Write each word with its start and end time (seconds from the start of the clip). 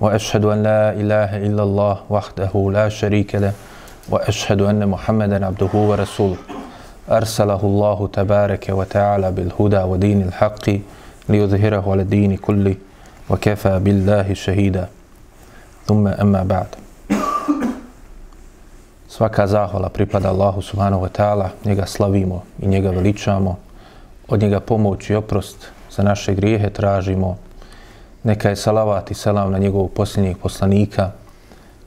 واشهد 0.00 0.44
ان 0.44 0.62
لا 0.62 0.90
اله 0.90 1.46
الا 1.46 1.62
الله 1.62 1.96
وحده 2.10 2.70
لا 2.72 2.88
شريك 2.88 3.34
له 3.34 3.52
واشهد 4.10 4.60
ان 4.60 4.88
محمدا 4.88 5.46
عبده 5.46 5.74
ورسوله 5.74 6.36
ارسله 7.10 7.60
الله 7.62 8.08
تبارك 8.12 8.66
وتعالى 8.68 9.30
بالهدى 9.32 9.82
ودين 9.90 10.22
الحق 10.22 10.66
ليظهره 11.28 11.84
على 11.92 12.02
الدين 12.02 12.36
كله 12.36 12.74
وكفى 13.30 13.78
بالله 13.78 14.34
شهيدا 14.34 14.88
ثم 15.86 16.08
اما 16.08 16.42
بعد 16.42 16.66
Svaka 19.14 19.46
zahvala 19.46 19.94
pripada 19.94 20.34
Allahu 20.34 20.58
subhanahu 20.58 21.06
wa 21.06 21.08
ta'ala, 21.08 21.50
njega 21.64 21.86
slavimo 21.86 22.42
i 22.58 22.66
njega 22.66 22.90
veličamo, 22.90 23.56
od 24.28 24.42
njega 24.42 24.60
pomoć 24.60 25.10
i 25.10 25.14
oprost 25.14 25.56
za 25.90 26.02
naše 26.02 26.34
grijehe 26.34 26.70
tražimo, 26.70 27.36
Neka 28.24 28.48
je 28.48 28.56
salavat 28.56 29.10
i 29.10 29.14
salam 29.14 29.52
na 29.52 29.58
njegovog 29.58 29.90
posljednjeg 29.92 30.36
poslanika, 30.38 31.10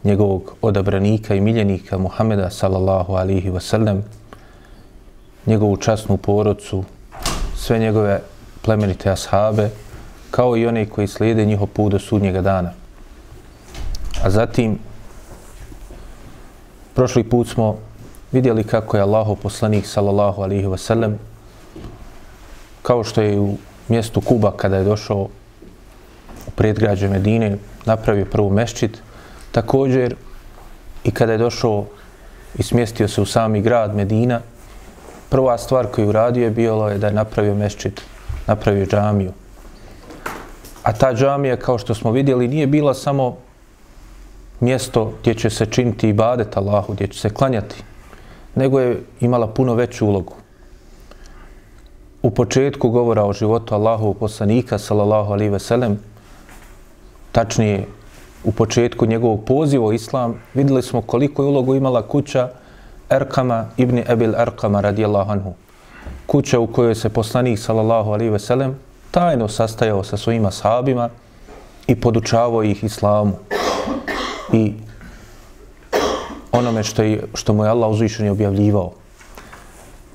njegovog 0.04 0.56
odabranika 0.62 1.36
i 1.36 1.42
miljenika 1.42 1.98
Muhameda 1.98 2.50
sallallahu 2.50 3.14
alihi 3.14 3.50
wasallam, 3.50 4.02
njegovu 5.46 5.78
časnu 5.78 6.18
porodcu, 6.18 6.84
sve 7.56 7.80
njegove 7.80 8.22
plemenite 8.62 9.10
ashabe, 9.10 9.70
kao 10.32 10.58
i 10.58 10.68
one 10.68 10.86
koji 10.86 11.08
slijede 11.08 11.46
njihov 11.46 11.68
put 11.68 11.92
do 11.92 12.00
sudnjega 12.00 12.42
dana. 12.42 12.72
A 14.24 14.30
zatim, 14.30 14.80
prošli 16.94 17.24
put 17.24 17.48
smo 17.48 17.78
vidjeli 18.32 18.64
kako 18.64 18.98
je 18.98 19.04
Allahov 19.04 19.36
poslanik 19.36 19.86
sallallahu 19.86 20.42
alihi 20.42 20.66
wasallam 20.66 21.16
kao 22.82 23.04
što 23.04 23.22
je 23.22 23.40
u 23.40 23.58
mjestu 23.88 24.22
Kuba 24.22 24.52
kada 24.52 24.78
je 24.78 24.84
došao 24.84 25.28
predgrađe 26.58 27.08
Medine 27.08 27.58
napravio 27.86 28.26
prvu 28.26 28.50
meščit 28.50 28.98
također 29.52 30.16
i 31.04 31.12
kada 31.12 31.32
je 31.32 31.38
došao 31.38 31.86
i 32.58 32.64
smjestio 32.64 33.08
se 33.08 33.22
u 33.22 33.26
sami 33.26 33.62
grad 33.62 33.96
Medina 33.96 34.42
prva 35.30 35.58
stvar 35.58 35.88
koju 35.88 36.10
uradio 36.10 36.44
je 36.44 36.52
bilo 36.52 36.90
je 36.90 36.98
da 36.98 37.08
je 37.08 37.14
napravio 37.14 37.56
meščit 37.56 38.02
napravio 38.48 38.86
džamiju 38.86 39.32
a 40.84 40.94
ta 40.94 41.14
džamija 41.14 41.58
kao 41.58 41.78
što 41.78 41.94
smo 41.94 42.12
vidjeli 42.12 42.48
nije 42.48 42.68
bila 42.68 42.94
samo 42.94 43.38
mjesto 44.60 45.14
gdje 45.22 45.34
će 45.34 45.50
se 45.50 45.66
činiti 45.66 46.10
ibadet 46.10 46.58
Allahu, 46.58 46.94
gdje 46.94 47.08
će 47.08 47.20
se 47.20 47.30
klanjati, 47.30 47.84
nego 48.56 48.80
je 48.80 49.04
imala 49.20 49.48
puno 49.48 49.74
veću 49.74 50.08
ulogu. 50.08 50.34
U 52.22 52.32
početku 52.32 52.90
govora 52.90 53.26
o 53.26 53.34
životu 53.34 53.76
Allahu 53.76 54.14
poslanika, 54.14 54.78
sallallahu 54.78 55.34
alaihi 55.34 55.52
ve 55.52 55.60
sellem, 55.60 56.00
tačnije 57.38 57.86
u 58.44 58.52
početku 58.52 59.06
njegovog 59.06 59.44
poziva 59.46 59.86
u 59.86 59.94
islam, 59.94 60.40
vidjeli 60.54 60.82
smo 60.82 61.02
koliko 61.02 61.44
je 61.44 61.48
ulogu 61.48 61.76
imala 61.76 62.02
kuća 62.02 62.50
Erkama 63.10 63.66
ibn 63.78 64.02
Ebil 64.10 64.36
Erkama 64.36 64.82
radijallahu 64.82 65.32
anhu. 65.32 65.54
Kuća 66.26 66.60
u 66.60 66.68
kojoj 66.68 66.96
se 66.96 67.10
poslanik, 67.10 67.60
sallallahu 67.60 68.12
alaihi 68.12 68.30
ve 68.30 68.40
sellem, 68.40 68.76
tajno 69.12 69.48
sastajao 69.48 70.04
sa 70.04 70.18
svojima 70.18 70.52
sahabima 70.52 71.10
i 71.88 71.96
podučavao 71.96 72.64
ih 72.64 72.84
islamu 72.84 73.34
i 74.54 74.74
onome 76.52 76.84
što, 76.84 77.04
je, 77.04 77.24
što 77.34 77.54
mu 77.54 77.64
je 77.64 77.70
Allah 77.70 77.90
uzvišen 77.90 78.30
objavljivao. 78.30 78.92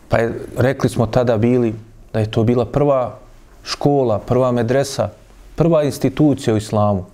Pa 0.09 0.19
je, 0.19 0.35
rekli 0.57 0.91
smo 0.91 1.07
tada 1.07 1.37
bili 1.37 1.75
da 2.13 2.21
je 2.21 2.31
to 2.31 2.45
bila 2.45 2.67
prva 2.67 3.19
škola, 3.63 4.19
prva 4.19 4.53
medresa, 4.53 5.09
prva 5.57 5.83
institucija 5.83 6.55
u 6.55 6.57
islamu. 6.57 7.12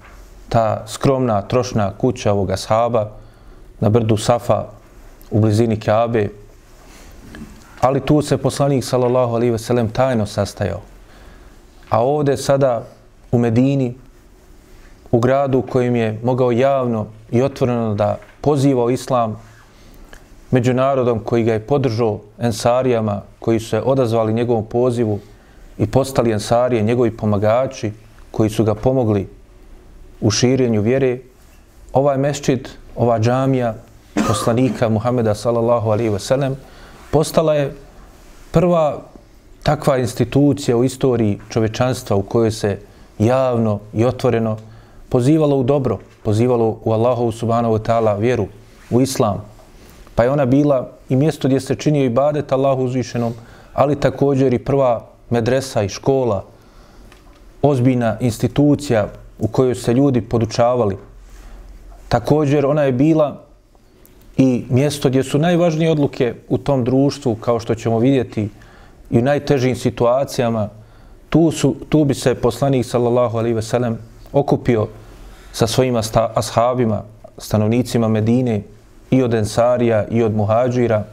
Ta 0.48 0.84
skromna, 0.86 1.42
trošna 1.42 1.92
kuća 1.98 2.32
ovoga 2.32 2.56
sahaba 2.56 3.10
na 3.80 3.88
brdu 3.88 4.16
Safa 4.16 4.64
u 5.30 5.40
blizini 5.40 5.80
Kaabe. 5.80 6.28
Ali 7.80 8.00
tu 8.00 8.22
se 8.22 8.36
poslanik 8.36 8.84
sallallahu 8.84 9.34
alaihi 9.34 9.50
ve 9.50 9.58
sellem 9.58 9.90
tajno 9.90 10.26
sastajao. 10.26 10.80
A 11.90 12.04
ovde 12.04 12.36
sada 12.36 12.82
u 13.32 13.38
Medini 13.38 13.94
u 15.10 15.18
gradu 15.18 15.62
kojim 15.62 15.96
je 15.96 16.20
mogao 16.24 16.52
javno 16.52 17.06
i 17.30 17.42
otvoreno 17.42 17.94
da 17.94 18.18
poziva 18.40 18.84
u 18.84 18.90
islam 18.90 19.40
među 20.50 20.74
narodom 20.74 21.20
koji 21.20 21.44
ga 21.44 21.52
je 21.52 21.66
podržao 21.66 22.20
ensarijama 22.38 23.22
koji 23.38 23.60
su 23.60 23.68
se 23.68 23.80
odazvali 23.80 24.32
njegovom 24.32 24.64
pozivu 24.64 25.18
i 25.78 25.86
postali 25.86 26.32
ensarije, 26.32 26.82
njegovi 26.82 27.16
pomagači 27.16 27.92
koji 28.30 28.50
su 28.50 28.64
ga 28.64 28.74
pomogli 28.74 29.28
u 30.20 30.30
širenju 30.30 30.82
vjere, 30.82 31.18
ovaj 31.92 32.18
meščid, 32.18 32.68
ova 32.96 33.18
džamija 33.18 33.74
poslanika 34.28 34.88
Muhameda 34.88 35.34
sallallahu 35.34 35.90
alaihi 35.90 36.10
ve 36.10 36.18
sellem 36.18 36.56
postala 37.10 37.54
je 37.54 37.74
prva 38.50 39.02
takva 39.62 39.98
institucija 39.98 40.76
u 40.76 40.84
istoriji 40.84 41.38
čovečanstva 41.48 42.16
u 42.16 42.22
kojoj 42.22 42.50
se 42.50 42.78
javno 43.18 43.80
i 43.92 44.04
otvoreno 44.04 44.56
pozivalo 45.08 45.56
u 45.56 45.62
dobro, 45.62 45.98
pozivalo 46.22 46.80
u 46.84 46.92
Allahovu 46.92 47.32
subhanahu 47.32 47.74
wa 47.74 47.82
ta'ala 47.82 48.18
vjeru, 48.18 48.46
u 48.90 49.00
islam. 49.00 49.44
Pa 50.14 50.24
je 50.24 50.30
ona 50.30 50.46
bila 50.46 50.90
i 51.08 51.16
mjesto 51.16 51.48
gdje 51.48 51.60
se 51.60 51.74
činio 51.74 52.04
ibadet 52.04 52.52
Allahu 52.52 52.84
uzvišenom, 52.84 53.34
ali 53.74 54.00
također 54.00 54.54
i 54.54 54.58
prva 54.58 55.06
medresa 55.30 55.82
i 55.82 55.88
škola, 55.88 56.44
ozbiljna 57.62 58.16
institucija 58.20 59.08
u 59.38 59.48
kojoj 59.48 59.74
se 59.74 59.94
ljudi 59.94 60.20
podučavali. 60.20 60.96
Također 62.08 62.66
ona 62.66 62.82
je 62.82 62.92
bila 62.92 63.44
i 64.36 64.64
mjesto 64.68 65.08
gdje 65.08 65.22
su 65.22 65.38
najvažnije 65.38 65.90
odluke 65.90 66.34
u 66.48 66.58
tom 66.58 66.84
društvu, 66.84 67.34
kao 67.34 67.60
što 67.60 67.74
ćemo 67.74 67.98
vidjeti 67.98 68.48
i 69.10 69.18
u 69.18 69.22
najtežim 69.22 69.76
situacijama, 69.76 70.68
tu, 71.28 71.50
su, 71.50 71.76
tu 71.88 72.04
bi 72.04 72.14
se 72.14 72.34
poslanik 72.34 72.86
sallallahu 72.86 73.38
alaihi 73.38 73.54
ve 73.54 73.62
sellem 73.62 73.98
okupio 74.32 74.86
sa 75.52 75.66
svojim 75.66 75.96
ashabima, 76.34 77.02
stanovnicima 77.38 78.08
Medine, 78.08 78.62
i 79.10 79.22
od 79.22 79.34
Ensarija, 79.34 80.04
i 80.10 80.22
od 80.22 80.34
Muhađira, 80.36 81.04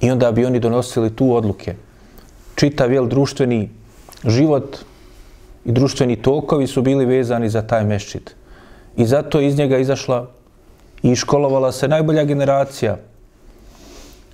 i 0.00 0.10
onda 0.10 0.32
bi 0.32 0.44
oni 0.44 0.60
donosili 0.60 1.16
tu 1.16 1.34
odluke. 1.34 1.74
Čitav 2.54 2.92
jel 2.92 3.06
društveni 3.08 3.70
život 4.24 4.76
i 5.64 5.72
društveni 5.72 6.16
tokovi 6.16 6.66
su 6.66 6.82
bili 6.82 7.06
vezani 7.06 7.48
za 7.48 7.62
taj 7.62 7.84
meščit. 7.84 8.34
I 8.96 9.06
zato 9.06 9.40
iz 9.40 9.58
njega 9.58 9.78
izašla 9.78 10.26
i 11.02 11.16
školovala 11.16 11.72
se 11.72 11.88
najbolja 11.88 12.24
generacija 12.24 12.96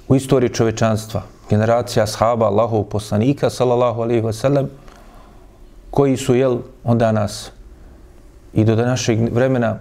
u 0.09 0.17
istoriji 0.17 0.55
čovečanstva. 0.55 1.23
Generacija 1.51 2.03
ashaba 2.03 2.47
Allahov 2.47 2.85
poslanika, 2.85 3.51
sallallahu 3.51 4.03
alaihi 4.03 4.23
wa 4.23 4.33
sallam, 4.33 4.69
koji 5.91 6.17
su, 6.17 6.35
jel, 6.35 6.59
onda 6.85 7.13
nas 7.13 7.51
i 8.55 8.65
do 8.65 8.77
današnjeg 8.77 9.33
vremena 9.35 9.79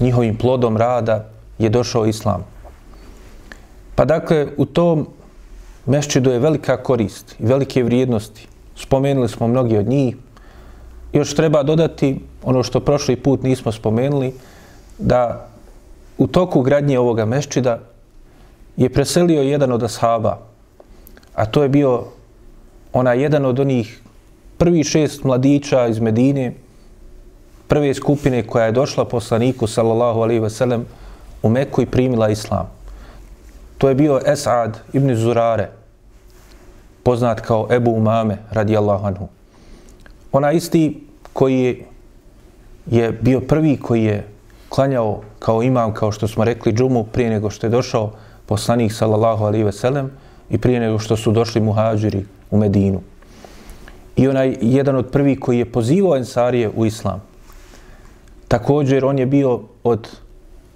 njihovim 0.00 0.36
plodom 0.36 0.76
rada 0.76 1.28
je 1.58 1.68
došao 1.68 2.06
islam. 2.06 2.44
Pa 3.94 4.04
dakle, 4.04 4.46
u 4.56 4.66
tom 4.66 5.06
mešćidu 5.86 6.30
je 6.30 6.38
velika 6.38 6.76
korist 6.76 7.36
i 7.38 7.46
velike 7.46 7.82
vrijednosti. 7.82 8.48
Spomenuli 8.76 9.28
smo 9.28 9.48
mnogi 9.48 9.78
od 9.78 9.88
njih. 9.88 10.16
Još 11.12 11.34
treba 11.34 11.62
dodati 11.62 12.20
ono 12.42 12.62
što 12.62 12.80
prošli 12.80 13.16
put 13.16 13.42
nismo 13.42 13.72
spomenuli, 13.72 14.32
da 14.98 15.48
u 16.18 16.26
toku 16.26 16.60
gradnje 16.60 16.98
ovoga 16.98 17.24
mešćida 17.24 17.78
je 18.76 18.92
preselio 18.92 19.42
jedan 19.42 19.72
od 19.72 19.82
ashaba, 19.82 20.38
a 21.34 21.46
to 21.46 21.62
je 21.62 21.68
bio 21.68 22.04
ona 22.92 23.12
jedan 23.12 23.44
od 23.44 23.60
onih 23.60 24.00
prvi 24.58 24.84
šest 24.84 25.24
mladića 25.24 25.86
iz 25.86 25.98
Medine, 25.98 26.52
prve 27.68 27.94
skupine 27.94 28.46
koja 28.46 28.64
je 28.64 28.72
došla 28.72 29.04
poslaniku 29.04 29.66
sallallahu 29.66 30.20
alaihi 30.20 30.40
ve 30.40 30.50
sellem 30.50 30.86
u 31.42 31.48
Meku 31.48 31.82
i 31.82 31.86
primila 31.86 32.28
islam. 32.28 32.70
To 33.78 33.88
je 33.88 33.94
bio 33.94 34.20
Esad 34.26 34.78
ibn 34.92 35.14
Zurare, 35.14 35.70
poznat 37.02 37.40
kao 37.40 37.68
Ebu 37.70 37.90
Umame 37.90 38.38
radijallahu 38.50 39.06
anhu. 39.06 39.28
Ona 40.32 40.52
isti 40.52 41.06
koji 41.32 41.84
je, 42.86 43.12
bio 43.12 43.40
prvi 43.40 43.76
koji 43.76 44.04
je 44.04 44.26
klanjao 44.68 45.20
kao 45.38 45.62
imam, 45.62 45.94
kao 45.94 46.12
što 46.12 46.28
smo 46.28 46.44
rekli, 46.44 46.72
džumu 46.72 47.04
prije 47.04 47.30
nego 47.30 47.50
što 47.50 47.66
je 47.66 47.70
došao 47.70 48.12
poslanik 48.46 48.92
sallallahu 48.92 49.44
alaihi 49.44 49.64
ve 49.64 49.72
sellem 49.72 50.10
i 50.50 50.58
prije 50.58 50.80
nego 50.80 50.98
što 50.98 51.16
su 51.16 51.32
došli 51.32 51.60
muhađiri 51.60 52.24
u 52.50 52.58
Medinu. 52.58 53.00
I 54.16 54.28
onaj 54.28 54.56
jedan 54.60 54.96
od 54.96 55.10
prvih 55.10 55.40
koji 55.40 55.58
je 55.58 55.72
pozivao 55.72 56.16
Ensarije 56.16 56.70
u 56.76 56.86
islam. 56.86 57.22
Također 58.48 59.04
on 59.04 59.18
je 59.18 59.26
bio 59.26 59.60
od 59.84 60.08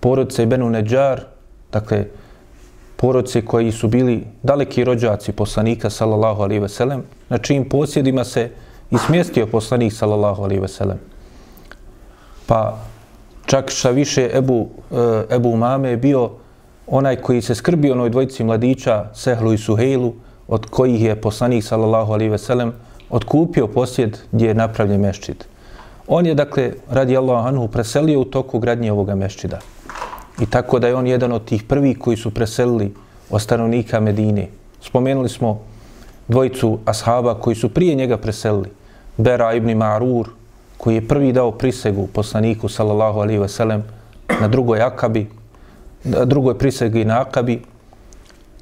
porodice 0.00 0.46
Benu 0.46 0.70
Neđar, 0.70 1.20
dakle, 1.72 2.04
porodice 2.96 3.44
koji 3.44 3.72
su 3.72 3.88
bili 3.88 4.24
daleki 4.42 4.84
rođaci 4.84 5.32
poslanika 5.32 5.90
sallallahu 5.90 6.42
alaihi 6.42 6.62
ve 6.62 6.68
sellem, 6.68 7.02
na 7.28 7.38
čijim 7.38 7.68
posjedima 7.68 8.24
se 8.24 8.50
i 8.90 8.98
smjestio 8.98 9.46
poslanik 9.46 9.92
sallallahu 9.92 10.42
alaihi 10.42 10.60
ve 10.60 10.68
sellem. 10.68 10.98
Pa 12.46 12.78
čak 13.46 13.70
šta 13.70 13.90
više 13.90 14.30
Ebu, 14.34 14.68
e, 15.30 15.34
Ebu 15.34 15.56
Mame 15.56 15.90
je 15.90 15.96
bio 15.96 16.30
onaj 16.86 17.16
koji 17.16 17.42
se 17.42 17.54
skrbio 17.54 17.92
onoj 17.92 18.10
dvojici 18.10 18.44
mladića 18.44 19.04
Sehlu 19.14 19.52
i 19.52 19.58
Suhejlu, 19.58 20.14
od 20.48 20.66
kojih 20.66 21.02
je 21.02 21.20
poslanik 21.20 21.64
sallallahu 21.64 22.12
alaihi 22.12 22.30
ve 22.30 22.38
sellem 22.38 22.72
odkupio 23.10 23.66
posjed 23.66 24.18
gdje 24.32 24.48
je 24.48 24.54
napravljen 24.54 25.00
meščid. 25.00 25.44
On 26.06 26.26
je, 26.26 26.34
dakle, 26.34 26.72
radi 26.90 27.16
Allah 27.16 27.46
anhu, 27.46 27.68
preselio 27.68 28.20
u 28.20 28.24
toku 28.24 28.58
gradnje 28.58 28.92
ovoga 28.92 29.14
meščida. 29.14 29.58
I 30.40 30.46
tako 30.46 30.78
da 30.78 30.88
je 30.88 30.94
on 30.94 31.06
jedan 31.06 31.32
od 31.32 31.44
tih 31.44 31.62
prvih 31.62 31.98
koji 31.98 32.16
su 32.16 32.30
preselili 32.30 32.94
od 33.30 33.42
stanovnika 33.42 34.00
Medine. 34.00 34.48
Spomenuli 34.80 35.28
smo 35.28 35.60
dvojicu 36.28 36.78
ashaba 36.84 37.34
koji 37.34 37.56
su 37.56 37.68
prije 37.68 37.94
njega 37.94 38.16
preselili. 38.16 38.68
Bera 39.16 39.54
ibn 39.54 39.68
Ma'rur, 39.68 40.26
koji 40.76 40.94
je 40.94 41.08
prvi 41.08 41.32
dao 41.32 41.50
prisegu 41.50 42.06
poslaniku, 42.06 42.68
sallallahu 42.68 43.20
alaihi 43.20 43.38
ve 43.38 43.48
sellem, 43.48 43.84
na 44.40 44.48
drugoj 44.48 44.82
akabi, 44.82 45.26
na 46.04 46.24
drugoj 46.24 46.58
prisegi 46.58 47.04
na 47.04 47.20
akabi, 47.20 47.62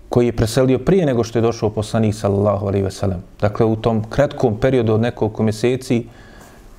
koji 0.09 0.27
je 0.27 0.37
preselio 0.37 0.79
prije 0.79 1.07
nego 1.07 1.25
što 1.25 1.39
je 1.39 1.43
došao 1.43 1.71
poslanik, 1.71 2.15
sallallahu 2.15 2.67
alaihi 2.67 2.85
ve 2.85 2.91
sellem. 2.91 3.23
Dakle, 3.41 3.67
u 3.67 3.77
tom 3.77 4.05
kratkom 4.11 4.57
periodu 4.61 4.95
od 4.95 5.01
nekoliko 5.01 5.43
mjeseci, 5.43 6.05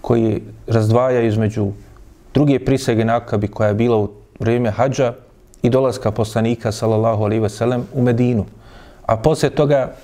koji 0.01 0.41
razdvaja 0.67 1.21
između 1.21 1.67
druge 2.33 2.59
prisege 2.59 3.05
na 3.05 3.15
akabi, 3.15 3.47
koja 3.47 3.67
je 3.67 3.73
bila 3.73 3.97
u 3.97 4.09
vrijeme 4.39 4.71
hađa 4.71 5.13
i 5.61 5.69
dolaska 5.69 6.11
poslanika 6.11 6.71
sallallahu 6.71 7.23
alaihi 7.23 7.41
ve 7.41 7.49
sellem 7.49 7.83
u 7.93 8.01
Medinu. 8.01 8.45
A 9.05 9.17
poslije 9.17 9.49
toga 9.49 9.95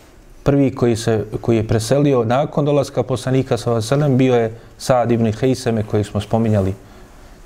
prvi 0.43 0.75
koji, 0.75 0.95
se, 0.95 1.25
koji 1.41 1.57
je 1.57 1.67
preselio 1.67 2.23
nakon 2.23 2.65
dolaska 2.65 3.03
poslanika 3.03 3.57
sallallahu 3.57 3.77
alaihi 3.77 3.85
ve 3.85 3.97
sellem 3.97 4.17
bio 4.17 4.35
je 4.35 4.53
Saad 4.77 5.11
ibn 5.11 5.31
Hejseme 5.31 5.83
koji 5.83 6.03
smo 6.03 6.21
spominjali 6.21 6.73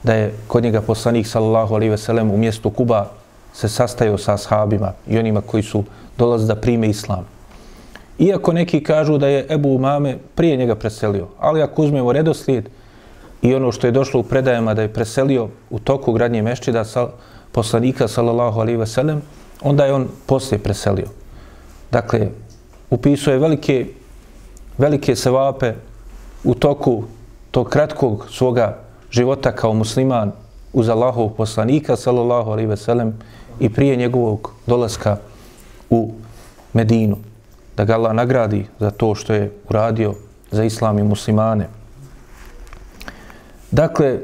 da 0.03 0.13
je 0.13 0.33
kod 0.47 0.63
njega 0.63 0.81
poslanik 0.81 1.27
sallallahu 1.27 1.75
alaihi 1.75 1.91
ve 1.91 1.97
sellem 1.97 2.31
u 2.31 2.37
mjestu 2.37 2.69
Kuba 2.69 3.07
se 3.53 3.69
sastajao 3.69 4.17
sa 4.17 4.33
ashabima 4.33 4.93
i 5.07 5.17
onima 5.17 5.41
koji 5.41 5.63
su 5.63 5.83
dolazili 6.17 6.47
da 6.47 6.55
prime 6.55 6.89
islam. 6.89 7.25
Iako 8.19 8.53
neki 8.53 8.83
kažu 8.83 9.17
da 9.17 9.27
je 9.27 9.45
Ebu 9.49 9.69
Umame 9.69 10.17
prije 10.35 10.57
njega 10.57 10.75
preselio, 10.75 11.27
ali 11.39 11.61
ako 11.61 11.81
uzmemo 11.81 12.11
redoslijed, 12.11 12.69
i 13.41 13.55
ono 13.55 13.71
što 13.71 13.87
je 13.87 13.91
došlo 13.91 14.19
u 14.19 14.23
predajama 14.23 14.73
da 14.73 14.81
je 14.81 14.93
preselio 14.93 15.49
u 15.69 15.79
toku 15.79 16.13
gradnje 16.13 16.41
mešćida 16.41 16.83
sa 16.85 17.07
poslanika 17.51 18.07
sallallahu 18.07 18.59
alaihi 18.59 18.77
ve 18.77 18.87
sellem, 18.87 19.21
onda 19.61 19.85
je 19.85 19.93
on 19.93 20.07
poslije 20.25 20.59
preselio. 20.59 21.07
Dakle, 21.91 22.29
upisao 22.89 23.33
je 23.33 23.39
velike, 23.39 23.87
velike 24.77 25.15
sevape 25.15 25.73
u 26.43 26.53
toku 26.53 27.03
tog 27.51 27.69
kratkog 27.69 28.27
svoga 28.31 28.77
života 29.11 29.51
kao 29.51 29.73
musliman 29.73 30.31
uz 30.73 30.89
Allahov 30.89 31.29
poslanika 31.29 31.95
sallallahu 31.95 32.51
alaihi 32.51 32.69
ve 32.69 32.77
sellem 32.77 33.13
i 33.59 33.69
prije 33.69 33.95
njegovog 33.95 34.51
dolaska 34.67 35.17
u 35.89 36.11
Medinu. 36.73 37.17
Da 37.77 37.85
ga 37.85 37.93
Allah 37.93 38.13
nagradi 38.13 38.65
za 38.79 38.91
to 38.91 39.15
što 39.15 39.33
je 39.33 39.51
uradio 39.69 40.13
za 40.51 40.63
islam 40.63 40.99
i 40.99 41.03
muslimane. 41.03 41.67
Dakle, 43.71 44.19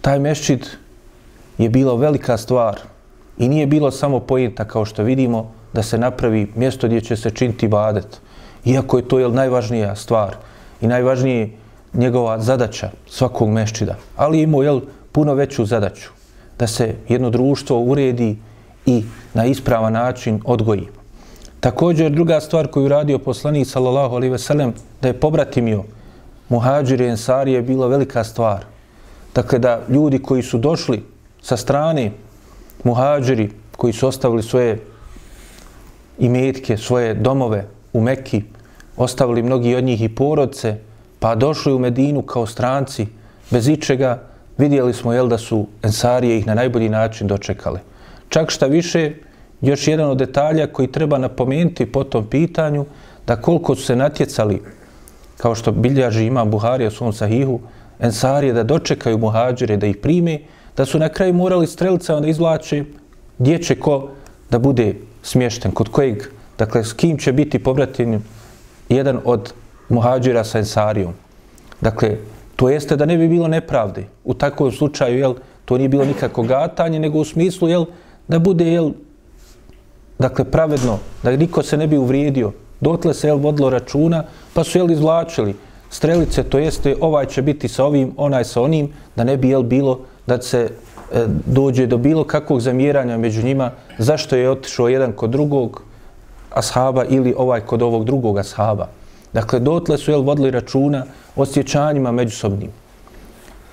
taj 0.00 0.18
mešćid 0.18 0.66
je 1.58 1.68
bila 1.68 1.94
velika 1.94 2.36
stvar 2.36 2.80
i 3.38 3.48
nije 3.48 3.66
bilo 3.66 3.90
samo 3.90 4.20
pojenta 4.20 4.64
kao 4.64 4.84
što 4.84 5.02
vidimo 5.02 5.52
da 5.76 5.82
se 5.82 5.98
napravi 5.98 6.48
mjesto 6.54 6.86
gdje 6.86 7.00
će 7.00 7.16
se 7.16 7.30
činiti 7.30 7.66
ibadet. 7.66 8.20
Iako 8.64 8.96
je 8.96 9.08
to 9.08 9.18
je 9.18 9.28
najvažnija 9.28 9.96
stvar 9.96 10.36
i 10.80 10.86
najvažnije 10.86 11.50
njegova 11.94 12.38
zadaća 12.40 12.90
svakog 13.06 13.48
meščida. 13.48 13.96
Ali 14.16 14.40
imao 14.42 14.62
je 14.62 14.80
puno 15.12 15.34
veću 15.34 15.64
zadaću 15.64 16.10
da 16.58 16.66
se 16.66 16.94
jedno 17.08 17.30
društvo 17.30 17.80
uredi 17.80 18.36
i 18.86 19.04
na 19.34 19.44
ispravan 19.44 19.92
način 19.92 20.40
odgoji. 20.44 20.88
Također 21.60 22.10
druga 22.12 22.40
stvar 22.40 22.66
koju 22.68 22.88
radio 22.88 23.18
poslanik 23.18 23.68
sallallahu 23.68 24.16
alejhi 24.16 24.32
ve 24.32 24.38
sellem 24.38 24.74
da 25.02 25.08
je 25.08 25.20
pobratimio 25.20 25.84
muhađiri 26.48 27.04
i 27.04 27.08
ensari 27.08 27.52
je 27.52 27.62
bila 27.62 27.86
velika 27.86 28.24
stvar. 28.24 28.64
Dakle, 29.34 29.58
da 29.58 29.80
ljudi 29.88 30.18
koji 30.18 30.42
su 30.42 30.58
došli 30.58 31.02
sa 31.42 31.56
strane 31.56 32.12
muhađiri, 32.84 33.50
koji 33.76 33.92
su 33.92 34.08
ostavili 34.08 34.42
svoje 34.42 34.78
imetke, 36.18 36.76
svoje 36.76 37.14
domove 37.14 37.64
u 37.92 38.00
Mekki, 38.00 38.42
ostavili 38.96 39.42
mnogi 39.42 39.74
od 39.74 39.84
njih 39.84 40.02
i 40.02 40.08
porodce, 40.08 40.76
pa 41.18 41.34
došli 41.34 41.72
u 41.72 41.78
Medinu 41.78 42.22
kao 42.22 42.46
stranci, 42.46 43.06
bez 43.50 43.68
ičega, 43.68 44.22
vidjeli 44.58 44.94
smo 44.94 45.12
jel 45.12 45.28
da 45.28 45.38
su 45.38 45.66
ensarije 45.82 46.38
ih 46.38 46.46
na 46.46 46.54
najbolji 46.54 46.88
način 46.88 47.26
dočekale. 47.26 47.80
Čak 48.28 48.50
šta 48.50 48.66
više, 48.66 49.12
još 49.60 49.88
jedan 49.88 50.10
od 50.10 50.18
detalja 50.18 50.66
koji 50.66 50.92
treba 50.92 51.18
napomenuti 51.18 51.86
po 51.92 52.04
tom 52.04 52.26
pitanju, 52.26 52.84
da 53.26 53.36
koliko 53.36 53.74
su 53.74 53.82
se 53.82 53.96
natjecali 53.96 54.62
kao 55.36 55.54
što 55.54 55.72
biljaži 55.72 56.24
ima 56.24 56.44
Buharija 56.44 56.88
u 56.88 56.90
svom 56.90 57.12
sahihu, 57.12 57.60
ensarije 58.00 58.52
da 58.52 58.62
dočekaju 58.62 59.18
muhađire, 59.18 59.76
da 59.76 59.86
ih 59.86 59.96
prime, 59.96 60.38
da 60.76 60.84
su 60.84 60.98
na 60.98 61.08
kraju 61.08 61.34
morali 61.34 61.66
strelca 61.66 62.20
da 62.20 62.28
izvlače 62.28 62.84
gdje 63.38 63.62
će 63.62 63.80
ko 63.80 64.08
da 64.50 64.58
bude 64.58 64.94
smješten, 65.26 65.72
kod 65.74 65.88
kojeg, 65.88 66.22
dakle, 66.58 66.84
s 66.84 66.92
kim 66.92 67.18
će 67.18 67.32
biti 67.32 67.58
pobratin 67.58 68.20
jedan 68.88 69.20
od 69.24 69.52
muhađira 69.88 70.44
sa 70.44 70.58
ensarijom. 70.58 71.12
Dakle, 71.80 72.16
to 72.56 72.68
jeste 72.70 72.96
da 72.96 73.04
ne 73.06 73.16
bi 73.16 73.28
bilo 73.28 73.48
nepravde. 73.48 74.06
U 74.24 74.34
takvom 74.34 74.72
slučaju, 74.72 75.18
jel, 75.18 75.34
to 75.64 75.78
nije 75.78 75.88
bilo 75.88 76.04
nikako 76.04 76.42
gatanje, 76.42 77.00
nego 77.00 77.18
u 77.18 77.24
smislu, 77.24 77.68
jel, 77.68 77.84
da 78.28 78.38
bude, 78.38 78.64
jel, 78.64 78.92
dakle, 80.18 80.44
pravedno, 80.44 80.98
da 81.22 81.36
niko 81.36 81.62
se 81.62 81.76
ne 81.76 81.86
bi 81.86 81.98
uvrijedio, 81.98 82.52
Dotle 82.80 83.14
se 83.14 83.28
jel 83.28 83.38
vodilo 83.38 83.70
računa, 83.70 84.24
pa 84.54 84.64
su 84.64 84.78
jel 84.78 84.90
izvlačili 84.90 85.54
strelice, 85.90 86.42
to 86.42 86.58
jeste 86.58 86.96
ovaj 87.00 87.26
će 87.26 87.42
biti 87.42 87.68
sa 87.68 87.84
ovim, 87.84 88.12
onaj 88.16 88.44
sa 88.44 88.62
onim, 88.62 88.92
da 89.16 89.24
ne 89.24 89.36
bi 89.36 89.48
jel 89.48 89.62
bilo 89.62 90.00
da 90.26 90.42
se 90.42 90.70
E, 91.12 91.26
dođe 91.46 91.86
do 91.86 91.98
bilo 91.98 92.24
kakvog 92.24 92.60
zamjeranja 92.60 93.18
među 93.18 93.42
njima, 93.42 93.70
zašto 93.98 94.36
je 94.36 94.50
otišao 94.50 94.88
jedan 94.88 95.12
kod 95.12 95.30
drugog 95.30 95.82
ashaba 96.54 97.04
ili 97.04 97.34
ovaj 97.36 97.60
kod 97.60 97.82
ovog 97.82 98.04
drugog 98.04 98.38
ashaba. 98.38 98.88
Dakle, 99.32 99.60
dotle 99.60 99.98
su 99.98 100.10
jel 100.10 100.22
vodili 100.22 100.50
računa 100.50 101.04
o 101.36 101.46
sjećanjima 101.46 102.12
međusobnim. 102.12 102.70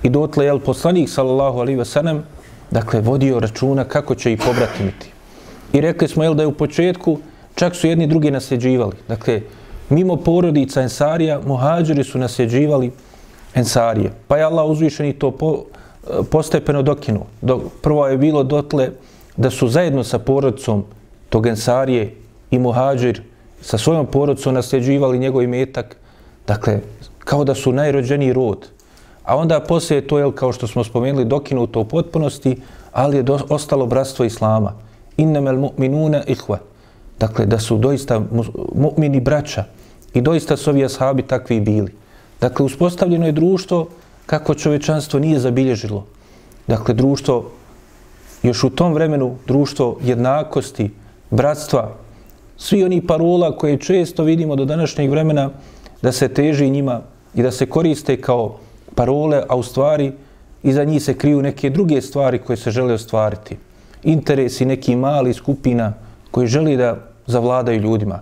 I 0.03 0.09
dotle 0.09 0.45
je 0.45 0.59
poslanik, 0.59 1.09
sallallahu 1.09 1.59
alaihi 1.59 1.79
wa 1.79 1.85
sallam, 1.85 2.23
dakle, 2.71 3.01
vodio 3.01 3.39
računa 3.39 3.83
kako 3.83 4.15
će 4.15 4.33
ih 4.33 4.41
pobratimiti. 4.45 5.11
I 5.73 5.81
rekli 5.81 6.07
smo 6.07 6.23
jel 6.23 6.33
da 6.33 6.43
je 6.43 6.47
u 6.47 6.57
početku 6.57 7.17
Čak 7.55 7.75
su 7.75 7.87
jedni 7.87 8.07
drugi 8.07 8.31
nasljeđivali. 8.31 8.95
Dakle, 9.07 9.41
mimo 9.89 10.15
porodica 10.15 10.81
Ensarija, 10.81 11.39
muhađiri 11.45 12.03
su 12.03 12.17
nasljeđivali 12.17 12.91
Ensarije. 13.55 14.11
Pa 14.27 14.37
je 14.37 14.43
Allah 14.43 14.69
uzvišen 14.69 15.05
i 15.05 15.13
to 15.13 15.31
po, 15.31 15.63
postepeno 16.31 16.81
dokinu. 16.81 17.25
Do, 17.41 17.61
prvo 17.81 18.07
je 18.07 18.17
bilo 18.17 18.43
dotle 18.43 18.89
da 19.37 19.49
su 19.49 19.67
zajedno 19.67 20.03
sa 20.03 20.19
porodicom 20.19 20.83
Togensarije 21.29 22.15
i 22.51 22.59
muhađir 22.59 23.21
sa 23.61 23.77
svojom 23.77 24.05
porodicom 24.05 24.53
nasljeđivali 24.53 25.19
njegov 25.19 25.43
imetak. 25.43 25.97
Dakle, 26.47 26.79
kao 27.19 27.43
da 27.43 27.55
su 27.55 27.71
najrođeniji 27.71 28.33
rod. 28.33 28.67
A 29.23 29.37
onda 29.37 29.59
poslije 29.59 30.07
to 30.07 30.19
je, 30.19 30.31
kao 30.35 30.51
što 30.51 30.67
smo 30.67 30.83
spomenuli, 30.83 31.25
dokinuto 31.25 31.79
u 31.79 31.85
potpunosti, 31.85 32.57
ali 32.91 33.17
je 33.17 33.23
do, 33.23 33.39
ostalo 33.49 33.85
bratstvo 33.85 34.25
Islama. 34.25 34.73
Innemel 35.17 35.55
mu'minuna 35.55 36.23
ihva. 36.27 36.57
Dakle, 37.19 37.45
da 37.45 37.59
su 37.59 37.77
doista 37.77 38.21
mu'mini 38.75 39.21
braća 39.21 39.63
i 40.13 40.21
doista 40.21 40.57
su 40.57 40.69
ovi 40.69 40.85
ashabi 40.85 41.21
takvi 41.21 41.59
bili. 41.59 41.93
Dakle, 42.41 42.65
uspostavljeno 42.65 43.25
je 43.25 43.31
društvo 43.31 43.87
kako 44.25 44.55
čovečanstvo 44.55 45.19
nije 45.19 45.39
zabilježilo. 45.39 46.05
Dakle, 46.67 46.93
društvo, 46.93 47.51
još 48.43 48.63
u 48.63 48.69
tom 48.69 48.93
vremenu, 48.93 49.35
društvo 49.47 49.97
jednakosti, 50.03 50.91
bratstva, 51.29 51.95
svi 52.57 52.83
oni 52.83 53.07
parola 53.07 53.57
koje 53.57 53.77
često 53.77 54.23
vidimo 54.23 54.55
do 54.55 54.65
današnjeg 54.65 55.11
vremena 55.11 55.49
da 56.01 56.11
se 56.11 56.27
teži 56.27 56.69
njima 56.69 57.01
i 57.35 57.43
da 57.43 57.51
se 57.51 57.65
koriste 57.65 58.21
kao 58.21 58.57
parole, 58.95 59.43
a 59.49 59.55
u 59.55 59.63
stvari 59.63 60.11
iza 60.63 60.83
njih 60.83 61.03
se 61.03 61.17
kriju 61.17 61.41
neke 61.41 61.69
druge 61.69 62.01
stvari 62.01 62.39
koje 62.39 62.57
se 62.57 62.71
žele 62.71 62.93
ostvariti. 62.93 63.57
Interesi 64.03 64.65
neki 64.65 64.95
mali 64.95 65.33
skupina 65.33 65.93
koji 66.31 66.47
želi 66.47 66.77
da 66.77 66.97
zavladaju 67.25 67.81
ljudima. 67.81 68.21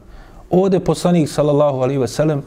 Ode 0.49 0.79
poslanik 0.79 1.29
sallallahu 1.29 1.77
alaihi 1.77 1.99
ve 1.99 2.07
sellem 2.07 2.43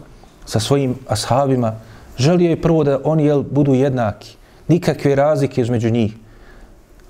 sa 0.46 0.60
svojim 0.60 0.94
ashabima 1.08 1.72
želio 2.18 2.50
je 2.50 2.62
prvo 2.62 2.84
da 2.84 3.00
oni 3.04 3.24
jel, 3.24 3.42
budu 3.42 3.74
jednaki. 3.74 4.36
Nikakve 4.68 5.14
razlike 5.14 5.60
između 5.60 5.90
njih. 5.90 6.14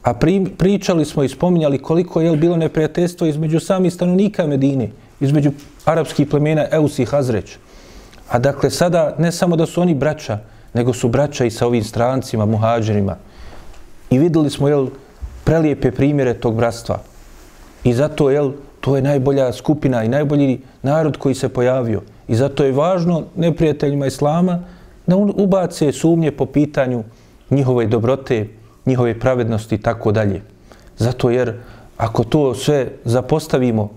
A 0.03 0.15
pri, 0.15 0.45
pričali 0.59 1.05
smo 1.05 1.23
i 1.23 1.29
spominjali 1.29 1.79
koliko 1.79 2.21
je 2.21 2.37
bilo 2.37 2.57
neprijateljstvo 2.57 3.27
između 3.27 3.61
samih 3.61 3.93
stanovnika 3.93 4.47
Medine, 4.47 4.91
između 5.21 5.53
arapskih 5.85 6.27
plemena 6.27 6.67
Eus 6.71 6.99
i 6.99 7.05
Hazreć. 7.05 7.57
A 8.29 8.39
dakle, 8.39 8.71
sada 8.71 9.15
ne 9.19 9.33
samo 9.33 9.57
da 9.57 9.67
su 9.67 9.81
oni 9.81 9.95
braća, 9.95 10.39
nego 10.75 10.93
su 10.93 11.09
braća 11.09 11.45
i 11.45 11.51
sa 11.51 11.67
ovim 11.67 11.85
strancima, 11.85 12.47
muhađerima. 12.47 13.17
I 14.11 14.19
videli 14.19 14.51
smo, 14.51 14.69
jel, 14.69 14.89
prelijepe 15.45 15.91
primjere 15.91 16.35
tog 16.35 16.57
bratstva. 16.57 16.99
I 17.85 17.95
zato, 17.95 18.31
jel, 18.31 18.53
to 18.81 18.97
je 18.97 19.03
najbolja 19.03 19.53
skupina 19.53 20.05
i 20.05 20.09
najbolji 20.09 20.61
narod 20.83 21.17
koji 21.17 21.35
se 21.35 21.49
pojavio. 21.49 22.03
I 22.29 22.35
zato 22.37 22.65
je 22.65 22.73
važno 22.73 23.23
neprijateljima 23.37 24.07
Islama 24.07 24.63
da 25.07 25.17
ubace 25.17 25.93
sumnje 25.93 26.33
po 26.33 26.47
pitanju 26.47 27.05
njihove 27.51 27.87
dobrote, 27.87 28.49
njihove 28.87 29.21
pravednosti 29.21 29.75
i 29.75 29.79
tako 29.79 30.13
dalje. 30.13 30.43
Zato 30.99 31.31
jer 31.31 31.55
ako 31.97 32.25
to 32.25 32.55
sve 32.55 32.89
zapostavimo 33.05 33.91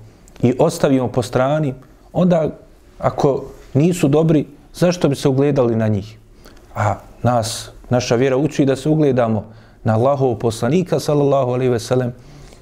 i 0.43 0.53
ostavimo 0.59 1.07
po 1.07 1.21
strani, 1.21 1.73
onda 2.13 2.49
ako 2.99 3.43
nisu 3.73 4.07
dobri, 4.07 4.45
zašto 4.73 5.09
bi 5.09 5.15
se 5.15 5.29
ugledali 5.29 5.75
na 5.75 5.87
njih? 5.87 6.17
A 6.75 6.95
nas, 7.23 7.69
naša 7.89 8.15
vjera 8.15 8.37
uči 8.37 8.65
da 8.65 8.75
se 8.75 8.89
ugledamo 8.89 9.45
na 9.83 9.93
Allahov 9.93 10.35
poslanika, 10.35 10.99
sallallahu 10.99 11.51
alaihi 11.51 11.71
ve 11.71 11.79
sellem, 11.79 12.13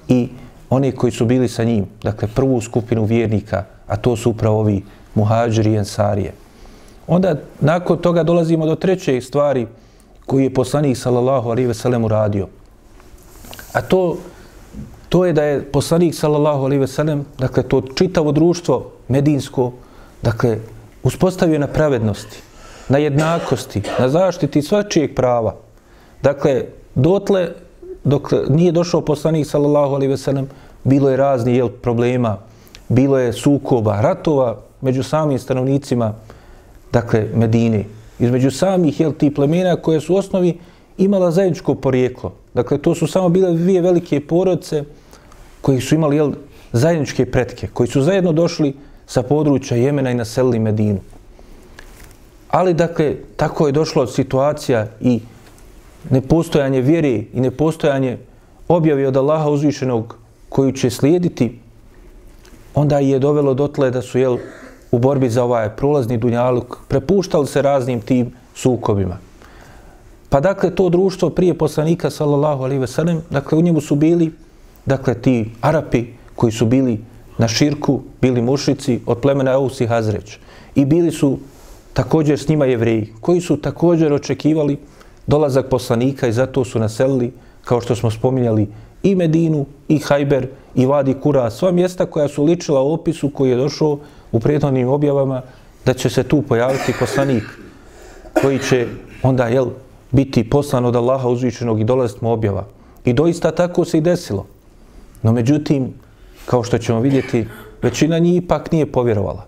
i 0.08 0.28
oni 0.70 0.92
koji 0.92 1.12
su 1.12 1.26
bili 1.26 1.48
sa 1.48 1.64
njim, 1.64 1.86
dakle 2.02 2.28
prvu 2.34 2.60
skupinu 2.60 3.04
vjernika, 3.04 3.64
a 3.86 3.96
to 3.96 4.16
su 4.16 4.30
upravo 4.30 4.60
ovi 4.60 4.84
muhađiri 5.14 5.72
i 5.72 5.76
ensarije. 5.76 6.32
Onda 7.06 7.36
nakon 7.60 7.98
toga 7.98 8.22
dolazimo 8.22 8.66
do 8.66 8.74
treće 8.74 9.20
stvari 9.20 9.66
koji 10.26 10.44
je 10.44 10.54
poslanik 10.54 10.96
sallallahu 10.96 11.50
alejhi 11.50 11.68
ve 11.68 11.74
sellem 11.74 12.04
uradio. 12.04 12.48
A 13.72 13.82
to, 13.82 14.16
to 15.08 15.24
je 15.24 15.32
da 15.32 15.42
je 15.42 15.62
poslanik 15.72 16.14
sallallahu 16.14 16.64
alejhi 16.64 16.80
ve 16.80 16.86
sellem, 16.86 17.24
dakle 17.38 17.62
to 17.62 17.82
čitavo 17.94 18.32
društvo 18.32 18.90
medinsko, 19.08 19.72
dakle 20.22 20.58
uspostavio 21.02 21.58
na 21.58 21.66
pravednosti, 21.66 22.42
na 22.88 22.98
jednakosti, 22.98 23.82
na 23.98 24.08
zaštiti 24.08 24.62
svačijeg 24.62 25.14
prava. 25.14 25.54
Dakle, 26.22 26.64
dotle, 26.94 27.48
dok 28.04 28.32
nije 28.48 28.72
došao 28.72 29.00
poslanik 29.00 29.46
sallallahu 29.46 29.94
alaihi 29.94 30.10
ve 30.10 30.18
sellem, 30.18 30.48
bilo 30.84 31.10
je 31.10 31.16
razni 31.16 31.56
jel, 31.56 31.68
problema, 31.68 32.38
bilo 32.88 33.18
je 33.18 33.32
sukoba, 33.32 34.00
ratova 34.00 34.56
među 34.80 35.02
samim 35.02 35.38
stanovnicima, 35.38 36.14
dakle, 36.96 37.28
Medine, 37.34 37.84
između 38.18 38.50
samih 38.50 39.00
jel, 39.00 39.12
ti 39.12 39.34
plemena 39.34 39.76
koje 39.76 40.00
su 40.00 40.14
u 40.14 40.16
osnovi 40.16 40.54
imala 40.98 41.30
zajedničko 41.30 41.74
porijeklo. 41.74 42.32
Dakle, 42.54 42.78
to 42.78 42.94
su 42.94 43.06
samo 43.06 43.28
bile 43.28 43.52
dvije 43.52 43.82
velike 43.82 44.20
porodce 44.20 44.84
koji 45.60 45.80
su 45.80 45.94
imali 45.94 46.16
jel, 46.16 46.32
zajedničke 46.72 47.26
pretke, 47.30 47.68
koji 47.72 47.88
su 47.92 48.02
zajedno 48.02 48.32
došli 48.32 48.72
sa 49.06 49.22
područja 49.22 49.76
Jemena 49.76 50.10
i 50.10 50.14
naselili 50.14 50.58
Medinu. 50.58 51.00
Ali, 52.48 52.74
dakle, 52.74 53.14
tako 53.36 53.66
je 53.66 53.72
došlo 53.72 54.06
situacija 54.06 54.86
i 55.00 55.20
nepostojanje 56.10 56.80
vjere 56.80 57.12
i 57.32 57.40
nepostojanje 57.40 58.18
objavi 58.68 59.06
od 59.06 59.16
Allaha 59.16 59.50
uzvišenog 59.50 60.16
koju 60.48 60.72
će 60.72 60.90
slijediti, 60.90 61.58
onda 62.74 62.98
je 62.98 63.18
dovelo 63.18 63.54
dotle 63.54 63.90
da 63.90 64.02
su 64.02 64.18
jel, 64.18 64.38
u 64.90 64.98
borbi 64.98 65.30
za 65.30 65.44
ovaj 65.44 65.70
prolazni 65.76 66.16
dunjaluk 66.16 66.78
prepuštali 66.88 67.46
se 67.46 67.62
raznim 67.62 68.00
tim 68.00 68.32
sukobima. 68.54 69.18
Pa 70.28 70.40
dakle, 70.40 70.74
to 70.74 70.88
društvo 70.88 71.30
prije 71.30 71.54
poslanika, 71.54 72.10
sallallahu 72.10 72.62
alaihi 72.62 72.80
ve 72.80 72.86
sellem, 72.86 73.22
dakle, 73.30 73.58
u 73.58 73.62
njemu 73.62 73.80
su 73.80 73.94
bili, 73.94 74.32
dakle, 74.86 75.14
ti 75.14 75.50
Arapi 75.60 76.04
koji 76.34 76.52
su 76.52 76.66
bili 76.66 77.00
na 77.38 77.48
širku, 77.48 78.00
bili 78.20 78.42
mušici 78.42 79.00
od 79.06 79.18
plemena 79.18 79.52
Eus 79.52 79.80
i 79.80 79.86
Hazreć. 79.86 80.38
I 80.74 80.84
bili 80.84 81.10
su 81.10 81.38
također 81.92 82.38
s 82.38 82.48
njima 82.48 82.66
jevreji, 82.66 83.12
koji 83.20 83.40
su 83.40 83.56
također 83.56 84.12
očekivali 84.12 84.78
dolazak 85.26 85.68
poslanika 85.68 86.28
i 86.28 86.32
zato 86.32 86.64
su 86.64 86.78
naselili, 86.78 87.32
kao 87.64 87.80
što 87.80 87.96
smo 87.96 88.10
spominjali, 88.10 88.68
i 89.02 89.14
Medinu, 89.14 89.66
i 89.88 89.98
Hajber, 89.98 90.48
i 90.74 90.86
Vadi 90.86 91.14
Kura, 91.14 91.50
sva 91.50 91.70
mjesta 91.70 92.06
koja 92.06 92.28
su 92.28 92.44
ličila 92.44 92.82
u 92.82 92.92
opisu 92.92 93.30
koji 93.30 93.50
je 93.50 93.56
došao 93.56 93.98
u 94.32 94.40
prijetodnim 94.40 94.88
objavama, 94.88 95.42
da 95.84 95.94
će 95.94 96.10
se 96.10 96.22
tu 96.22 96.42
pojaviti 96.42 96.94
poslanik 96.98 97.44
koji 98.42 98.58
će 98.58 98.86
onda 99.22 99.46
jel, 99.46 99.66
biti 100.10 100.50
poslan 100.50 100.84
od 100.84 100.96
Allaha 100.96 101.28
uzvičenog 101.28 101.80
i 101.80 101.84
dolaziti 101.84 102.24
mu 102.24 102.32
objava. 102.32 102.64
I 103.04 103.12
doista 103.12 103.50
tako 103.50 103.84
se 103.84 103.98
i 103.98 104.00
desilo. 104.00 104.46
No 105.22 105.32
međutim, 105.32 105.94
kao 106.46 106.62
što 106.62 106.78
ćemo 106.78 107.00
vidjeti, 107.00 107.46
većina 107.82 108.18
njih 108.18 108.42
ipak 108.42 108.72
nije 108.72 108.92
povjerovala. 108.92 109.46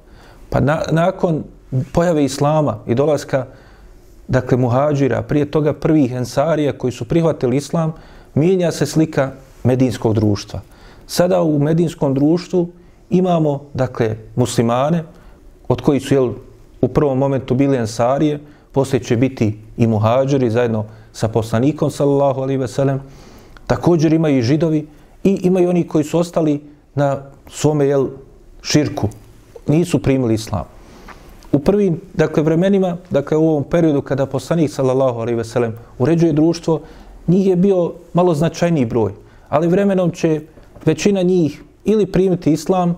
Pa 0.51 0.61
na, 0.61 0.83
nakon 0.91 1.45
pojave 1.93 2.25
Islama 2.25 2.79
i 2.87 2.95
dolaska 2.95 3.47
dakle 4.29 4.59
muhađira, 4.59 5.23
prije 5.23 5.51
toga 5.51 5.73
prvih 5.73 6.13
ensarija 6.13 6.79
koji 6.79 6.93
su 6.93 7.05
prihvatili 7.05 7.57
Islam, 7.57 7.93
mijenja 8.35 8.73
se 8.73 8.87
slika 8.87 9.33
medinskog 9.65 10.15
društva. 10.15 10.61
Sada 11.07 11.43
u 11.43 11.59
medinskom 11.59 12.15
društvu 12.15 12.69
imamo, 13.11 13.61
dakle, 13.75 14.17
muslimane, 14.37 15.05
od 15.69 15.81
koji 15.81 16.01
su, 16.01 16.15
jel, 16.15 16.33
u 16.81 16.89
prvom 16.89 17.19
momentu 17.19 17.55
bili 17.55 17.77
ensarije, 17.77 18.41
poslije 18.73 19.03
će 19.03 19.17
biti 19.17 19.59
i 19.77 19.87
muhađiri 19.87 20.51
zajedno 20.51 20.85
sa 21.13 21.29
poslanikom, 21.29 21.91
sallallahu 21.91 22.41
alaihi 22.41 22.61
veselem. 22.61 23.01
Također 23.67 24.13
imaju 24.13 24.39
i 24.39 24.43
židovi 24.43 24.87
i 25.25 25.39
imaju 25.43 25.69
oni 25.69 25.87
koji 25.87 26.05
su 26.05 26.19
ostali 26.19 26.61
na 26.95 27.23
svome, 27.51 27.87
jel, 27.87 28.07
širku. 28.63 29.09
Nisu 29.67 30.03
primili 30.03 30.35
islam. 30.35 30.65
U 31.53 31.59
prvim, 31.59 32.01
dakle, 32.15 32.43
vremenima, 32.43 32.97
dakle, 33.11 33.37
u 33.37 33.49
ovom 33.49 33.65
periodu 33.65 34.03
kada 34.03 34.27
poslanik, 34.27 34.71
sallallahu 34.71 35.21
alaihi 35.21 35.37
veselem, 35.37 35.75
uređuje 35.99 36.33
društvo, 36.33 36.81
njih 37.27 37.47
je 37.47 37.57
bio 37.57 37.93
malo 38.13 38.35
značajniji 38.35 38.87
broj 38.87 39.13
ali 39.49 39.69
vremenom 39.69 40.11
će 40.11 40.41
većina 40.85 41.23
njih 41.23 41.63
ili 41.91 42.07
primiti 42.07 42.53
islam, 42.53 42.95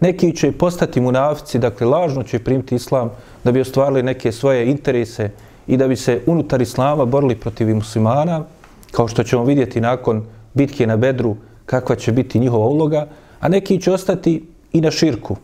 neki 0.00 0.36
će 0.36 0.52
postati 0.52 1.00
munafici, 1.00 1.58
dakle 1.58 1.86
lažno 1.86 2.22
će 2.22 2.38
primiti 2.38 2.74
islam 2.74 3.10
da 3.44 3.52
bi 3.52 3.60
ostvarili 3.60 4.02
neke 4.02 4.32
svoje 4.32 4.70
interese 4.70 5.30
i 5.66 5.76
da 5.76 5.88
bi 5.88 5.96
se 5.96 6.20
unutar 6.26 6.62
islama 6.62 7.04
borili 7.04 7.34
protiv 7.34 7.74
muslimana, 7.74 8.44
kao 8.90 9.08
što 9.08 9.22
ćemo 9.22 9.44
vidjeti 9.44 9.80
nakon 9.80 10.24
bitke 10.54 10.86
na 10.86 10.96
Bedru 10.96 11.36
kakva 11.66 11.96
će 11.96 12.12
biti 12.12 12.38
njihova 12.38 12.66
uloga, 12.66 13.06
a 13.40 13.48
neki 13.48 13.80
će 13.80 13.92
ostati 13.92 14.48
i 14.72 14.80
na 14.80 14.90
širku. 14.90 15.36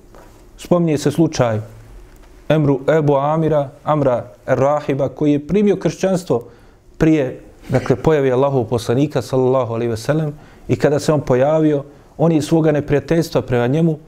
Spominje 0.58 0.98
se 0.98 1.10
slučaj 1.10 1.60
Emru 2.48 2.80
Ebu 2.98 3.16
Amira, 3.16 3.70
Amra 3.84 4.24
Rahiba, 4.46 5.08
koji 5.08 5.32
je 5.32 5.46
primio 5.46 5.76
kršćanstvo 5.76 6.44
prije 6.98 7.40
dakle, 7.68 7.96
pojavi 7.96 8.32
Allahov 8.32 8.64
poslanika, 8.64 9.22
sallallahu 9.22 9.74
alaihi 9.74 9.90
ve 9.90 9.96
sellem, 9.96 10.34
i 10.68 10.76
kada 10.76 10.98
se 10.98 11.12
on 11.12 11.20
pojavio, 11.20 11.84
on 12.18 12.32
je 12.32 12.42
svoga 12.42 12.72
neprijateljstva 12.72 13.42
prema 13.42 13.66
njemu 13.66 13.98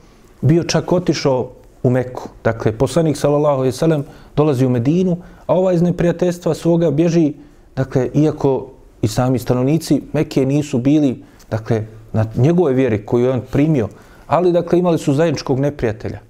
bio 0.40 0.62
čak 0.64 0.92
otišao 0.92 1.50
u 1.82 1.90
Meku. 1.90 2.28
Dakle, 2.44 2.72
poslanik, 2.72 3.16
sallallahu 3.16 3.56
alejhi 3.56 3.74
ve 3.74 3.78
sellem, 3.78 4.04
dolazi 4.36 4.66
u 4.66 4.70
Medinu, 4.70 5.16
a 5.46 5.54
ova 5.54 5.72
iz 5.72 5.82
neprijateljstva 5.82 6.54
svoga 6.54 6.90
bježi, 6.90 7.32
dakle, 7.76 8.08
iako 8.14 8.66
i 9.02 9.08
sami 9.08 9.38
stanovnici 9.38 10.02
Mekke 10.12 10.46
nisu 10.46 10.78
bili, 10.78 11.22
dakle, 11.50 11.84
na 12.12 12.26
njegove 12.36 12.72
vjeri 12.72 13.06
koju 13.06 13.24
je 13.24 13.30
on 13.30 13.42
primio, 13.52 13.88
ali, 14.26 14.52
dakle, 14.52 14.78
imali 14.78 14.98
su 14.98 15.14
zajedničkog 15.14 15.60
neprijatelja. 15.60 16.20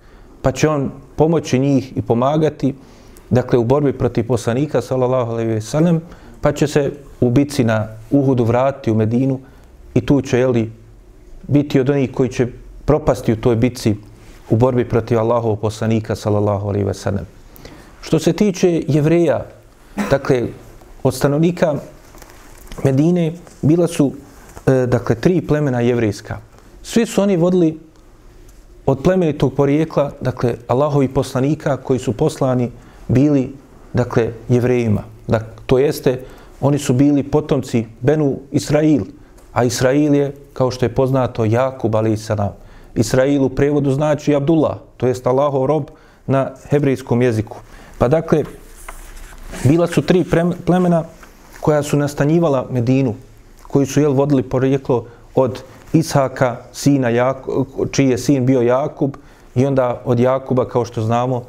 Pa 0.43 0.53
će 0.53 0.69
on 0.69 0.91
pomoći 1.17 1.59
njih 1.59 1.97
i 1.97 2.03
pomagati, 2.03 2.75
dakle, 3.31 3.59
u 3.59 3.65
borbi 3.65 3.93
protiv 3.93 4.27
poslanika, 4.27 4.81
sallallahu 4.81 5.31
alaihi 5.31 5.51
ve 5.51 5.61
sellem, 5.61 6.01
pa 6.41 6.53
će 6.53 6.67
se 6.67 6.93
u 7.21 7.31
bici 7.31 7.65
na 7.65 7.89
Uhudu 8.11 8.45
vratiti 8.45 8.91
u 8.91 8.95
Medinu 8.95 9.41
i 9.95 10.07
tu 10.07 10.21
će 10.21 10.39
jeli, 10.39 10.71
biti 11.49 11.81
od 11.81 11.91
onih 11.91 12.13
koji 12.13 12.29
će 12.29 12.47
propasti 12.85 13.33
u 13.33 13.37
toj 13.37 13.57
bitci 13.57 13.95
u 14.51 14.57
borbi 14.57 14.89
protiv 14.89 15.19
Allahovog 15.19 15.61
poslanika 15.61 16.17
sallallahu 16.17 16.69
alaihi 16.69 16.85
ve 16.87 16.95
sellem. 16.95 17.27
Što 18.03 18.19
se 18.19 18.33
tiče 18.33 18.83
jevreja, 18.89 19.47
dakle, 20.11 20.43
od 21.03 21.15
stanovnika 21.15 21.75
Medine 22.85 23.33
bila 23.63 23.87
su 23.87 24.13
e, 24.67 24.87
dakle, 24.87 25.15
tri 25.15 25.41
plemena 25.47 25.81
jevrejska. 25.81 26.39
Svi 26.83 27.07
su 27.07 27.23
oni 27.23 27.37
vodili 27.37 27.79
od 28.87 29.03
plemenitog 29.03 29.55
porijekla, 29.55 30.13
dakle, 30.21 30.55
Allahovi 30.69 31.09
poslanika 31.09 31.77
koji 31.77 31.99
su 31.99 32.13
poslani 32.13 32.71
bili, 33.09 33.53
dakle, 33.93 34.33
jevrejima. 34.49 35.03
Dakle, 35.27 35.49
to 35.67 35.79
jeste, 35.79 36.21
oni 36.61 36.79
su 36.79 36.93
bili 36.93 37.23
potomci 37.23 37.87
Benu 38.01 38.39
Israil, 38.53 39.03
a 39.55 39.65
Israil 39.65 40.15
je, 40.15 40.35
kao 40.53 40.71
što 40.71 40.85
je 40.85 40.95
poznato, 40.95 41.45
Jakub, 41.45 41.97
ali 41.97 42.13
i. 42.13 42.19
Israil 42.95 43.45
u 43.45 43.49
prevodu 43.49 43.91
znači 43.91 44.35
Abdullah, 44.35 44.77
to 44.97 45.07
jest 45.07 45.27
Allahov 45.27 45.67
rob 45.67 45.85
na 46.27 46.51
hebrijskom 46.71 47.23
jeziku. 47.23 47.57
Pa 47.99 48.09
dakle, 48.09 48.45
bila 49.65 49.87
su 49.87 50.03
tri 50.03 50.25
plemena 50.67 51.05
koja 51.61 51.83
su 51.83 51.97
nastanjivala 51.97 52.67
Medinu, 52.71 53.15
koji 53.63 53.87
su 53.87 54.01
jel 54.01 54.13
vodili 54.13 54.43
porijeklo 54.43 55.05
od 55.35 55.63
Ishaka, 55.93 56.57
sina 56.73 57.09
Jakub, 57.09 57.67
čiji 57.91 58.09
je 58.09 58.19
sin 58.19 58.47
bio 58.47 58.61
Jakub, 58.61 59.17
i 59.55 59.67
onda 59.67 60.03
od 60.05 60.21
Jakuba, 60.21 60.69
kao 60.69 60.85
što 60.85 61.03
znamo, 61.03 61.43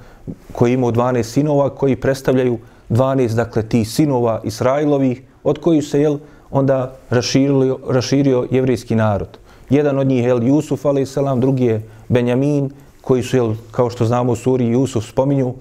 koji 0.52 0.74
imao 0.74 0.92
12 0.92 1.24
sinova, 1.24 1.70
koji 1.70 1.96
predstavljaju 1.96 2.58
12, 2.90 3.36
dakle, 3.36 3.64
ti 3.64 3.86
sinova 3.86 4.42
Israilovih, 4.44 5.22
od 5.44 5.60
kojih 5.60 5.84
se, 5.84 6.02
jel, 6.02 6.18
onda 6.52 6.96
raširio, 7.10 7.78
raširio 7.90 8.48
jevrijski 8.52 8.96
narod. 8.96 9.38
Jedan 9.70 10.00
od 10.00 10.08
njih 10.08 10.24
je 10.24 10.48
Jusuf, 10.48 10.86
ali 10.86 11.06
selam, 11.06 11.42
drugi 11.42 11.66
je 11.66 11.84
Benjamin, 12.10 12.70
koji 13.02 13.24
su, 13.24 13.38
jel, 13.38 13.54
kao 13.72 13.90
što 13.90 14.06
znamo 14.06 14.32
u 14.32 14.36
suri 14.36 14.68
Jusuf 14.68 15.10
spominju, 15.10 15.54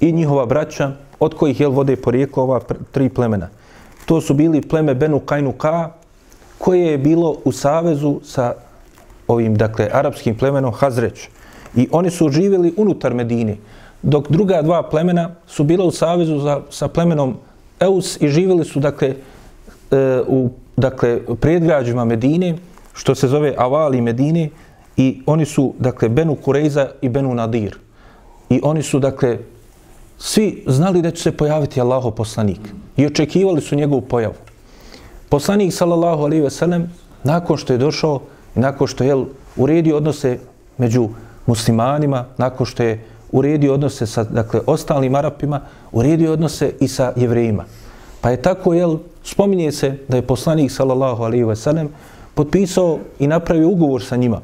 i 0.00 0.12
njihova 0.12 0.46
braća, 0.46 0.92
od 1.20 1.34
kojih 1.34 1.60
jel, 1.60 1.70
vode 1.70 1.96
porijeklo 1.96 2.42
ova 2.42 2.60
tri 2.92 3.08
plemena. 3.08 3.48
To 4.06 4.20
su 4.20 4.34
bili 4.34 4.62
pleme 4.62 4.94
Benu 4.94 5.20
Kajnu 5.20 5.52
Ka, 5.52 5.90
koje 6.58 6.86
je 6.86 6.98
bilo 6.98 7.36
u 7.44 7.52
savezu 7.52 8.20
sa 8.24 8.54
ovim, 9.28 9.54
dakle, 9.54 9.88
arapskim 9.92 10.34
plemenom 10.34 10.72
Hazreć. 10.72 11.28
I 11.76 11.88
oni 11.92 12.10
su 12.10 12.28
živjeli 12.28 12.74
unutar 12.76 13.14
Medine, 13.14 13.56
dok 14.02 14.30
druga 14.30 14.62
dva 14.62 14.82
plemena 14.82 15.30
su 15.46 15.64
bila 15.64 15.84
u 15.84 15.90
savezu 15.90 16.38
za, 16.38 16.60
sa 16.70 16.88
plemenom 16.88 17.36
Eus 17.80 18.20
i 18.20 18.28
živjeli 18.28 18.64
su, 18.64 18.80
dakle, 18.80 19.14
e, 19.90 20.20
u 20.28 20.50
dakle, 20.76 21.20
predgrađima 21.40 22.04
Medine, 22.04 22.56
što 22.94 23.14
se 23.14 23.28
zove 23.28 23.54
Avali 23.58 24.00
Medine, 24.00 24.50
i 24.96 25.22
oni 25.26 25.44
su, 25.44 25.74
dakle, 25.78 26.08
Benu 26.08 26.34
Kureiza 26.34 26.88
i 27.00 27.08
Benu 27.08 27.34
Nadir. 27.34 27.78
I 28.50 28.60
oni 28.62 28.82
su, 28.82 28.98
dakle, 28.98 29.38
svi 30.18 30.64
znali 30.66 31.02
da 31.02 31.10
će 31.10 31.22
se 31.22 31.32
pojaviti 31.32 31.80
Allaho 31.80 32.10
poslanik 32.10 32.60
i 32.96 33.06
očekivali 33.06 33.60
su 33.60 33.76
njegovu 33.76 34.00
pojavu. 34.00 34.34
Poslanik, 35.28 35.72
sallallahu 35.72 36.22
alaihi 36.22 36.42
ve 36.42 36.50
sellem, 36.50 36.90
nakon 37.24 37.56
što 37.56 37.72
je 37.72 37.78
došao 37.78 38.20
i 38.56 38.60
nakon 38.60 38.86
što 38.86 39.04
je 39.04 39.16
uredio 39.56 39.96
odnose 39.96 40.38
među 40.78 41.08
muslimanima, 41.46 42.24
nakon 42.38 42.66
što 42.66 42.82
je 42.82 43.04
uredio 43.32 43.74
odnose 43.74 44.06
sa 44.06 44.24
dakle, 44.24 44.60
ostalim 44.66 45.14
Arapima, 45.14 45.60
uredio 45.92 46.32
odnose 46.32 46.72
i 46.80 46.88
sa 46.88 47.12
jevrejima. 47.16 47.64
Pa 48.20 48.30
je 48.30 48.42
tako, 48.42 48.74
jel, 48.74 48.98
spominje 49.22 49.72
se 49.72 49.98
da 50.08 50.16
je 50.16 50.26
poslanik, 50.26 50.70
sallallahu 50.70 51.22
alaihi 51.22 51.44
ve 51.44 51.56
sellem, 51.56 51.88
potpisao 52.34 52.98
i 53.18 53.26
napravio 53.26 53.68
ugovor 53.68 54.02
sa 54.02 54.16
njima. 54.16 54.40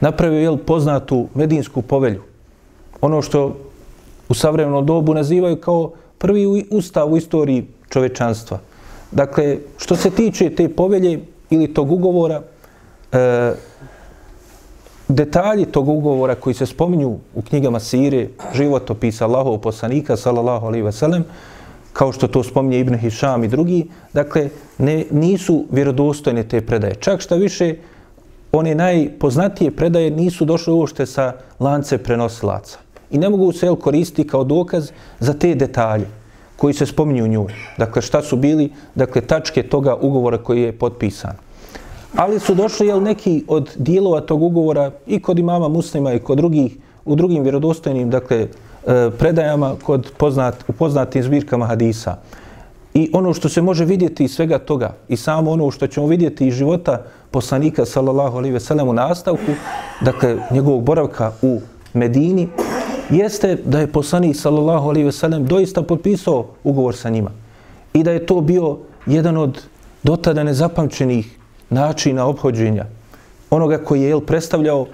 Napravio, 0.00 0.50
je 0.50 0.58
poznatu 0.58 1.28
medinsku 1.34 1.82
povelju. 1.82 2.22
Ono 3.00 3.22
što 3.22 3.56
u 4.28 4.34
savremenom 4.34 4.86
dobu 4.86 5.14
nazivaju 5.14 5.56
kao 5.56 5.92
prvi 6.18 6.66
ustav 6.70 7.12
u 7.12 7.16
istoriji 7.16 7.66
čovečanstva. 7.88 8.58
Dakle, 9.10 9.58
što 9.76 9.96
se 9.96 10.10
tiče 10.10 10.50
te 10.50 10.68
povelje 10.68 11.20
ili 11.50 11.74
tog 11.74 11.92
ugovora, 11.92 12.42
e, 13.12 13.52
detalji 15.08 15.64
tog 15.64 15.88
ugovora 15.88 16.34
koji 16.34 16.54
se 16.54 16.66
spominju 16.66 17.18
u 17.34 17.42
knjigama 17.42 17.80
Sire, 17.80 18.28
životopisa 18.54 19.24
Allahov 19.24 19.58
poslanika, 19.58 20.16
sallallahu 20.16 20.66
alaihi 20.66 20.92
sellem 20.92 21.24
kao 21.92 22.12
što 22.12 22.28
to 22.28 22.42
spominje 22.42 22.80
Ibn 22.80 22.94
Hisham 22.98 23.44
i 23.44 23.48
drugi, 23.48 23.86
dakle, 24.12 24.48
ne, 24.78 25.04
nisu 25.10 25.64
vjerodostojne 25.70 26.48
te 26.48 26.60
predaje. 26.60 26.94
Čak 26.94 27.20
šta 27.20 27.34
više, 27.34 27.74
one 28.52 28.74
najpoznatije 28.74 29.70
predaje 29.70 30.10
nisu 30.10 30.44
došle 30.44 30.72
uošte 30.72 31.06
sa 31.06 31.32
lance 31.60 31.98
prenosilaca. 31.98 32.78
I 33.10 33.18
ne 33.18 33.28
mogu 33.28 33.52
se 33.52 33.68
koristiti 33.80 34.28
kao 34.28 34.44
dokaz 34.44 34.90
za 35.20 35.32
te 35.32 35.54
detalje 35.54 36.06
koji 36.56 36.74
se 36.74 36.86
spominju 36.86 37.24
u 37.24 37.28
njoj. 37.28 37.54
Dakle, 37.78 38.02
šta 38.02 38.22
su 38.22 38.36
bili, 38.36 38.70
dakle, 38.94 39.20
tačke 39.20 39.62
toga 39.62 39.94
ugovora 39.94 40.38
koji 40.38 40.62
je 40.62 40.72
potpisan. 40.72 41.32
Ali 42.16 42.40
su 42.40 42.54
došli 42.54 42.86
jel, 42.86 43.02
neki 43.02 43.44
od 43.48 43.70
dijelova 43.76 44.20
tog 44.20 44.42
ugovora 44.42 44.90
i 45.06 45.20
kod 45.22 45.38
imama 45.38 45.68
muslima 45.68 46.12
i 46.12 46.18
kod 46.18 46.36
drugih, 46.36 46.76
u 47.04 47.14
drugim 47.14 47.42
vjerodostojnim 47.42 48.10
dakle, 48.10 48.48
e, 48.86 49.10
predajama 49.18 49.74
kod 49.84 50.12
poznat, 50.16 50.64
u 50.68 50.72
poznatim 50.72 51.22
zbirkama 51.22 51.66
hadisa. 51.66 52.16
I 52.94 53.10
ono 53.12 53.34
što 53.34 53.48
se 53.48 53.62
može 53.62 53.84
vidjeti 53.84 54.24
iz 54.24 54.34
svega 54.34 54.58
toga 54.58 54.94
i 55.08 55.16
samo 55.16 55.50
ono 55.50 55.70
što 55.70 55.86
ćemo 55.86 56.06
vidjeti 56.06 56.46
iz 56.46 56.54
života 56.54 57.02
poslanika 57.30 57.84
sallallahu 57.84 58.36
alejhi 58.36 58.52
ve 58.52 58.60
sellem 58.60 58.88
u 58.88 58.92
nastavku, 58.92 59.52
dakle 60.00 60.36
njegovog 60.50 60.82
boravka 60.82 61.32
u 61.42 61.60
Medini, 61.94 62.48
jeste 63.10 63.56
da 63.64 63.80
je 63.80 63.92
poslanik 63.92 64.36
sallallahu 64.36 64.88
alejhi 64.88 65.04
ve 65.04 65.12
sellem 65.12 65.46
doista 65.46 65.82
potpisao 65.82 66.46
ugovor 66.64 66.96
sa 66.96 67.10
njima. 67.10 67.30
I 67.94 68.02
da 68.02 68.10
je 68.10 68.26
to 68.26 68.40
bio 68.40 68.78
jedan 69.06 69.36
od 69.36 69.62
dotada 70.02 70.42
nezapamćenih 70.42 71.38
načina 71.70 72.26
obhođenja 72.26 72.86
onoga 73.50 73.78
koji 73.78 74.02
je 74.02 74.08
jel, 74.08 74.20
predstavljao 74.20 74.86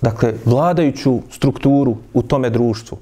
dakle, 0.00 0.34
vladajuću 0.44 1.18
strukturu 1.30 1.96
u 2.14 2.22
tome 2.22 2.50
društvu. 2.50 2.98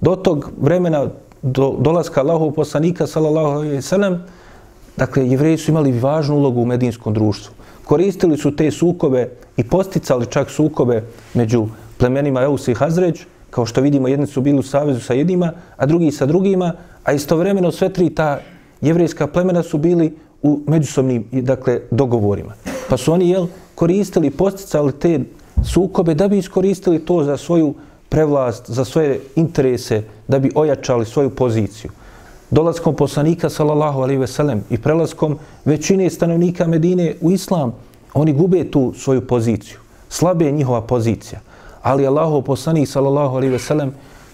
Do 0.00 0.16
tog 0.16 0.50
vremena, 0.60 1.06
do 1.42 1.76
dolaska 1.78 2.20
Allahov 2.20 2.50
poslanika, 2.50 3.06
sallallahu 3.06 3.48
alaihi 3.48 3.74
ve 3.74 3.82
sellem, 3.82 4.22
dakle, 4.96 5.28
jevreji 5.28 5.58
su 5.58 5.70
imali 5.70 6.00
važnu 6.00 6.36
ulogu 6.36 6.62
u 6.62 6.66
medinskom 6.66 7.14
društvu. 7.14 7.54
Koristili 7.84 8.36
su 8.36 8.56
te 8.56 8.70
sukobe 8.70 9.30
i 9.56 9.64
posticali 9.64 10.26
čak 10.26 10.50
sukobe 10.50 11.02
među 11.34 11.66
plemenima 11.98 12.42
Eus 12.42 12.68
i 12.68 12.74
Hazreć, 12.74 13.20
kao 13.50 13.66
što 13.66 13.80
vidimo, 13.80 14.08
jedni 14.08 14.26
su 14.26 14.40
bili 14.40 14.58
u 14.58 14.62
savezu 14.62 15.00
sa 15.00 15.14
jednima, 15.14 15.52
a 15.76 15.86
drugi 15.86 16.10
sa 16.10 16.26
drugima, 16.26 16.72
a 17.04 17.12
istovremeno 17.12 17.72
sve 17.72 17.92
tri 17.92 18.10
ta 18.10 18.40
jevrejska 18.80 19.26
plemena 19.26 19.62
su 19.62 19.78
bili 19.78 20.16
u 20.42 20.60
međusobnim 20.66 21.24
dakle, 21.32 21.80
dogovorima. 21.90 22.52
Pa 22.88 22.96
su 22.96 23.12
oni 23.12 23.30
jel, 23.30 23.46
koristili, 23.74 24.30
posticali 24.30 24.92
te 24.92 25.20
sukobe 25.64 26.14
da 26.14 26.28
bi 26.28 26.38
iskoristili 26.38 26.98
to 26.98 27.24
za 27.24 27.36
svoju 27.36 27.74
prevlast, 28.08 28.70
za 28.70 28.84
svoje 28.84 29.20
interese, 29.36 30.02
da 30.28 30.38
bi 30.38 30.50
ojačali 30.54 31.06
svoju 31.06 31.30
poziciju. 31.30 31.90
Dolaskom 32.50 32.96
poslanika, 32.96 33.50
sallallahu 33.50 34.00
alaihi 34.00 34.20
veselem, 34.20 34.64
i 34.70 34.78
prelaskom 34.78 35.38
većine 35.64 36.10
stanovnika 36.10 36.66
Medine 36.66 37.14
u 37.20 37.30
islam, 37.30 37.74
oni 38.14 38.32
gube 38.32 38.70
tu 38.70 38.92
svoju 38.96 39.26
poziciju. 39.26 39.78
Slabe 40.08 40.44
je 40.44 40.52
njihova 40.52 40.80
pozicija 40.80 41.40
ali 41.82 42.06
Allahov 42.06 42.42
poslanik 42.42 42.88
sallallahu 42.88 43.36
alejhi 43.36 43.52
ve 43.52 43.58
sellem 43.58 43.92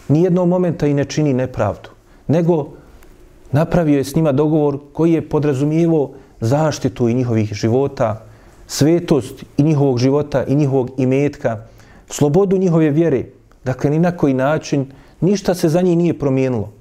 ni 0.09 0.23
jednog 0.23 0.49
momenta 0.49 0.87
i 0.87 0.95
ne 0.95 1.05
čini 1.05 1.33
nepravdu, 1.33 1.91
nego 2.27 2.67
napravio 3.53 3.99
je 3.99 4.05
s 4.05 4.15
njima 4.17 4.33
dogovor 4.33 4.79
koji 4.93 5.13
je 5.13 5.29
podrazumijevao 5.29 6.11
zaštitu 6.41 7.09
i 7.09 7.15
njihovih 7.15 7.53
života, 7.55 8.25
svetost 8.67 9.45
i 9.57 9.63
njihovog 9.63 9.99
života 9.99 10.45
i 10.45 10.55
njihovog 10.55 10.91
imetka, 10.99 11.59
slobodu 12.09 12.57
njihove 12.57 12.91
vjere. 12.91 13.25
Dakle, 13.65 13.91
ni 13.91 13.99
na 13.99 14.17
koji 14.17 14.35
način 14.35 14.87
ništa 15.21 15.55
se 15.55 15.69
za 15.69 15.81
njih 15.81 15.97
nije 15.97 16.19
promijenilo. 16.19 16.73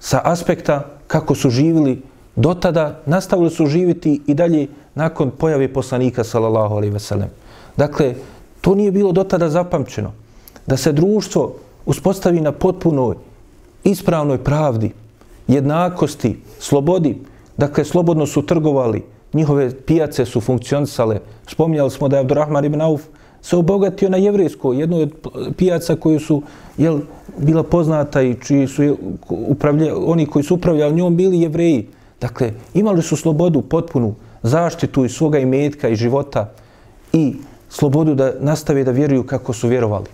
Sa 0.00 0.20
aspekta 0.24 0.84
kako 1.06 1.34
su 1.34 1.50
živili 1.50 2.02
do 2.36 2.54
tada, 2.54 3.00
nastavili 3.06 3.50
su 3.50 3.66
živiti 3.66 4.20
i 4.26 4.34
dalje 4.34 4.66
nakon 4.94 5.30
pojave 5.30 5.72
poslanika 5.72 6.24
sallallahu 6.24 6.74
alejhi 6.74 6.92
ve 6.92 7.00
sellem. 7.00 7.28
Dakle, 7.76 8.14
To 8.64 8.74
nije 8.74 8.92
bilo 8.92 9.12
do 9.12 9.24
tada 9.24 9.50
zapamćeno. 9.50 10.12
Da 10.66 10.76
se 10.76 10.92
društvo 10.92 11.54
uspostavi 11.86 12.40
na 12.40 12.52
potpunoj, 12.52 13.16
ispravnoj 13.84 14.38
pravdi, 14.38 14.92
jednakosti, 15.48 16.38
slobodi. 16.58 17.18
Dakle, 17.56 17.84
slobodno 17.84 18.26
su 18.26 18.46
trgovali, 18.46 19.02
njihove 19.34 19.70
pijace 19.86 20.24
su 20.24 20.40
funkcionisale. 20.40 21.20
Spominjali 21.46 21.90
smo 21.90 22.08
da 22.08 22.16
je 22.16 22.20
Abdurrahman 22.20 22.64
ibn 22.64 22.80
Auf 22.80 23.02
se 23.42 23.56
obogatio 23.56 24.08
na 24.08 24.16
jevrijsko, 24.16 24.72
jednu 24.72 25.00
od 25.00 25.12
pijaca 25.56 25.96
koju 25.96 26.20
su 26.20 26.42
jel, 26.76 27.00
bila 27.38 27.62
poznata 27.62 28.22
i 28.22 28.34
čiji 28.34 28.66
su 28.66 28.96
upravlja, 29.28 29.96
oni 29.96 30.26
koji 30.26 30.42
su 30.42 30.54
upravljali 30.54 30.94
njom 30.94 31.16
bili 31.16 31.40
jevreji. 31.40 31.88
Dakle, 32.20 32.52
imali 32.74 33.02
su 33.02 33.16
slobodu 33.16 33.62
potpunu, 33.62 34.14
zaštitu 34.42 35.04
i 35.04 35.08
svoga 35.08 35.38
imetka 35.38 35.88
i 35.88 35.96
života 35.96 36.52
i 37.12 37.34
slobodu 37.68 38.14
da 38.14 38.32
nastave 38.40 38.84
da 38.84 38.90
vjeruju 38.90 39.26
kako 39.26 39.52
su 39.52 39.68
vjerovali. 39.68 40.06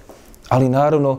Ali 0.49 0.69
naravno, 0.69 1.19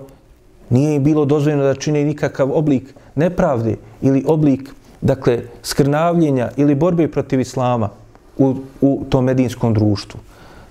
nije 0.70 0.96
im 0.96 1.04
bilo 1.04 1.26
dozvoljeno 1.26 1.64
da 1.64 1.76
čine 1.76 2.04
nikakav 2.04 2.52
oblik 2.54 2.94
nepravde 3.16 3.78
ili 4.02 4.24
oblik, 4.28 4.74
dakle, 5.02 5.42
skrnavljenja 5.64 6.50
ili 6.58 6.76
borbe 6.76 7.08
protiv 7.08 7.40
islama 7.40 7.90
u, 8.38 8.56
u 8.82 9.04
tom 9.10 9.26
medinskom 9.26 9.74
društvu. 9.74 10.20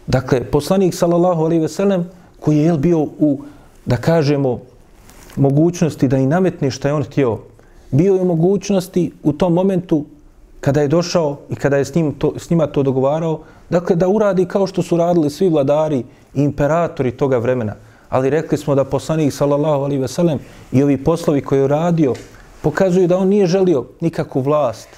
Dakle, 0.07 0.45
poslanik, 0.45 0.95
sallallahu 0.95 1.45
alaihi 1.45 1.63
veselem, 1.63 2.09
koji 2.41 2.59
je 2.59 2.79
bio 2.79 2.99
u, 2.99 3.41
da 3.87 3.97
kažemo, 3.97 4.61
mogućnosti 5.37 6.09
da 6.09 6.19
i 6.19 6.27
nametne 6.27 6.71
što 6.71 6.89
je 6.89 6.95
on 6.95 7.05
htio, 7.05 7.39
bio 7.91 8.15
je 8.15 8.21
u 8.21 8.25
mogućnosti 8.25 9.13
u 9.23 9.33
tom 9.33 9.55
momentu 9.55 10.05
kada 10.61 10.81
je 10.81 10.89
došao 10.89 11.37
i 11.51 11.55
kada 11.55 11.77
je 11.77 11.85
s, 11.85 11.95
njim 11.95 12.13
to, 12.13 12.33
s 12.39 12.51
njima 12.51 12.67
to 12.67 12.83
dogovarao, 12.83 13.41
dakle 13.71 13.97
da 13.97 14.09
uradi 14.09 14.45
kao 14.45 14.67
što 14.67 14.83
su 14.83 14.97
radili 14.97 15.31
svi 15.31 15.49
vladari 15.49 16.05
i 16.35 16.43
imperatori 16.43 17.11
toga 17.11 17.39
vremena. 17.39 17.75
Ali 18.09 18.31
rekli 18.31 18.59
smo 18.59 18.75
da 18.75 18.85
poslanik 18.85 19.33
sallallahu 19.33 19.85
alaihi 19.85 20.03
veselem 20.03 20.39
i 20.73 20.83
ovi 20.83 21.05
poslovi 21.05 21.41
koje 21.41 21.61
je 21.61 21.69
radio 21.69 22.15
pokazuju 22.63 23.09
da 23.09 23.19
on 23.19 23.29
nije 23.29 23.47
želio 23.47 23.87
nikakvu 24.01 24.41
vlast, 24.41 24.89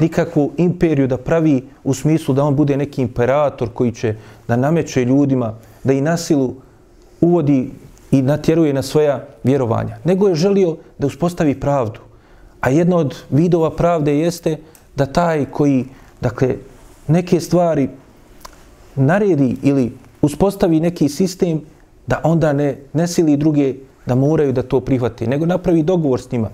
nikakvu 0.00 0.52
imperiju 0.56 1.06
da 1.06 1.16
pravi 1.16 1.64
u 1.84 1.94
smislu 1.94 2.34
da 2.34 2.44
on 2.44 2.56
bude 2.56 2.76
neki 2.76 3.02
imperator 3.02 3.68
koji 3.74 3.92
će 3.92 4.14
da 4.48 4.56
nameće 4.56 5.04
ljudima, 5.04 5.54
da 5.84 5.92
i 5.92 6.00
nasilu 6.00 6.54
uvodi 7.20 7.70
i 8.10 8.22
natjeruje 8.22 8.72
na 8.72 8.82
svoja 8.82 9.26
vjerovanja. 9.44 9.98
Nego 10.04 10.28
je 10.28 10.34
želio 10.34 10.76
da 10.98 11.06
uspostavi 11.06 11.60
pravdu. 11.60 12.00
A 12.60 12.70
jedna 12.70 12.96
od 12.96 13.14
vidova 13.30 13.70
pravde 13.70 14.18
jeste 14.18 14.56
da 14.96 15.06
taj 15.06 15.44
koji, 15.44 15.84
dakle, 16.20 16.56
neke 17.08 17.40
stvari 17.40 17.88
naredi 18.94 19.56
ili 19.62 19.92
uspostavi 20.22 20.80
neki 20.80 21.08
sistem, 21.08 21.60
da 22.06 22.20
onda 22.24 22.52
ne, 22.52 22.76
ne 22.92 23.06
sili 23.08 23.36
druge 23.36 23.74
da 24.06 24.14
moraju 24.14 24.52
da 24.52 24.62
to 24.62 24.80
prihvate, 24.80 25.26
nego 25.26 25.46
napravi 25.46 25.82
dogovor 25.82 26.20
s 26.20 26.30
njima 26.30 26.50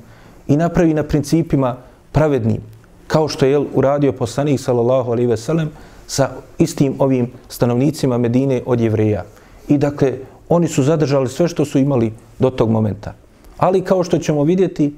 i 0.49 0.57
napravi 0.57 0.95
na 0.95 1.03
principima 1.03 1.77
pravednim, 2.13 2.61
kao 3.07 3.29
što 3.29 3.47
je 3.47 3.59
uradio 3.75 4.13
poslanik 4.13 4.61
sallallahu 4.61 5.11
alaihi 5.11 5.31
ve 5.31 5.37
sellem 5.37 5.71
sa 6.07 6.31
istim 6.59 6.95
ovim 6.99 7.31
stanovnicima 7.49 8.19
Medine 8.19 8.63
od 8.67 8.81
jevreja. 8.81 9.25
I 9.69 9.79
dakle, 9.79 10.13
oni 10.49 10.69
su 10.69 10.83
zadržali 10.83 11.29
sve 11.29 11.49
što 11.49 11.65
su 11.65 11.79
imali 11.79 12.13
do 12.39 12.51
tog 12.51 12.71
momenta. 12.71 13.15
Ali 13.59 13.85
kao 13.85 14.05
što 14.05 14.19
ćemo 14.19 14.45
vidjeti, 14.45 14.95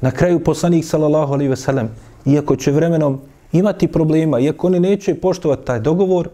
na 0.00 0.10
kraju 0.10 0.44
poslanik 0.44 0.84
sallallahu 0.84 1.32
alaihi 1.32 1.50
ve 1.50 1.56
sellem 1.56 1.88
iako 2.26 2.56
će 2.56 2.72
vremenom 2.72 3.20
imati 3.52 3.88
problema, 3.88 4.40
iako 4.40 4.66
oni 4.66 4.80
neće 4.80 5.14
poštovati 5.14 5.66
taj 5.66 5.80
dogovor, 5.80 6.28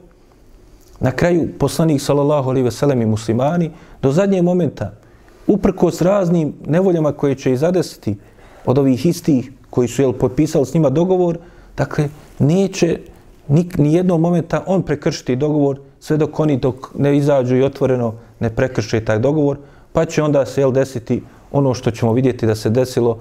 na 1.01 1.11
kraju 1.11 1.49
poslanik 1.59 2.01
sallallahu 2.01 2.51
alaihi 2.51 2.65
ve 2.65 2.71
sellem 2.71 3.03
i 3.03 3.07
muslimani 3.07 3.71
do 4.03 4.13
zadnjeg 4.13 4.43
momenta, 4.43 4.93
uprko 5.47 5.91
s 5.91 6.03
raznim 6.03 6.53
nevoljama 6.67 7.13
koje 7.13 7.35
će 7.35 7.53
izadesiti 7.53 8.17
od 8.67 8.79
ovih 8.79 9.07
istih 9.07 9.53
koji 9.71 9.89
su 9.89 10.03
jel, 10.03 10.13
potpisali 10.13 10.67
s 10.67 10.75
njima 10.75 10.91
dogovor, 10.91 11.39
dakle, 11.77 12.09
neće 12.39 12.99
ni, 13.49 13.69
ni 13.79 13.95
jednog 13.95 14.21
momenta 14.21 14.63
on 14.67 14.83
prekršiti 14.83 15.37
dogovor 15.37 15.79
sve 16.01 16.17
dok 16.17 16.41
oni 16.41 16.57
dok 16.57 16.95
ne 16.99 17.17
izađu 17.17 17.57
i 17.57 17.63
otvoreno 17.63 18.15
ne 18.41 18.51
prekrše 18.51 19.05
taj 19.05 19.19
dogovor, 19.19 19.59
pa 19.93 20.05
će 20.05 20.23
onda 20.23 20.47
se 20.47 20.61
jel, 20.61 20.73
desiti 20.73 21.23
ono 21.53 21.75
što 21.75 21.91
ćemo 21.91 22.13
vidjeti 22.13 22.47
da 22.47 22.55
se 22.55 22.71
desilo 22.71 23.19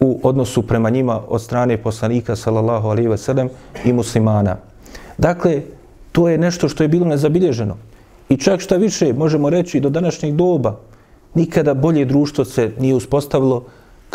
u 0.00 0.20
odnosu 0.22 0.62
prema 0.62 0.90
njima 0.90 1.20
od 1.28 1.42
strane 1.42 1.76
poslanika 1.82 2.36
sallallahu 2.36 2.88
alaihi 2.88 3.08
ve 3.08 3.18
sellem 3.18 3.48
i 3.84 3.92
muslimana. 3.92 4.56
Dakle, 5.18 5.62
to 6.12 6.28
je 6.28 6.38
nešto 6.38 6.68
što 6.68 6.84
je 6.84 6.88
bilo 6.88 7.06
nezabilježeno. 7.06 7.76
I 8.28 8.36
čak 8.36 8.60
šta 8.60 8.76
više 8.76 9.12
možemo 9.12 9.50
reći 9.50 9.80
do 9.80 9.90
današnjeg 9.90 10.34
doba, 10.34 10.76
nikada 11.34 11.74
bolje 11.74 12.04
društvo 12.04 12.44
se 12.44 12.72
nije 12.78 12.94
uspostavilo 12.94 13.64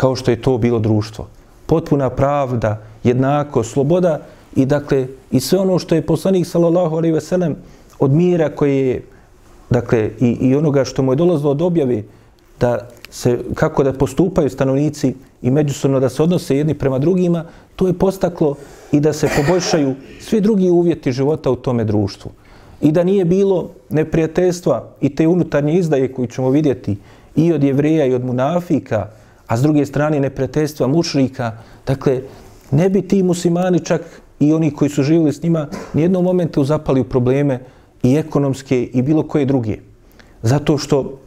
kao 0.00 0.16
što 0.16 0.30
je 0.30 0.42
to 0.42 0.58
bilo 0.58 0.78
društvo. 0.78 1.26
Potpuna 1.66 2.10
pravda, 2.10 2.78
jednako, 3.04 3.64
sloboda 3.64 4.20
i 4.56 4.64
dakle 4.66 5.06
i 5.30 5.40
sve 5.40 5.58
ono 5.58 5.78
što 5.78 5.94
je 5.94 6.06
poslanik 6.06 6.46
sallallahu 6.46 6.96
alejhi 6.96 7.14
ve 7.14 7.20
sellem 7.20 7.56
od 7.98 8.10
mira 8.10 8.48
koje 8.48 8.86
je 8.86 9.02
dakle 9.70 10.10
i, 10.20 10.30
i 10.40 10.54
onoga 10.56 10.84
što 10.84 11.02
mu 11.02 11.12
je 11.12 11.16
dolazilo 11.20 11.50
od 11.50 11.62
objave 11.62 12.02
da 12.60 12.88
se 13.10 13.38
kako 13.54 13.84
da 13.84 13.92
postupaju 13.92 14.50
stanovnici 14.50 15.14
i 15.42 15.50
međusobno 15.50 16.00
da 16.00 16.08
se 16.08 16.22
odnose 16.22 16.56
jedni 16.56 16.74
prema 16.74 16.98
drugima, 16.98 17.44
to 17.76 17.86
je 17.86 17.92
postaklo 17.92 18.54
i 18.92 19.00
da 19.00 19.12
se 19.12 19.28
poboljšaju 19.36 19.94
svi 20.20 20.40
drugi 20.40 20.70
uvjeti 20.70 21.12
života 21.12 21.50
u 21.50 21.56
tome 21.56 21.84
društvu. 21.84 22.30
I 22.80 22.92
da 22.92 23.04
nije 23.04 23.24
bilo 23.24 23.70
neprijateljstva 23.90 24.84
i 25.00 25.14
te 25.14 25.26
unutarnje 25.26 25.74
izdaje 25.74 26.12
koju 26.12 26.26
ćemo 26.26 26.50
vidjeti 26.50 26.96
i 27.36 27.52
od 27.52 27.64
jevreja 27.64 28.06
i 28.06 28.14
od 28.14 28.24
munafika, 28.24 29.19
a 29.50 29.56
s 29.56 29.62
druge 29.62 29.86
strane 29.86 30.20
neprijateljstva 30.20 30.86
mušrika, 30.86 31.52
dakle, 31.86 32.20
ne 32.70 32.88
bi 32.88 33.02
ti 33.02 33.22
muslimani 33.22 33.80
čak 33.80 34.02
i 34.40 34.52
oni 34.52 34.70
koji 34.70 34.90
su 34.90 35.02
živjeli 35.02 35.32
s 35.32 35.42
njima 35.42 35.66
nijednom 35.92 36.24
momentu 36.24 36.64
zapali 36.64 37.00
u 37.00 37.04
probleme 37.04 37.60
i 38.02 38.14
ekonomske 38.16 38.82
i 38.82 39.02
bilo 39.02 39.22
koje 39.22 39.44
druge. 39.44 39.78
Zato 40.42 40.78
što 40.78 41.18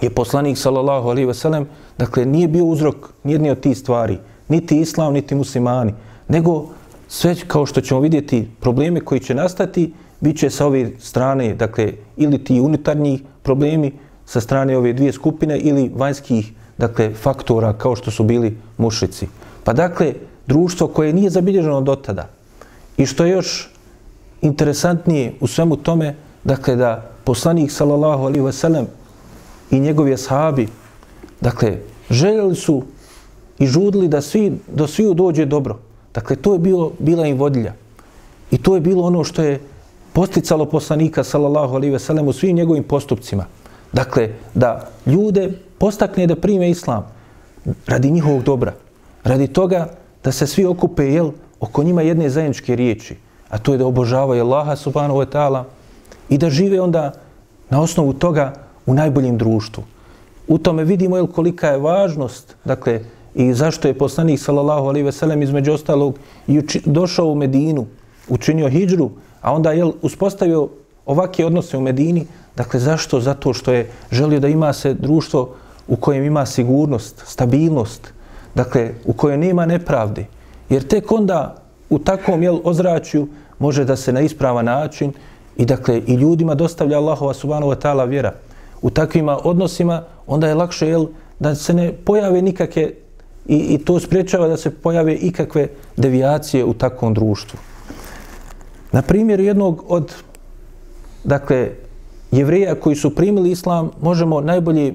je 0.00 0.10
poslanik 0.10 0.58
sallallahu 0.58 1.08
alejhi 1.08 1.26
ve 1.26 1.34
sellem 1.34 1.66
dakle 1.98 2.26
nije 2.26 2.48
bio 2.48 2.64
uzrok 2.64 2.96
nijedne 3.24 3.52
od 3.52 3.60
tih 3.60 3.78
stvari 3.78 4.18
niti 4.48 4.80
islam 4.80 5.12
niti 5.12 5.34
muslimani 5.34 5.94
nego 6.28 6.66
sve 7.08 7.34
kao 7.46 7.66
što 7.66 7.80
ćemo 7.80 8.00
vidjeti 8.00 8.48
probleme 8.60 9.00
koji 9.00 9.20
će 9.20 9.34
nastati 9.34 9.92
bit 10.20 10.38
će 10.38 10.50
sa 10.50 10.66
ove 10.66 10.90
strane 10.98 11.54
dakle 11.54 11.92
ili 12.16 12.44
ti 12.44 12.60
unutarnji 12.60 13.20
problemi 13.42 13.92
sa 14.26 14.40
strane 14.40 14.76
ove 14.76 14.92
dvije 14.92 15.12
skupine 15.12 15.58
ili 15.58 15.90
vanjskih 15.94 16.52
dakle 16.80 17.14
faktora 17.14 17.72
kao 17.72 17.96
što 17.96 18.10
su 18.10 18.24
bili 18.24 18.56
mušici 18.78 19.28
pa 19.64 19.72
dakle 19.72 20.14
društvo 20.46 20.88
koje 20.88 21.12
nije 21.12 21.30
zabilježeno 21.30 21.80
do 21.80 21.96
tada 21.96 22.28
i 22.96 23.06
što 23.06 23.24
je 23.24 23.30
još 23.30 23.70
interesantnije 24.42 25.34
u 25.40 25.46
svemu 25.46 25.76
tome 25.76 26.14
dakle 26.44 26.76
da 26.76 27.10
poslanik 27.24 27.70
sallallahu 27.70 28.24
alejhi 28.24 28.44
ve 28.44 28.52
sellem 28.52 28.86
i 29.70 29.80
njegovi 29.80 30.14
ashabi, 30.14 30.68
dakle, 31.40 31.78
željeli 32.10 32.54
su 32.54 32.82
i 33.58 33.66
žudili 33.66 34.08
da 34.08 34.20
svi, 34.20 34.52
do 34.66 34.86
sviju 34.86 35.14
dođe 35.14 35.46
dobro. 35.46 35.78
Dakle, 36.14 36.36
to 36.36 36.52
je 36.52 36.58
bilo, 36.58 36.92
bila 36.98 37.26
im 37.26 37.38
vodilja. 37.38 37.72
I 38.50 38.58
to 38.58 38.74
je 38.74 38.80
bilo 38.80 39.04
ono 39.04 39.24
što 39.24 39.42
je 39.42 39.60
posticalo 40.12 40.66
poslanika, 40.66 41.24
sallallahu 41.24 41.74
alaihi 41.74 41.94
ve 41.94 42.22
u 42.22 42.32
svim 42.32 42.56
njegovim 42.56 42.84
postupcima. 42.84 43.44
Dakle, 43.92 44.30
da 44.54 44.88
ljude 45.06 45.52
postakne 45.80 46.26
da 46.26 46.36
prime 46.36 46.70
islam 46.70 47.06
radi 47.86 48.10
njihovog 48.10 48.42
dobra. 48.42 48.74
Radi 49.24 49.46
toga 49.46 49.86
da 50.24 50.32
se 50.32 50.46
svi 50.46 50.64
okupe, 50.64 51.06
jel, 51.08 51.30
oko 51.60 51.82
njima 51.82 52.02
jedne 52.02 52.28
zajedničke 52.30 52.76
riječi, 52.76 53.16
a 53.48 53.58
to 53.58 53.72
je 53.72 53.78
da 53.78 53.86
obožavaju 53.86 54.44
Allaha 54.44 54.76
subhanahu 54.76 55.20
wa 55.20 55.26
ta'ala 55.32 55.64
i 56.28 56.38
da 56.38 56.50
žive 56.50 56.80
onda 56.80 57.12
na 57.70 57.80
osnovu 57.80 58.12
toga 58.12 58.52
u 58.86 58.94
najboljem 58.94 59.38
društvu. 59.38 59.84
U 60.48 60.58
tome 60.58 60.84
vidimo 60.84 61.16
jel, 61.16 61.26
kolika 61.26 61.68
je 61.68 61.78
važnost, 61.78 62.56
dakle, 62.64 63.00
i 63.34 63.54
zašto 63.54 63.88
je 63.88 63.98
poslanik, 63.98 64.40
sallallahu 64.40 64.88
alaihi 64.88 65.06
ve 65.06 65.12
sellem, 65.12 65.42
između 65.42 65.72
ostalog, 65.72 66.18
i 66.46 66.58
uči, 66.58 66.82
došao 66.84 67.26
u 67.26 67.34
Medinu, 67.34 67.86
učinio 68.28 68.68
hijđru, 68.68 69.10
a 69.40 69.54
onda 69.54 69.72
je 69.72 69.84
uspostavio 70.02 70.68
ovakve 71.06 71.44
odnose 71.44 71.76
u 71.76 71.80
Medini, 71.80 72.26
dakle, 72.56 72.80
zašto? 72.80 73.20
Zato 73.20 73.52
što 73.52 73.72
je 73.72 73.90
želio 74.10 74.40
da 74.40 74.48
ima 74.48 74.72
se 74.72 74.94
društvo 74.94 75.54
u 75.90 75.96
kojem 75.96 76.24
ima 76.24 76.46
sigurnost, 76.46 77.22
stabilnost, 77.26 78.12
dakle, 78.54 78.90
u 79.04 79.12
kojem 79.12 79.40
nema 79.40 79.66
nepravde. 79.66 80.26
Jer 80.68 80.86
tek 80.86 81.12
onda 81.12 81.56
u 81.90 81.98
takvom 81.98 82.42
jel, 82.42 82.60
ozračju 82.64 83.28
može 83.58 83.84
da 83.84 83.96
se 83.96 84.12
na 84.12 84.20
ispravan 84.20 84.64
način 84.64 85.12
i 85.56 85.64
dakle 85.64 86.02
i 86.06 86.14
ljudima 86.14 86.54
dostavlja 86.54 86.98
Allahova 86.98 87.34
subhanahu 87.34 87.72
wa 87.72 87.80
ta'ala 87.82 88.08
vjera 88.08 88.32
u 88.82 88.90
takvim 88.90 89.28
odnosima, 89.28 90.02
onda 90.26 90.48
je 90.48 90.54
lakše 90.54 90.88
jel, 90.88 91.06
da 91.38 91.54
se 91.54 91.74
ne 91.74 91.92
pojave 91.92 92.42
nikakve 92.42 92.90
i, 93.46 93.56
i 93.56 93.78
to 93.84 94.00
spriječava 94.00 94.48
da 94.48 94.56
se 94.56 94.70
pojave 94.70 95.14
ikakve 95.14 95.68
devijacije 95.96 96.64
u 96.64 96.74
takvom 96.74 97.14
društvu. 97.14 97.58
Na 98.92 99.02
primjer 99.02 99.40
jednog 99.40 99.84
od 99.88 100.14
dakle, 101.24 101.70
jevreja 102.30 102.74
koji 102.74 102.96
su 102.96 103.14
primili 103.14 103.50
islam, 103.50 103.90
možemo 104.00 104.40
najbolje 104.40 104.94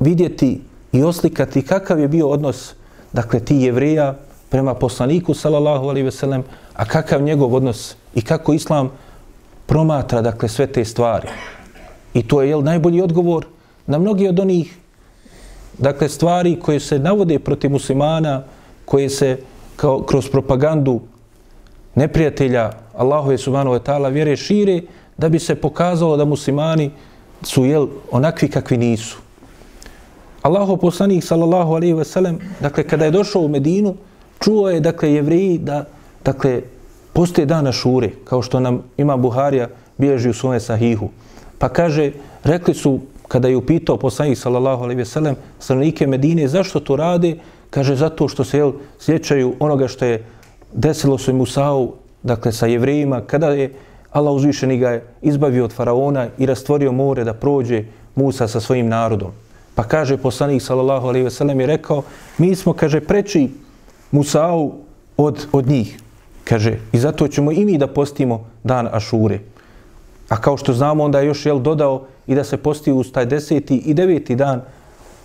vidjeti 0.00 0.60
i 0.92 1.02
oslikati 1.02 1.62
kakav 1.62 2.00
je 2.00 2.08
bio 2.08 2.28
odnos 2.28 2.74
dakle, 3.12 3.40
ti 3.40 3.56
jevreja 3.56 4.14
prema 4.48 4.74
poslaniku, 4.74 5.34
sallallahu 5.34 5.88
alejhi 5.88 6.04
ve 6.04 6.10
sellem, 6.10 6.44
a 6.74 6.84
kakav 6.84 7.22
njegov 7.22 7.54
odnos 7.54 7.96
i 8.14 8.22
kako 8.22 8.52
islam 8.52 8.90
promatra 9.66 10.22
dakle, 10.22 10.48
sve 10.48 10.66
te 10.66 10.84
stvari. 10.84 11.28
I 12.14 12.22
to 12.22 12.42
je 12.42 12.48
jel, 12.48 12.62
najbolji 12.62 13.02
odgovor 13.02 13.46
na 13.86 13.98
mnogi 13.98 14.28
od 14.28 14.40
onih 14.40 14.76
dakle, 15.78 16.08
stvari 16.08 16.58
koje 16.60 16.80
se 16.80 16.98
navode 16.98 17.38
protiv 17.38 17.70
muslimana, 17.70 18.42
koje 18.84 19.08
se 19.08 19.38
kao, 19.76 20.02
kroz 20.02 20.28
propagandu 20.30 21.00
neprijatelja 21.94 22.72
Allahove 22.96 23.38
subhanahu 23.38 23.76
wa 23.76 23.82
ta'ala 23.82 24.12
vjere 24.12 24.36
šire, 24.36 24.82
da 25.16 25.28
bi 25.28 25.38
se 25.38 25.54
pokazalo 25.54 26.16
da 26.16 26.24
muslimani 26.24 26.90
su 27.42 27.64
jel, 27.64 27.86
onakvi 28.10 28.48
kakvi 28.48 28.76
nisu. 28.76 29.27
Allahu 30.48 30.76
poslanik 30.76 31.24
sallallahu 31.24 31.74
alaihi 31.76 31.92
ve 31.92 32.04
sellem, 32.04 32.38
dakle, 32.60 32.84
kada 32.88 33.04
je 33.04 33.10
došao 33.10 33.42
u 33.42 33.48
Medinu, 33.48 33.94
čuo 34.40 34.70
je, 34.70 34.80
dakle, 34.80 35.12
jevreji 35.12 35.58
da, 35.58 35.84
dakle, 36.24 36.62
postoje 37.12 37.46
dana 37.46 37.72
šure, 37.72 38.10
kao 38.24 38.42
što 38.42 38.60
nam 38.60 38.82
ima 38.96 39.16
Buharija 39.16 39.68
bježi 39.98 40.30
u 40.30 40.34
svome 40.34 40.60
sahihu. 40.60 41.10
Pa 41.58 41.68
kaže, 41.68 42.12
rekli 42.44 42.74
su, 42.74 43.00
kada 43.28 43.48
je 43.48 43.56
upitao 43.56 43.96
poslanik 43.96 44.38
sallallahu 44.38 44.82
alaihi 44.84 44.98
ve 44.98 45.04
sellem, 45.04 45.36
stanovnike 45.60 46.06
Medine, 46.06 46.48
zašto 46.48 46.80
to 46.80 46.96
rade? 46.96 47.34
Kaže, 47.70 47.96
zato 47.96 48.28
što 48.28 48.44
se 48.44 48.58
jel, 48.58 48.72
sjećaju 48.98 49.54
onoga 49.60 49.88
što 49.88 50.04
je 50.04 50.24
desilo 50.72 51.18
se 51.18 51.32
Musa'u, 51.32 51.90
dakle 52.22 52.52
sa 52.52 52.66
jevrejima, 52.66 53.20
kada 53.20 53.50
je 53.50 53.74
Allah 54.12 54.32
uzvišeni 54.34 54.78
ga 54.78 54.90
je 54.90 55.04
izbavio 55.22 55.64
od 55.64 55.72
faraona 55.72 56.28
i 56.38 56.46
rastvorio 56.46 56.92
more 56.92 57.24
da 57.24 57.34
prođe 57.34 57.84
Musa 58.14 58.48
sa 58.48 58.60
svojim 58.60 58.88
narodom. 58.88 59.30
Pa 59.78 59.84
kaže 59.86 60.16
poslanik 60.18 60.58
sallallahu 60.58 61.06
alejhi 61.06 61.24
ve 61.24 61.30
sellem 61.30 61.60
je 61.60 61.66
rekao: 61.66 62.02
"Mi 62.38 62.50
smo 62.56 62.72
kaže 62.72 63.00
preči 63.00 63.50
Musa'u 64.12 64.72
od 65.16 65.46
od 65.52 65.66
njih." 65.66 65.98
Kaže: 66.44 66.82
"I 66.92 66.98
zato 66.98 67.28
ćemo 67.28 67.52
i 67.52 67.64
mi 67.64 67.78
da 67.78 67.86
postimo 67.86 68.50
dan 68.64 68.88
Ašure." 68.92 69.38
A 70.28 70.36
kao 70.36 70.56
što 70.56 70.72
znamo, 70.72 71.04
onda 71.04 71.20
je 71.20 71.26
još 71.26 71.46
jel 71.46 71.58
dodao 71.58 72.06
i 72.26 72.34
da 72.34 72.44
se 72.44 72.56
posti 72.56 72.92
uz 72.92 73.12
taj 73.12 73.26
deseti 73.26 73.76
i 73.76 73.94
deveti 73.94 74.34
dan, 74.34 74.62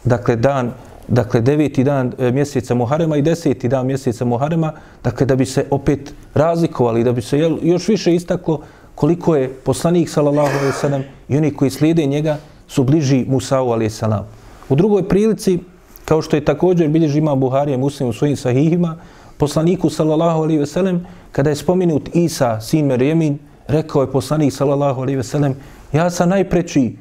dakle 0.04 0.36
dan, 0.36 0.72
dakle 1.08 1.42
deveti 1.42 1.84
dan 1.84 2.14
e, 2.20 2.32
mjeseca 2.32 2.76
Muharema 2.76 3.18
i 3.18 3.22
deseti 3.22 3.68
dan 3.68 3.88
mjeseca 3.88 4.26
Muharema, 4.26 4.72
dakle 5.04 5.26
da 5.26 5.36
bi 5.36 5.46
se 5.46 5.66
opet 5.72 6.14
razlikovali, 6.34 7.04
da 7.04 7.12
bi 7.12 7.22
se 7.22 7.40
jel, 7.40 7.58
još 7.62 7.88
više 7.88 8.16
istaklo 8.16 8.62
koliko 8.96 9.36
je 9.36 9.50
poslanik 9.50 10.10
sallallahu 10.10 10.50
alejhi 10.50 10.66
ve 10.66 10.80
sellem 10.82 11.04
i 11.30 11.38
oni 11.38 11.54
koji 11.54 11.72
slijede 11.72 12.06
njega 12.06 12.38
su 12.68 12.84
bliži 12.84 13.26
Musa'u 13.26 13.74
alejhi 13.74 13.90
salam. 13.90 14.43
U 14.70 14.76
drugoj 14.76 15.08
prilici, 15.08 15.60
kao 16.06 16.22
što 16.22 16.36
je 16.36 16.46
također 16.46 16.90
bilježi 16.90 17.18
ima 17.20 17.36
Buharija 17.36 17.78
muslim 17.78 18.10
u 18.10 18.14
svojim 18.14 18.36
sahihima, 18.36 18.98
poslaniku 19.38 19.90
sallallahu 19.90 20.42
alejhi 20.42 20.60
ve 20.60 20.66
sellem 20.66 21.06
kada 21.32 21.50
je 21.50 21.56
spomenut 21.56 22.10
Isa, 22.14 22.62
sin 22.62 22.86
Merjemin, 22.86 23.40
rekao 23.68 24.02
je 24.02 24.12
poslanik 24.12 24.54
sallallahu 24.54 25.02
alejhi 25.02 25.18
ve 25.18 25.24
sellem 25.24 25.56
ja 25.94 26.10
sam 26.10 26.30
najpreči 26.30 26.96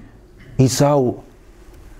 Isau 0.59 1.15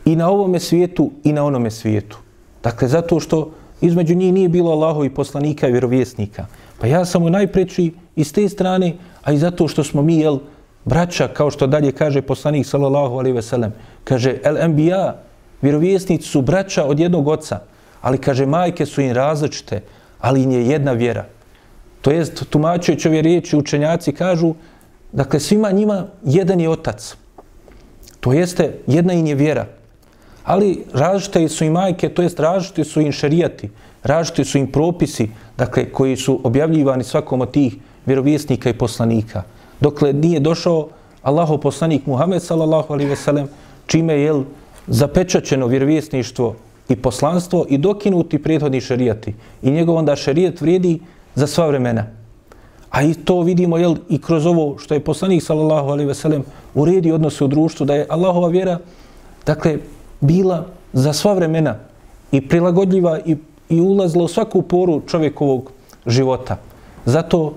i 0.05 0.17
na 0.17 0.31
ovome 0.31 0.61
svijetu 0.61 1.11
i 1.25 1.33
na 1.33 1.45
onome 1.45 1.71
svijetu. 1.71 2.19
Dakle, 2.63 2.89
zato 2.89 3.21
što 3.21 3.51
između 3.81 4.15
njih 4.15 4.33
nije 4.33 4.49
bilo 4.49 4.71
Allahovi 4.71 5.11
poslanika 5.11 5.69
i 5.69 5.73
vjerovjesnika. 5.73 6.47
Pa 6.81 6.87
ja 6.87 7.05
sam 7.05 7.23
mu 7.23 7.31
najpreči 7.31 7.93
i 8.17 8.25
s 8.25 8.33
te 8.33 8.49
strane, 8.49 8.95
a 9.23 9.33
i 9.33 9.39
zato 9.39 9.69
što 9.69 9.85
smo 9.85 10.03
mi, 10.03 10.19
jel, 10.19 10.39
braća, 10.85 11.29
kao 11.29 11.51
što 11.51 11.67
dalje 11.67 11.93
kaže 11.93 12.23
poslanik 12.23 12.67
sallallahu 12.67 13.19
alejhi 13.19 13.37
ve 13.37 13.43
sellem, 13.43 13.73
kaže 14.05 14.37
el 14.45 14.57
enbiya, 14.57 15.13
vjerovjesnici 15.63 16.29
su 16.29 16.43
braća 16.43 16.85
od 16.85 17.01
jednog 17.01 17.29
oca, 17.29 17.61
ali 18.01 18.19
kaže 18.19 18.47
majke 18.47 18.87
su 18.87 19.01
im 19.01 19.13
različite, 19.13 19.83
ali 20.21 20.43
im 20.43 20.51
je 20.51 20.67
jedna 20.69 20.93
vjera. 20.93 21.25
To 22.03 22.11
jest, 22.11 22.45
tumačujući 22.51 23.09
ove 23.09 23.23
riječi, 23.23 23.57
učenjaci 23.57 24.13
kažu, 24.13 24.55
dakle, 25.13 25.41
svima 25.41 25.71
njima 25.71 26.07
jedan 26.25 26.61
je 26.61 26.71
otac. 26.71 27.17
To 28.21 28.33
jeste, 28.33 28.79
jedna 28.87 29.13
im 29.13 29.27
je 29.27 29.35
vjera. 29.35 29.67
Ali 30.45 30.85
različite 30.93 31.49
su 31.49 31.65
i 31.65 31.71
majke, 31.71 32.09
to 32.09 32.23
jest 32.23 32.41
različite 32.41 32.85
su 32.85 33.01
im 33.01 33.13
šarijati, 33.13 33.71
različite 34.03 34.45
su 34.45 34.59
im 34.59 34.67
propisi, 34.73 35.31
dakle, 35.59 35.93
koji 35.93 36.17
su 36.17 36.41
objavljivani 36.45 37.05
svakom 37.05 37.41
od 37.41 37.51
tih 37.51 37.77
vjerovjesnika 38.07 38.71
i 38.71 38.79
poslanika. 38.79 39.43
Dokle 39.81 40.13
nije 40.13 40.41
došao 40.41 40.89
Allahov 41.23 41.59
poslanik 41.59 42.07
Muhammed 42.07 42.43
sallallahu 42.43 42.93
alaihi 42.93 43.11
ve 43.11 43.17
sellem, 43.17 43.49
čime 43.87 44.15
je 44.15 44.27
zapečaćeno 44.87 45.67
vjerovjesništvo 45.67 46.55
i 46.89 46.97
poslanstvo 46.97 47.67
i 47.69 47.79
dokinuti 47.79 48.43
prethodni 48.43 48.81
šerijati. 48.81 49.35
I 49.63 49.71
njegov 49.71 49.97
onda 49.97 50.17
šerijat 50.17 50.61
vrijedi 50.61 51.01
za 51.35 51.47
sva 51.47 51.67
vremena. 51.67 52.07
A 52.91 53.03
i 53.03 53.15
to 53.15 53.41
vidimo 53.41 53.79
jel, 53.79 53.97
i 54.09 54.21
kroz 54.21 54.47
ovo 54.47 54.79
što 54.79 54.95
je 54.95 55.01
poslanik 55.01 55.43
sallallahu 55.43 55.89
alaihi 55.89 56.09
ve 56.09 56.15
sellem 56.15 56.45
uredi 56.75 57.13
odnose 57.13 57.45
u 57.45 57.49
društvu, 57.49 57.87
da 57.87 57.95
je 57.95 58.07
Allahova 58.09 58.49
vjera 58.49 58.79
dakle, 59.47 59.79
bila 60.21 60.67
za 60.93 61.13
sva 61.13 61.33
vremena 61.35 61.77
i 62.33 62.49
prilagodljiva 62.49 63.19
i, 63.27 63.37
i 63.69 63.81
ulazila 63.81 64.25
u 64.25 64.29
svaku 64.29 64.63
poru 64.63 65.01
čovjekovog 65.07 65.73
života. 66.07 66.57
Zato 67.05 67.55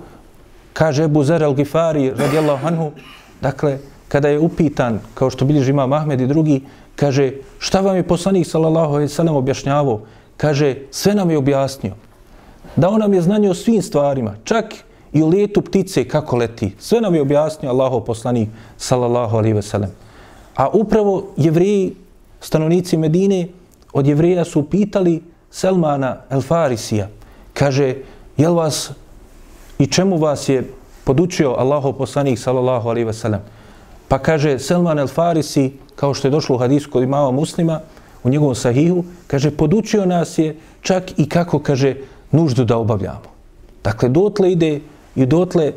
kaže 0.72 1.04
Ebu 1.04 1.24
Zer 1.24 1.42
al-Gifari 1.42 2.12
radijallahu 2.16 2.66
anhu, 2.66 2.90
dakle, 3.40 3.78
kada 4.08 4.28
je 4.28 4.38
upitan, 4.38 5.00
kao 5.14 5.30
što 5.30 5.44
bilježi 5.44 5.70
ima 5.70 5.86
Mahmed 5.86 6.20
i 6.20 6.26
drugi, 6.26 6.60
kaže, 6.96 7.32
šta 7.58 7.80
vam 7.80 7.96
je 7.96 8.08
poslanik 8.08 8.46
sallallahu 8.46 8.94
alejhi 8.94 9.10
ve 9.10 9.14
sellem 9.14 9.36
objašnjavao? 9.36 10.00
Kaže, 10.36 10.76
sve 10.90 11.14
nam 11.14 11.30
je 11.30 11.38
objasnio 11.38 11.92
dao 12.76 12.98
nam 12.98 13.14
je 13.14 13.22
znanje 13.22 13.50
o 13.50 13.54
svim 13.54 13.82
stvarima, 13.82 14.34
čak 14.44 14.74
i 15.12 15.22
o 15.22 15.28
letu 15.28 15.60
ptice 15.60 16.08
kako 16.08 16.36
leti. 16.36 16.74
Sve 16.78 17.00
nam 17.00 17.14
je 17.14 17.22
objasnio 17.22 17.70
Allahov 17.70 18.00
poslanik, 18.00 18.48
sallallahu 18.76 19.36
alejhi 19.36 19.54
ve 19.54 19.62
sellem. 19.62 19.90
A 20.56 20.68
upravo 20.68 21.26
jevreji, 21.36 21.96
stanovnici 22.40 22.96
Medine, 22.96 23.48
od 23.92 24.06
jevreja 24.06 24.44
su 24.44 24.62
pitali 24.62 25.22
Selmana 25.50 26.16
El 26.30 26.40
Farisija. 26.42 27.08
Kaže, 27.54 27.94
jel 28.36 28.54
vas 28.54 28.90
i 29.78 29.86
čemu 29.86 30.16
vas 30.16 30.48
je 30.48 30.70
podučio 31.04 31.54
Allahov 31.58 31.92
poslanik, 31.92 32.38
sallallahu 32.38 32.88
alejhi 32.88 33.06
ve 33.06 33.12
sellem? 33.12 33.40
Pa 34.08 34.18
kaže, 34.18 34.58
Selman 34.58 34.98
El 34.98 35.08
Farisi, 35.08 35.72
kao 35.96 36.14
što 36.14 36.28
je 36.28 36.32
došlo 36.32 36.56
u 36.56 36.58
hadisu 36.58 36.90
kod 36.90 37.02
imama 37.02 37.30
muslima, 37.30 37.80
u 38.22 38.28
njegovom 38.28 38.54
sahihu, 38.54 39.04
kaže, 39.26 39.50
podučio 39.50 40.06
nas 40.06 40.38
je 40.38 40.56
čak 40.80 41.18
i 41.18 41.28
kako, 41.28 41.58
kaže, 41.58 41.94
nuždu 42.30 42.64
da 42.64 42.76
obavljamo. 42.76 43.30
Dakle, 43.84 44.08
dotle 44.08 44.52
ide 44.52 44.80
i 45.14 45.26
dotle 45.26 45.72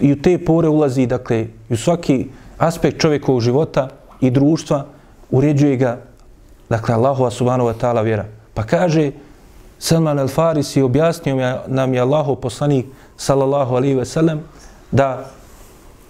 i 0.00 0.12
u 0.12 0.22
te 0.22 0.38
pore 0.44 0.68
ulazi, 0.68 1.06
dakle, 1.06 1.46
i 1.70 1.74
u 1.74 1.76
svaki 1.76 2.26
aspekt 2.58 3.00
čovjekovog 3.00 3.40
života 3.40 3.88
i 4.20 4.30
društva 4.30 4.86
uređuje 5.30 5.76
ga, 5.76 5.98
dakle, 6.68 6.94
Allahova 6.94 7.30
subhanahu 7.30 7.68
wa 7.68 7.74
ta'ala 7.80 8.04
vjera. 8.04 8.24
Pa 8.54 8.62
kaže, 8.62 9.10
Salman 9.78 10.18
al-Farisi 10.18 10.82
objasnio 10.82 11.58
nam 11.66 11.94
je 11.94 12.00
Allahov 12.00 12.36
poslanik, 12.36 12.86
sallallahu 13.16 13.74
alaihi 13.74 13.94
ve 13.94 14.04
sellem, 14.04 14.40
da 14.90 15.30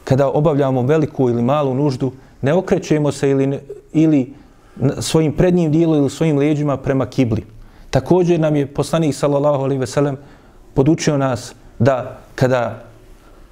kada 0.05 0.29
obavljamo 0.29 0.83
veliku 0.83 1.29
ili 1.31 1.43
malu 1.43 1.75
nuždu, 1.75 2.13
ne 2.43 2.55
okrećemo 2.55 3.13
se 3.13 3.31
ili, 3.31 3.59
ili 3.93 4.33
svojim 5.01 5.33
prednjim 5.33 5.73
dijelom 5.73 5.97
ili 5.97 6.11
svojim 6.11 6.39
leđima 6.39 6.77
prema 6.77 7.07
kibli. 7.07 7.45
Također 7.91 8.41
nam 8.41 8.57
je 8.57 8.67
poslanik 8.67 9.15
sallallahu 9.15 9.65
alejhi 9.65 9.81
ve 9.81 9.87
sellem 9.87 10.17
podučio 10.75 11.19
nas 11.19 11.55
da 11.79 12.19
kada 12.35 12.85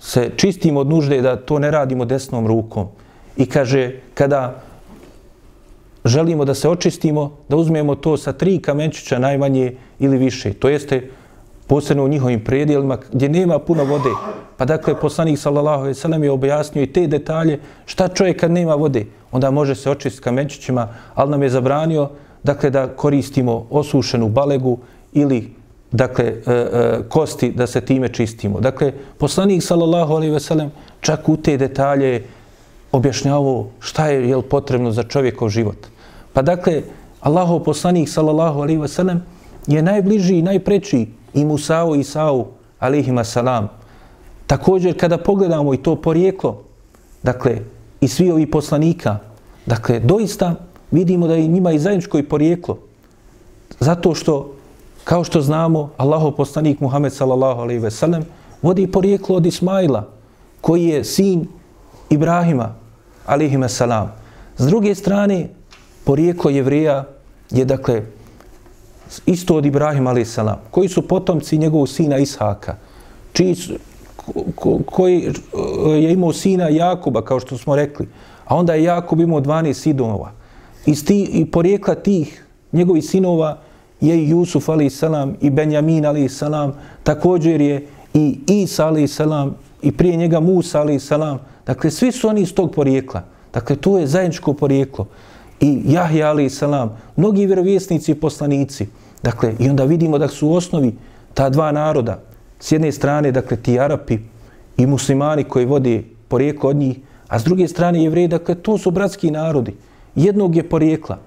se 0.00 0.30
čistimo 0.36 0.80
od 0.80 0.86
nužde 0.86 1.20
da 1.20 1.36
to 1.36 1.58
ne 1.58 1.70
radimo 1.70 2.04
desnom 2.04 2.46
rukom. 2.46 2.88
I 3.36 3.46
kaže 3.46 3.92
kada 4.14 4.62
želimo 6.04 6.44
da 6.44 6.54
se 6.54 6.68
očistimo, 6.68 7.36
da 7.48 7.56
uzmemo 7.56 7.94
to 7.94 8.16
sa 8.16 8.32
tri 8.32 8.58
kamenčića 8.58 9.18
najmanje 9.18 9.76
ili 9.98 10.18
više. 10.18 10.52
To 10.52 10.68
jeste 10.68 11.10
posebno 11.70 12.04
u 12.04 12.08
njihovim 12.08 12.44
predijelima 12.44 12.98
gdje 13.12 13.28
nema 13.28 13.58
puno 13.58 13.84
vode. 13.84 14.10
Pa 14.56 14.64
dakle, 14.64 15.00
poslanik 15.00 15.38
sallallahu 15.38 15.82
alejhi 15.82 15.96
ve 15.96 16.00
sellem 16.00 16.24
je 16.24 16.30
objasnio 16.30 16.82
i 16.82 16.92
te 16.92 17.06
detalje 17.06 17.60
šta 17.86 18.08
čovjek 18.08 18.40
kad 18.40 18.50
nema 18.50 18.74
vode, 18.74 19.04
onda 19.32 19.50
može 19.50 19.74
se 19.74 19.90
očistiti 19.90 20.24
kamenčićima, 20.24 20.88
ali 21.14 21.30
nam 21.30 21.42
je 21.42 21.50
zabranio 21.50 22.08
dakle 22.42 22.70
da 22.70 22.88
koristimo 22.88 23.66
osušenu 23.70 24.28
balegu 24.28 24.78
ili 25.12 25.52
dakle 25.92 26.24
e, 26.24 26.52
e, 26.52 26.98
kosti 27.08 27.52
da 27.52 27.66
se 27.66 27.80
time 27.80 28.08
čistimo. 28.08 28.60
Dakle, 28.60 28.92
poslanik 29.18 29.62
sallallahu 29.62 30.14
alejhi 30.14 30.32
ve 30.32 30.40
sellem 30.40 30.72
čak 31.00 31.28
u 31.28 31.36
te 31.36 31.56
detalje 31.56 32.24
objašnjavao 32.92 33.66
šta 33.78 34.08
je 34.08 34.28
jel 34.28 34.42
potrebno 34.42 34.90
za 34.90 35.02
čovjekov 35.02 35.48
život. 35.48 35.86
Pa 36.32 36.42
dakle, 36.42 36.82
Allahov 37.20 37.62
poslanik 37.62 38.08
sallallahu 38.08 38.60
alejhi 38.60 38.80
ve 38.80 38.88
sellem 38.88 39.22
je 39.66 39.82
najbliži 39.82 40.38
i 40.38 40.42
najpreči 40.42 41.06
i 41.34 41.44
Musao 41.44 41.94
i 41.94 42.04
Sa'u 42.04 42.44
alejhi 42.78 43.12
salam. 43.24 43.68
Također 44.46 45.00
kada 45.00 45.18
pogledamo 45.18 45.74
i 45.74 45.76
to 45.76 45.96
porijeklo, 45.96 46.62
dakle, 47.22 47.58
i 48.00 48.08
svi 48.08 48.30
ovi 48.30 48.50
poslanika, 48.50 49.18
dakle, 49.66 50.00
doista 50.00 50.54
vidimo 50.90 51.26
da 51.26 51.34
je 51.34 51.46
njima 51.46 51.72
i 51.72 51.78
zajedničko 51.78 52.18
i 52.18 52.28
porijeklo. 52.28 52.78
Zato 53.80 54.14
što, 54.14 54.54
kao 55.04 55.24
što 55.24 55.40
znamo, 55.40 55.90
Allaho 55.96 56.30
poslanik 56.30 56.80
Muhammed 56.80 57.12
sallallahu 57.12 57.60
alaihi 57.60 57.82
ve 57.82 57.90
sellem 57.90 58.24
vodi 58.62 58.86
porijeklo 58.86 59.36
od 59.36 59.46
Ismaila, 59.46 60.06
koji 60.60 60.84
je 60.84 61.04
sin 61.04 61.46
Ibrahima 62.10 62.74
alaihi 63.26 63.68
salam. 63.68 64.12
S 64.56 64.66
druge 64.66 64.94
strane, 64.94 65.48
porijeklo 66.04 66.50
jevrija 66.50 67.04
je, 67.50 67.64
dakle, 67.64 68.02
isto 69.26 69.56
od 69.56 69.66
Ibrahima 69.66 70.10
alaihi 70.10 70.28
salam, 70.28 70.56
koji 70.70 70.88
su 70.88 71.08
potomci 71.08 71.58
njegovog 71.58 71.88
sina 71.88 72.18
Ishaka, 72.18 72.76
čiji 73.32 73.54
su, 73.54 73.72
ko, 74.54 74.78
koji 74.86 75.26
e, 75.26 75.90
je 75.90 76.12
imao 76.12 76.32
sina 76.32 76.68
Jakuba, 76.68 77.24
kao 77.24 77.40
što 77.40 77.58
smo 77.58 77.76
rekli, 77.76 78.08
a 78.44 78.56
onda 78.56 78.74
je 78.74 78.82
Jakub 78.82 79.20
imao 79.20 79.40
12 79.40 79.72
sidonova 79.72 80.32
iz 80.86 81.04
ti, 81.04 81.28
i 81.32 81.46
porijekla 81.46 81.94
tih 81.94 82.46
njegovih 82.72 83.04
sinova 83.04 83.58
je 84.00 84.18
i 84.18 84.28
Jusuf 84.28 84.68
ali 84.68 84.90
salam 84.90 85.36
i 85.40 85.50
Benjamin 85.50 86.06
ali 86.06 86.28
salam. 86.28 86.72
Također 87.02 87.60
je 87.60 87.86
i 88.14 88.38
Isa 88.46 88.86
ali 88.86 89.08
salam 89.08 89.56
i 89.82 89.92
prije 89.92 90.16
njega 90.16 90.40
Musa 90.40 90.80
ali 90.80 91.00
salam. 91.00 91.38
Dakle 91.66 91.90
svi 91.90 92.12
su 92.12 92.28
oni 92.28 92.40
iz 92.40 92.54
tog 92.54 92.74
porijekla. 92.74 93.22
Dakle 93.52 93.76
to 93.76 93.98
je 93.98 94.06
zajedničko 94.06 94.52
porijeklo 94.52 95.06
i 95.60 95.82
Jahja 95.84 96.28
alaih 96.28 96.52
salam 96.52 96.96
mnogi 97.16 97.46
vjerovjesnici 97.46 98.12
i 98.12 98.14
poslanici 98.14 98.86
dakle 99.22 99.54
i 99.58 99.70
onda 99.70 99.84
vidimo 99.84 100.18
da 100.18 100.28
su 100.28 100.48
u 100.48 100.54
osnovi 100.54 100.94
ta 101.34 101.48
dva 101.48 101.72
naroda 101.72 102.20
s 102.60 102.72
jedne 102.72 102.92
strane, 102.92 103.32
dakle, 103.32 103.56
ti 103.56 103.80
Arapi 103.80 104.18
i 104.76 104.86
muslimani 104.86 105.44
koji 105.44 105.66
vode 105.66 106.02
porijeklo 106.28 106.70
od 106.70 106.76
njih, 106.76 106.98
a 107.28 107.38
s 107.38 107.44
druge 107.44 107.68
strane 107.68 108.02
jevreji, 108.02 108.28
dakle, 108.28 108.54
to 108.54 108.78
su 108.78 108.90
bratski 108.90 109.30
narodi. 109.30 109.74
Jednog 110.14 110.56
je 110.56 110.68
porijekla. 110.68 111.18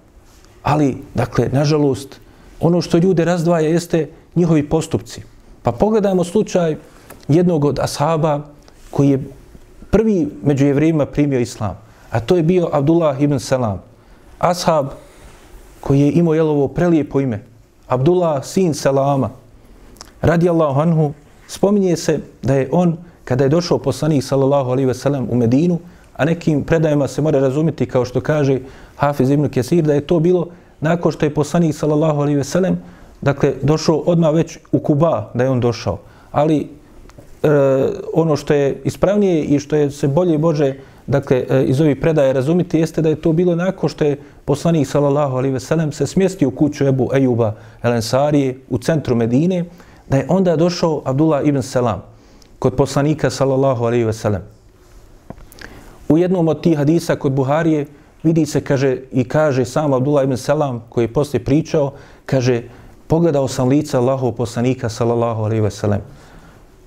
Ali, 0.63 0.97
dakle, 1.13 1.49
nažalost, 1.51 2.19
ono 2.59 2.81
što 2.81 2.97
ljude 2.97 3.25
razdvaja 3.25 3.67
jeste 3.67 4.09
njihovi 4.35 4.69
postupci. 4.69 5.21
Pa 5.63 5.71
pogledajmo 5.71 6.23
slučaj 6.23 6.77
jednog 7.27 7.65
od 7.65 7.79
ashaba 7.79 8.41
koji 8.91 9.09
je 9.09 9.23
prvi 9.89 10.27
među 10.43 10.65
jevrejima 10.65 11.05
primio 11.05 11.39
islam. 11.39 11.77
A 12.11 12.19
to 12.19 12.35
je 12.35 12.43
bio 12.43 12.69
Abdullah 12.71 13.21
ibn 13.21 13.39
Salam. 13.39 13.81
Ashab 14.43 14.87
koji 15.79 15.99
je 15.99 16.11
imao 16.11 16.33
jelovo 16.33 16.67
prelijepo 16.67 17.21
ime. 17.21 17.43
Abdullah, 17.87 18.45
sin 18.45 18.73
Salama. 18.73 19.29
Radi 20.21 20.49
Allahu 20.49 20.79
anhu, 20.79 21.13
spominje 21.47 21.95
se 21.97 22.19
da 22.41 22.55
je 22.55 22.69
on, 22.71 22.97
kada 23.23 23.43
je 23.43 23.49
došao 23.49 23.77
poslanik 23.77 24.23
sallallahu 24.23 24.71
alaihi 24.71 24.87
ve 24.87 24.93
sellem 24.93 25.27
u 25.31 25.35
Medinu, 25.35 25.79
a 26.15 26.25
nekim 26.25 26.63
predajama 26.63 27.07
se 27.07 27.21
mora 27.21 27.39
razumjeti 27.39 27.85
kao 27.85 28.05
što 28.05 28.21
kaže 28.21 28.59
Hafiz 28.95 29.29
ibn 29.29 29.49
Kesir, 29.49 29.83
da 29.83 29.93
je 29.93 30.07
to 30.07 30.19
bilo 30.19 30.47
nakon 30.81 31.11
što 31.11 31.25
je 31.25 31.33
poslanik 31.33 31.75
sallallahu 31.75 32.19
alaihi 32.19 32.37
ve 32.37 32.43
sellem 32.43 32.77
dakle, 33.21 33.53
došao 33.61 33.97
odmah 33.97 34.33
već 34.33 34.59
u 34.71 34.79
Kuba 34.79 35.31
da 35.33 35.43
je 35.43 35.49
on 35.49 35.59
došao. 35.59 35.99
Ali 36.31 36.59
e, 36.59 36.67
ono 38.13 38.35
što 38.35 38.53
je 38.53 38.81
ispravnije 38.83 39.43
i 39.43 39.59
što 39.59 39.75
je 39.75 39.91
se 39.91 40.07
bolje 40.07 40.37
Bože 40.37 40.75
dakle, 41.07 41.45
e, 41.49 41.63
iz 41.63 41.81
ovih 41.81 41.97
predaje 41.97 42.33
razumiti 42.33 42.79
jeste 42.79 43.01
da 43.01 43.09
je 43.09 43.21
to 43.21 43.33
bilo 43.33 43.55
nakon 43.55 43.89
što 43.89 44.05
je 44.05 44.19
poslanik 44.45 44.87
sallallahu 44.87 45.37
alaihi 45.37 45.53
ve 45.53 45.59
sellem 45.59 45.91
se 45.91 46.07
smjestio 46.07 46.47
u 46.47 46.51
kuću 46.51 46.87
Ebu 46.87 47.09
Ejuba 47.13 47.55
El 47.83 47.93
Ensarije 47.93 48.57
u 48.69 48.77
centru 48.77 49.15
Medine, 49.15 49.65
da 50.09 50.17
je 50.17 50.25
onda 50.29 50.55
došao 50.55 51.01
Abdullah 51.05 51.47
ibn 51.47 51.61
Selam 51.61 52.03
kod 52.59 52.75
poslanika 52.75 53.29
sallallahu 53.29 53.85
alaihi 53.85 54.03
ve 54.03 54.13
sellem. 54.13 54.41
U 56.09 56.17
jednom 56.17 56.47
od 56.47 56.63
tih 56.63 56.77
hadisa 56.77 57.15
kod 57.15 57.31
Buharije 57.31 57.85
vidi 58.23 58.45
se 58.45 58.61
kaže 58.61 58.97
i 59.11 59.23
kaže 59.23 59.65
sam 59.65 59.93
Abdullah 59.93 60.23
ibn 60.23 60.37
Selam 60.37 60.83
koji 60.89 61.03
je 61.03 61.13
poslije 61.13 61.43
pričao, 61.43 61.93
kaže 62.25 62.63
pogledao 63.07 63.47
sam 63.47 63.67
lica 63.67 63.99
Allahov 63.99 64.31
poslanika 64.31 64.89
sallallahu 64.89 65.43
alejhi 65.43 65.61
ve 65.61 65.71
sellem. 65.71 66.01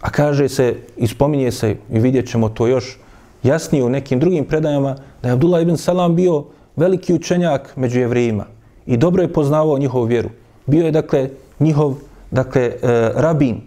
A 0.01 0.11
kaže 0.11 0.49
se 0.49 0.75
ispominje 0.97 1.53
se 1.53 1.77
i 1.91 1.99
vidjet 1.99 2.29
ćemo 2.29 2.49
to 2.49 2.67
još 2.67 2.99
jasnije 3.43 3.85
u 3.85 3.89
nekim 3.89 4.21
drugim 4.21 4.45
predajama 4.45 4.97
da 5.23 5.29
je 5.29 5.33
Abdullah 5.33 5.63
ibn 5.63 5.77
Salam 5.77 6.17
bio 6.17 6.45
veliki 6.77 7.15
učenjak 7.15 7.77
među 7.77 8.01
jevrejima 8.01 8.45
i 8.87 8.97
dobro 8.97 9.23
je 9.23 9.33
poznavao 9.33 9.79
njihovu 9.79 10.05
vjeru. 10.05 10.29
Bio 10.67 10.87
je 10.87 10.93
dakle 10.93 11.31
njihov 11.61 11.95
dakle 12.31 12.63
e, 12.63 12.73
rabin 13.15 13.61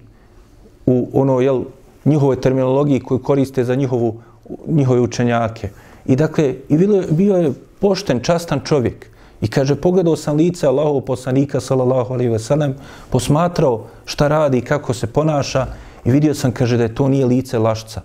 u 0.85 1.09
ono 1.13 1.39
jel 1.39 1.63
njihovoj 2.05 2.41
terminologiji 2.41 2.99
koju 2.99 3.19
koriste 3.19 3.63
za 3.63 3.75
njihovu 3.75 4.21
njihove 4.67 4.99
učenjake. 4.99 5.69
I 6.05 6.15
dakle 6.15 6.55
i 6.69 6.77
bilo, 6.77 7.03
bio 7.11 7.35
je 7.35 7.53
pošten, 7.79 8.19
častan 8.19 8.61
čovjek. 8.65 9.09
I 9.41 9.47
kaže, 9.47 9.75
pogledao 9.75 10.15
sam 10.15 10.35
lice 10.35 10.67
Allahov 10.67 11.01
poslanika, 11.01 11.59
sallallahu 11.59 12.13
alaihi 12.13 12.31
ve 12.31 12.39
sellem, 12.39 12.75
posmatrao 13.09 13.85
šta 14.05 14.27
radi, 14.27 14.61
kako 14.61 14.93
se 14.93 15.07
ponaša 15.07 15.67
i 16.05 16.11
vidio 16.11 16.33
sam, 16.33 16.51
kaže, 16.51 16.77
da 16.77 16.83
je 16.83 16.95
to 16.95 17.07
nije 17.07 17.25
lice 17.25 17.59
lašca. 17.59 18.01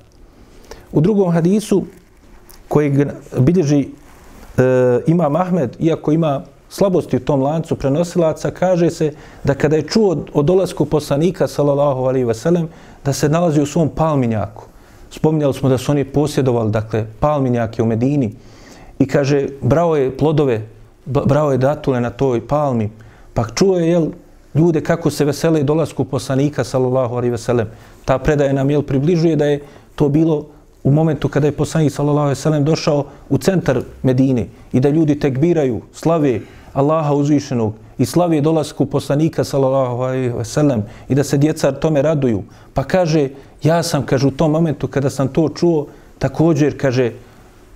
U 0.94 1.00
drugom 1.00 1.32
hadisu, 1.32 1.82
koji 2.68 3.06
bilježi 3.38 3.80
e, 3.80 4.62
ima 5.06 5.28
Mahmed, 5.28 5.76
iako 5.78 6.12
ima 6.12 6.42
slabosti 6.68 7.16
u 7.16 7.20
tom 7.20 7.42
lancu 7.42 7.76
prenosilaca, 7.76 8.50
kaže 8.50 8.90
se 8.90 9.12
da 9.44 9.54
kada 9.54 9.76
je 9.76 9.88
čuo 9.88 10.16
o 10.32 10.42
dolasku 10.42 10.84
poslanika, 10.84 11.48
sallallahu 11.48 12.06
alaihi 12.06 12.24
ve 12.24 12.34
sellem, 12.34 12.68
da 13.04 13.12
se 13.12 13.28
nalazi 13.28 13.60
u 13.60 13.66
svom 13.66 13.88
palminjaku. 13.88 14.64
Spominjali 15.10 15.54
smo 15.54 15.68
da 15.68 15.78
su 15.78 15.92
oni 15.92 16.04
posjedovali, 16.04 16.70
dakle, 16.70 17.06
palminjake 17.20 17.82
u 17.82 17.86
Medini. 17.86 18.34
I 18.98 19.06
kaže, 19.06 19.48
brao 19.62 19.96
je 19.96 20.16
plodove 20.16 20.62
brao 21.06 21.52
je 21.52 21.58
datule 21.58 22.00
na 22.00 22.10
toj 22.10 22.46
palmi, 22.46 22.90
pa 23.34 23.44
čuo 23.54 23.78
je 23.78 23.88
jel, 23.88 24.06
ljude 24.54 24.80
kako 24.80 25.10
se 25.10 25.24
vesele 25.24 25.62
dolasku 25.62 26.04
poslanika, 26.04 26.64
sallallahu 26.64 27.14
alaihi 27.14 27.30
veselem. 27.30 27.68
Ta 28.04 28.18
predaje 28.18 28.52
nam 28.52 28.70
jel, 28.70 28.82
približuje 28.82 29.36
da 29.36 29.44
je 29.44 29.60
to 29.94 30.08
bilo 30.08 30.46
u 30.84 30.90
momentu 30.90 31.28
kada 31.28 31.46
je 31.46 31.52
poslanik, 31.52 31.92
sallallahu 31.92 32.26
alejhi 32.26 32.38
ve 32.38 32.42
sellem 32.42 32.64
došao 32.64 33.04
u 33.28 33.38
centar 33.38 33.80
Medine 34.02 34.46
i 34.72 34.80
da 34.80 34.88
ljudi 34.88 35.18
tekbiraju, 35.18 35.80
slave 35.92 36.40
Allaha 36.72 37.14
uzvišenog 37.14 37.74
i 37.98 38.06
slave 38.06 38.40
dolasku 38.40 38.86
poslanika, 38.86 39.44
sallallahu 39.44 40.02
alejhi 40.02 40.28
ve 40.28 40.44
sellem 40.44 40.82
i 41.08 41.14
da 41.14 41.24
se 41.24 41.38
djeca 41.38 41.72
tome 41.72 42.02
raduju. 42.02 42.42
Pa 42.74 42.84
kaže, 42.84 43.28
ja 43.62 43.82
sam, 43.82 44.06
kaže, 44.06 44.26
u 44.26 44.30
tom 44.30 44.50
momentu 44.50 44.88
kada 44.88 45.10
sam 45.10 45.28
to 45.28 45.48
čuo, 45.48 45.86
također, 46.18 46.80
kaže, 46.80 47.12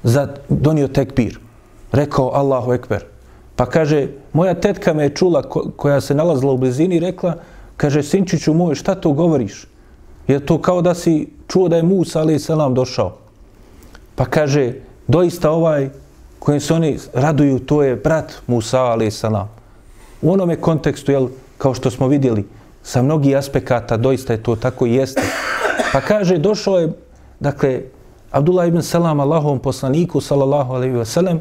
za, 0.03 0.29
donio 0.49 0.89
tekbir. 0.89 1.39
Rekao 1.93 2.31
Allahu 2.35 2.73
ekber. 2.73 3.05
Pa 3.57 3.67
kaže, 3.67 4.09
moja 4.33 4.55
tetka 4.55 4.93
me 4.93 5.03
je 5.03 5.15
čula 5.15 5.43
koja 5.77 6.01
se 6.01 6.15
nalazila 6.15 6.53
u 6.53 6.59
blizini 6.59 6.97
i 6.97 7.01
rekla, 7.01 7.35
kaže, 7.77 8.03
sinčiću 8.03 8.55
moj, 8.55 8.75
šta 8.75 8.95
to 8.95 9.13
govoriš? 9.13 9.67
Je 10.29 10.47
to 10.47 10.59
kao 10.63 10.83
da 10.83 10.95
si 10.95 11.29
čuo 11.49 11.69
da 11.69 11.77
je 11.77 11.83
Musa, 11.83 12.21
ali 12.21 12.33
je 12.33 12.39
selam, 12.39 12.75
došao. 12.75 13.17
Pa 14.15 14.25
kaže, 14.25 14.73
doista 15.07 15.51
ovaj 15.51 15.91
kojim 16.39 16.61
se 16.61 16.75
oni 16.75 16.99
raduju, 17.15 17.59
to 17.59 17.83
je 17.83 17.97
brat 17.97 18.33
Musa, 18.47 18.83
ali 18.83 19.05
je 19.05 19.11
selam. 19.11 19.49
U 20.23 20.33
onome 20.33 20.57
kontekstu, 20.57 21.13
jel, 21.13 21.29
kao 21.59 21.75
što 21.75 21.91
smo 21.91 22.09
vidjeli, 22.09 22.45
sa 22.83 23.03
mnogih 23.03 23.37
aspekata, 23.37 23.97
doista 23.97 24.33
je 24.33 24.43
to 24.43 24.57
tako 24.57 24.87
i 24.87 24.95
jeste. 24.95 25.23
Pa 25.93 26.01
kaže, 26.01 26.39
došao 26.39 26.79
je, 26.79 26.93
dakle, 27.41 27.83
Abdullah 28.31 28.69
ibn 28.69 28.83
Salam, 28.83 29.21
Allahovom 29.21 29.59
poslaniku, 29.59 30.21
sallallahu 30.21 30.75
alaihi 30.75 30.95
wa 30.95 31.05
sallam, 31.05 31.41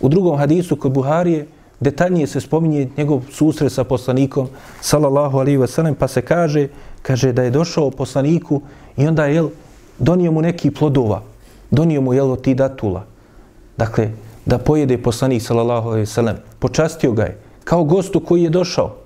u 0.00 0.08
drugom 0.08 0.38
hadisu 0.38 0.76
kod 0.76 0.92
Buharije, 0.92 1.46
detaljnije 1.80 2.26
se 2.26 2.40
spominje 2.40 2.88
njegov 2.96 3.22
susret 3.30 3.72
sa 3.72 3.84
poslanikom 3.84 4.48
sallallahu 4.80 5.38
alaihi 5.38 5.66
sellem 5.66 5.94
pa 5.94 6.08
se 6.08 6.22
kaže 6.22 6.68
kaže 7.08 7.32
da 7.32 7.42
je 7.42 7.50
došao 7.50 7.90
poslaniku 7.90 8.60
i 8.96 9.06
onda 9.08 9.24
je 9.24 9.46
donio 9.98 10.32
mu 10.32 10.42
neki 10.42 10.70
plodova. 10.70 11.22
Donio 11.70 12.00
mu 12.00 12.12
jelo 12.12 12.36
ti 12.36 12.54
datula 12.54 13.04
dakle 13.76 14.10
da 14.46 14.58
pojede 14.58 14.98
poslanik 14.98 15.42
sallallahu 15.42 15.88
alaihi 15.88 16.06
sellem. 16.06 16.36
počastio 16.58 17.12
ga 17.12 17.22
je 17.22 17.38
kao 17.64 17.84
gostu 17.84 18.20
koji 18.20 18.42
je 18.42 18.50
došao. 18.50 18.96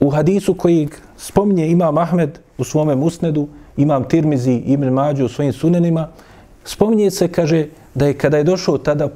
U 0.00 0.10
hadisu 0.10 0.54
koji 0.54 0.88
spominje 1.16 1.66
imam 1.68 1.98
Ahmed 1.98 2.38
u 2.58 2.64
svome 2.64 2.94
musnedu 2.94 3.48
imam 3.76 4.04
Tirmizi 4.04 4.54
ibn 4.54 4.88
Mađu 4.88 5.24
u 5.24 5.28
svojim 5.28 5.52
sunenima 5.52 6.08
spominje 6.64 7.10
se 7.10 7.28
kaže 7.28 7.66
da 7.94 8.06
je 8.06 8.14
kada 8.14 8.36
je 8.38 8.44
došao 8.44 8.78
tada 8.78 9.08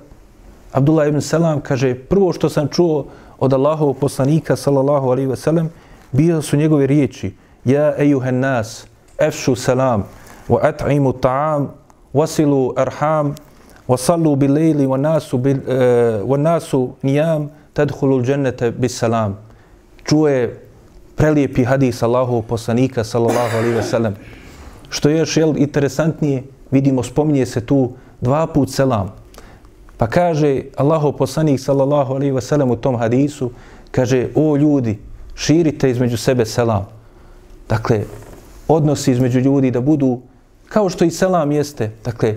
Abdullah 0.73 1.09
ibn 1.09 1.21
Salam 1.21 1.61
kaže, 1.61 1.95
prvo 1.95 2.33
što 2.33 2.49
sam 2.49 2.69
čuo 2.69 3.07
od 3.39 3.53
Allahovog 3.53 3.97
poslanika, 3.99 4.57
sallallahu 4.57 5.11
alaihi 5.11 5.31
ve 5.31 5.37
sellem, 5.37 5.71
bio 6.13 6.43
su 6.43 6.57
njegove 6.57 6.87
riječi, 6.87 7.33
Ja 7.65 7.95
ejuhen 7.99 8.41
nas, 8.41 8.87
efšu 9.19 9.57
salam, 9.57 10.05
wa 10.49 10.59
at'imu 10.63 11.13
ta'am, 11.13 11.69
wasilu 12.13 12.73
arham, 12.77 13.35
wa 13.89 13.97
sallu 13.97 14.37
bil 14.37 14.53
lejli, 14.53 14.87
wa 14.87 14.97
nasu, 14.97 15.39
bil, 15.39 15.57
uh, 15.57 16.29
wa 16.31 16.37
nasu 16.37 16.97
bis 18.79 18.99
salam. 18.99 19.37
Čuje 20.05 20.61
prelijepi 21.17 21.65
hadis 21.65 22.03
Allahovog 22.03 22.47
poslanika, 22.47 23.05
sallallahu 23.05 23.57
alaihi 23.57 23.75
ve 23.75 23.83
sellem. 23.83 24.15
Što 24.89 25.09
je 25.09 25.19
još 25.19 25.37
jel, 25.37 25.55
interesantnije, 25.57 26.43
vidimo, 26.71 27.03
spominje 27.03 27.47
se 27.47 27.67
tu 27.67 27.93
dva 28.21 28.47
put 28.47 28.71
selam. 28.71 29.13
Pa 29.97 30.07
kaže 30.07 30.63
Allahu 30.77 31.13
poslanik 31.13 31.61
sallallahu 31.61 32.15
alaihi 32.15 32.33
ve 32.33 32.41
sellem 32.41 32.71
u 32.71 32.77
tom 32.77 32.97
hadisu, 32.97 33.51
kaže 33.91 34.29
o 34.35 34.57
ljudi, 34.57 34.99
širite 35.35 35.91
između 35.91 36.17
sebe 36.17 36.47
selam. 36.47 37.00
Dakle, 37.71 38.05
odnosi 38.69 39.13
između 39.13 39.41
ljudi 39.41 39.71
da 39.71 39.81
budu 39.81 40.19
kao 40.69 40.89
što 40.89 41.05
i 41.05 41.11
selam 41.11 41.53
jeste, 41.53 41.91
dakle, 42.05 42.35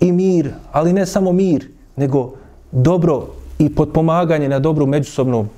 i 0.00 0.12
mir, 0.12 0.50
ali 0.72 0.92
ne 0.92 1.06
samo 1.06 1.32
mir, 1.32 1.68
nego 1.96 2.32
dobro 2.72 3.26
i 3.58 3.74
potpomaganje 3.74 4.48
na 4.48 4.58
dobru 4.58 4.86
međusobnom. 4.86 5.48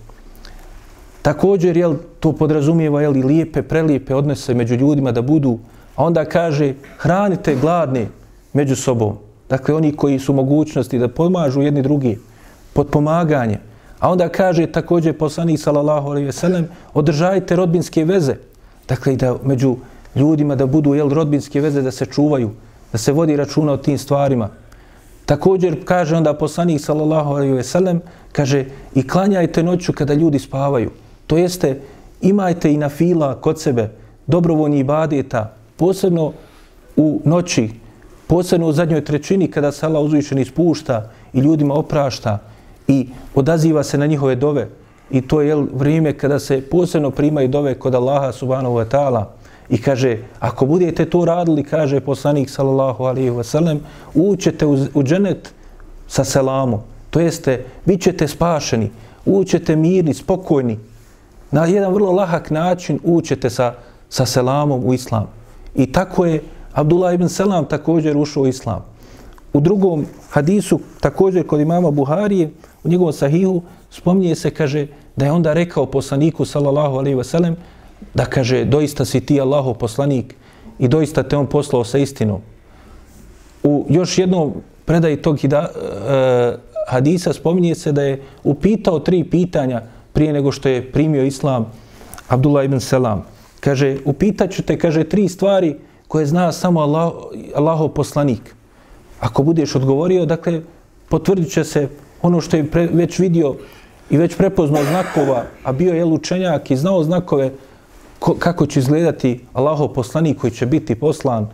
Također, 1.22 1.76
jel, 1.76 1.94
to 2.20 2.32
podrazumijeva, 2.32 3.02
jel, 3.02 3.16
i 3.16 3.22
lijepe, 3.22 3.62
prelijepe 3.62 4.14
odnose 4.14 4.54
među 4.54 4.74
ljudima 4.74 5.12
da 5.12 5.22
budu, 5.22 5.58
a 5.96 6.04
onda 6.04 6.24
kaže, 6.24 6.74
hranite 6.98 7.56
gladne 7.56 8.06
među 8.52 8.76
sobom. 8.76 9.16
Dakle, 9.48 9.74
oni 9.74 9.96
koji 9.96 10.18
su 10.18 10.32
mogućnosti 10.32 10.98
da 10.98 11.08
pomažu 11.08 11.62
jedni 11.62 11.82
drugi 11.82 12.18
podpomaganje. 12.72 13.58
A 14.00 14.10
onda 14.10 14.28
kaže 14.28 14.66
također 14.66 15.18
poslanik 15.18 15.60
sallallahu 15.60 16.08
alejhi 16.08 16.26
ve 16.26 16.32
sellem 16.32 16.68
održajte 16.94 17.56
rodbinske 17.56 18.04
veze. 18.04 18.36
Dakle, 18.88 19.16
da 19.16 19.36
među 19.44 19.76
ljudima 20.14 20.56
da 20.56 20.66
budu 20.66 20.94
jel, 20.94 21.08
rodbinske 21.08 21.60
veze 21.60 21.82
da 21.82 21.90
se 21.90 22.06
čuvaju, 22.06 22.50
da 22.92 22.98
se 22.98 23.12
vodi 23.12 23.36
računa 23.36 23.72
o 23.72 23.76
tim 23.76 23.98
stvarima. 23.98 24.48
Također 25.26 25.84
kaže 25.84 26.16
onda 26.16 26.34
poslanik 26.34 26.80
sallallahu 26.80 27.34
alejhi 27.34 27.54
ve 27.54 27.62
sellem 27.62 28.00
kaže 28.32 28.64
i 28.94 29.08
klanjajte 29.08 29.62
noću 29.62 29.92
kada 29.92 30.14
ljudi 30.14 30.38
spavaju. 30.38 30.90
To 31.26 31.36
jeste 31.36 31.80
imajte 32.20 32.72
i 32.72 32.76
na 32.76 32.88
fila 32.88 33.34
kod 33.40 33.60
sebe 33.60 33.90
dobrovoljni 34.26 34.78
ibadeta, 34.78 35.54
posebno 35.76 36.32
u 36.96 37.20
noći, 37.24 37.70
posebno 38.26 38.66
u 38.66 38.72
zadnjoj 38.72 39.04
trećini 39.04 39.50
kada 39.50 39.72
se 39.72 39.86
Allah 39.86 40.02
uzvišen 40.02 40.38
ispušta 40.38 41.10
i 41.32 41.40
ljudima 41.40 41.74
oprašta 41.74 42.38
i 42.88 43.08
odaziva 43.34 43.82
se 43.82 43.98
na 43.98 44.06
njihove 44.06 44.34
dove. 44.36 44.68
I 45.12 45.20
to 45.20 45.40
je 45.40 45.56
vrijeme 45.74 46.12
kada 46.12 46.38
se 46.38 46.60
posebno 46.70 47.10
primaju 47.10 47.48
dove 47.48 47.74
kod 47.74 47.94
Allaha 47.94 48.32
subhanahu 48.32 48.74
wa 48.74 48.84
ta'ala. 48.88 49.24
I 49.68 49.82
kaže, 49.82 50.18
ako 50.40 50.66
budete 50.66 51.04
to 51.04 51.24
radili, 51.24 51.64
kaže 51.64 52.00
poslanik 52.00 52.50
sallallahu 52.50 53.04
alaihi 53.04 53.30
wa 53.30 53.44
sallam, 53.44 53.80
ućete 54.14 54.66
u, 54.66 54.76
u 54.94 55.02
dženet 55.02 55.52
sa 56.08 56.24
selamom. 56.24 56.80
To 57.10 57.20
jeste, 57.20 57.64
bit 57.84 58.02
ćete 58.02 58.28
spašeni, 58.28 58.90
ućete 59.26 59.76
mirni, 59.76 60.14
spokojni. 60.14 60.78
Na 61.50 61.66
jedan 61.66 61.92
vrlo 61.92 62.12
lahak 62.12 62.50
način 62.50 63.00
ućete 63.04 63.50
sa, 63.50 63.74
sa 64.08 64.26
selamom 64.26 64.84
u 64.84 64.94
islam. 64.94 65.28
I 65.74 65.92
tako 65.92 66.24
je 66.26 66.42
Abdullah 66.72 67.14
ibn 67.14 67.28
Selam 67.28 67.64
također 67.64 68.16
ušao 68.16 68.42
u 68.42 68.46
islam. 68.46 68.84
U 69.52 69.60
drugom 69.60 70.06
hadisu, 70.30 70.80
također 71.00 71.46
kod 71.46 71.60
imama 71.60 71.90
Buharije, 71.90 72.50
u 72.84 72.88
njegovom 72.88 73.12
sahihu, 73.12 73.62
spominje 73.90 74.34
se, 74.34 74.50
kaže, 74.50 74.86
da 75.16 75.24
je 75.24 75.32
onda 75.32 75.52
rekao 75.52 75.86
poslaniku, 75.86 76.44
sallallahu 76.44 76.96
alaihi 76.96 77.16
wasallam 77.16 77.24
sellem, 77.24 77.56
da 78.14 78.24
kaže, 78.24 78.64
doista 78.64 79.04
si 79.04 79.20
ti 79.20 79.40
Allahov 79.40 79.74
poslanik 79.74 80.34
i 80.78 80.88
doista 80.88 81.22
te 81.22 81.36
on 81.36 81.46
poslao 81.46 81.84
sa 81.84 81.98
istinom. 81.98 82.40
U 83.62 83.86
još 83.88 84.18
jednom 84.18 84.52
predaji 84.84 85.16
tog 85.16 85.38
hida, 85.38 85.68
e, 85.68 86.56
hadisa 86.88 87.32
spominje 87.32 87.74
se 87.74 87.92
da 87.92 88.02
je 88.02 88.22
upitao 88.44 88.98
tri 88.98 89.24
pitanja 89.24 89.82
prije 90.12 90.32
nego 90.32 90.52
što 90.52 90.68
je 90.68 90.92
primio 90.92 91.24
islam 91.24 91.72
Abdullah 92.28 92.64
ibn 92.64 92.80
Selam. 92.80 93.24
Kaže, 93.60 93.96
upitaću 94.04 94.62
te, 94.62 94.78
kaže, 94.78 95.04
tri 95.04 95.28
stvari 95.28 95.76
koje 96.08 96.26
zna 96.26 96.52
samo 96.52 96.80
Allah, 96.80 97.12
Allahov 97.54 97.88
poslanik. 97.88 98.54
Ako 99.20 99.42
budeš 99.42 99.74
odgovorio, 99.76 100.26
dakle, 100.26 100.62
potvrdit 101.08 101.52
će 101.52 101.64
se 101.64 101.88
ono 102.22 102.40
što 102.40 102.56
je 102.56 102.70
pre, 102.70 102.88
već 102.92 103.18
vidio 103.18 103.54
i 104.12 104.18
već 104.18 104.36
prepoznao 104.36 104.84
znakova, 104.84 105.44
a 105.64 105.72
bio 105.72 105.94
je 105.94 106.04
učenjak 106.04 106.70
i 106.70 106.76
znao 106.76 107.04
znakove 107.04 107.50
ko, 108.18 108.34
kako 108.38 108.66
će 108.66 108.80
izgledati 108.80 109.40
Allahov 109.52 109.88
poslanik 109.88 110.38
koji 110.38 110.50
će 110.50 110.66
biti 110.66 110.94
poslan 110.94 111.48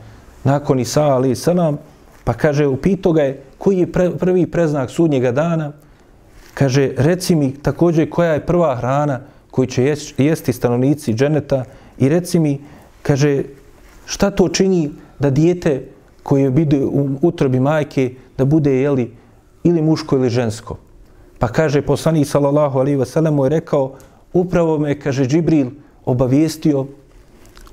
nakon 0.44 0.80
Isa 0.80 1.02
ali 1.02 1.36
salam, 1.36 1.78
pa 2.24 2.32
kaže, 2.32 2.66
upito 2.66 3.12
ga 3.12 3.22
je 3.22 3.42
koji 3.58 3.78
je 3.78 3.92
pre, 3.92 4.10
prvi 4.10 4.46
preznak 4.46 4.90
sudnjega 4.90 5.32
dana, 5.32 5.72
kaže, 6.54 6.90
reci 6.96 7.34
mi 7.34 7.54
također 7.62 8.10
koja 8.10 8.32
je 8.32 8.46
prva 8.46 8.76
hrana 8.76 9.20
koju 9.50 9.66
će 9.66 9.94
jesti 10.18 10.52
stanovnici 10.52 11.14
dženeta 11.14 11.64
i 11.98 12.08
reci 12.08 12.38
mi, 12.38 12.58
kaže, 13.02 13.42
šta 14.06 14.30
to 14.30 14.48
čini 14.48 14.90
da 15.18 15.30
dijete 15.30 15.86
koje 16.22 16.50
bude 16.50 16.84
u 16.84 17.08
utrobi 17.22 17.60
majke 17.60 18.14
da 18.38 18.44
bude 18.44 18.74
jeli 18.80 19.14
ili 19.64 19.82
muško 19.82 20.16
ili 20.16 20.30
žensko. 20.30 20.87
Pa 21.38 21.48
kaže 21.48 21.82
poslanik 21.82 22.26
sallallahu 22.26 22.78
alaihi 22.78 22.98
ve 22.98 23.06
sellem 23.06 23.34
mu 23.34 23.44
je 23.44 23.48
rekao 23.48 23.92
upravo 24.32 24.78
me 24.78 25.00
kaže 25.00 25.26
Džibril 25.26 25.66
obavijestio 26.04 26.86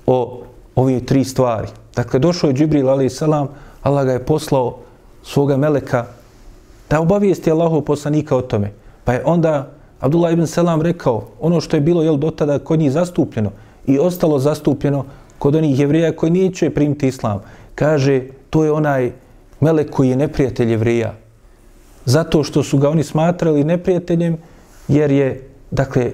o 0.06 0.42
ove 0.76 1.00
tri 1.06 1.24
stvari. 1.24 1.68
Dakle 1.96 2.20
došao 2.20 2.48
je 2.48 2.54
Džibril 2.54 2.90
alejhi 2.90 3.10
selam, 3.10 3.48
Allah 3.82 4.06
ga 4.06 4.12
je 4.12 4.26
poslao 4.26 4.78
svoga 5.24 5.58
meleka 5.58 6.06
da 6.90 7.02
obavijesti 7.02 7.52
Allahov 7.52 7.82
poslanika 7.82 8.38
o 8.38 8.42
tome. 8.42 8.72
Pa 9.04 9.14
je 9.14 9.24
onda 9.26 9.72
Abdullah 10.00 10.34
ibn 10.34 10.48
Selam 10.48 10.82
rekao 10.82 11.24
ono 11.40 11.62
što 11.62 11.78
je 11.78 11.82
bilo 11.82 12.04
jel 12.04 12.18
do 12.18 12.32
tada 12.32 12.60
kod 12.60 12.80
njih 12.80 12.92
zastupljeno 12.92 13.52
i 13.88 14.00
ostalo 14.00 14.40
zastupljeno 14.40 15.06
kod 15.40 15.56
onih 15.56 15.80
jevrija 15.80 16.16
koji 16.16 16.32
neće 16.32 16.70
primiti 16.70 17.08
islam. 17.08 17.42
Kaže, 17.76 18.24
to 18.50 18.64
je 18.64 18.72
onaj 18.72 19.12
melek 19.60 19.90
koji 19.90 20.10
je 20.10 20.16
neprijatelj 20.16 20.72
jevrija. 20.72 21.14
Zato 22.06 22.44
što 22.44 22.64
su 22.64 22.78
ga 22.78 22.90
oni 22.90 23.04
smatrali 23.04 23.64
neprijateljem, 23.64 24.38
jer 24.88 25.12
je, 25.12 25.50
dakle, 25.72 26.12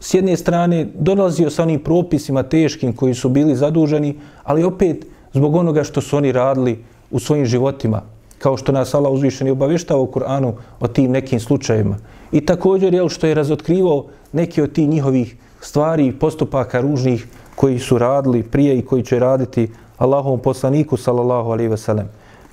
s 0.00 0.14
jedne 0.14 0.36
strane 0.36 0.86
dolazio 0.94 1.50
sa 1.50 1.62
onim 1.62 1.80
propisima 1.80 2.42
teškim 2.42 2.92
koji 2.92 3.14
su 3.14 3.28
bili 3.28 3.56
zaduženi, 3.56 4.18
ali 4.44 4.64
opet 4.64 5.06
zbog 5.32 5.56
onoga 5.56 5.84
što 5.84 6.00
su 6.00 6.16
oni 6.16 6.32
radili 6.32 6.84
u 7.10 7.20
svojim 7.20 7.46
životima, 7.46 8.02
kao 8.38 8.56
što 8.56 8.72
nas 8.72 8.94
Allah 8.94 9.12
uzvišeni 9.12 9.50
obavještava 9.50 10.00
u 10.00 10.10
Kur'anu 10.10 10.52
o 10.80 10.88
tim 10.88 11.10
nekim 11.10 11.40
slučajima. 11.40 11.96
I 12.32 12.40
također, 12.46 12.94
jel, 12.94 13.08
što 13.08 13.26
je 13.26 13.34
razotkrivao 13.34 14.04
neke 14.32 14.62
od 14.62 14.72
tih 14.72 14.88
njihovih 14.88 15.36
stvari 15.60 16.06
i 16.06 16.18
postupaka 16.18 16.80
ružnih 16.80 17.26
koji 17.54 17.78
su 17.78 17.98
radili 17.98 18.42
prije 18.42 18.78
i 18.78 18.84
koji 18.84 19.02
će 19.02 19.18
raditi 19.18 19.68
Allahovom 19.98 20.40
poslaniku 20.40 20.96
sallallahu 20.96 21.50
alaihi 21.50 21.70
ve 21.70 21.76
sellem. 21.76 22.08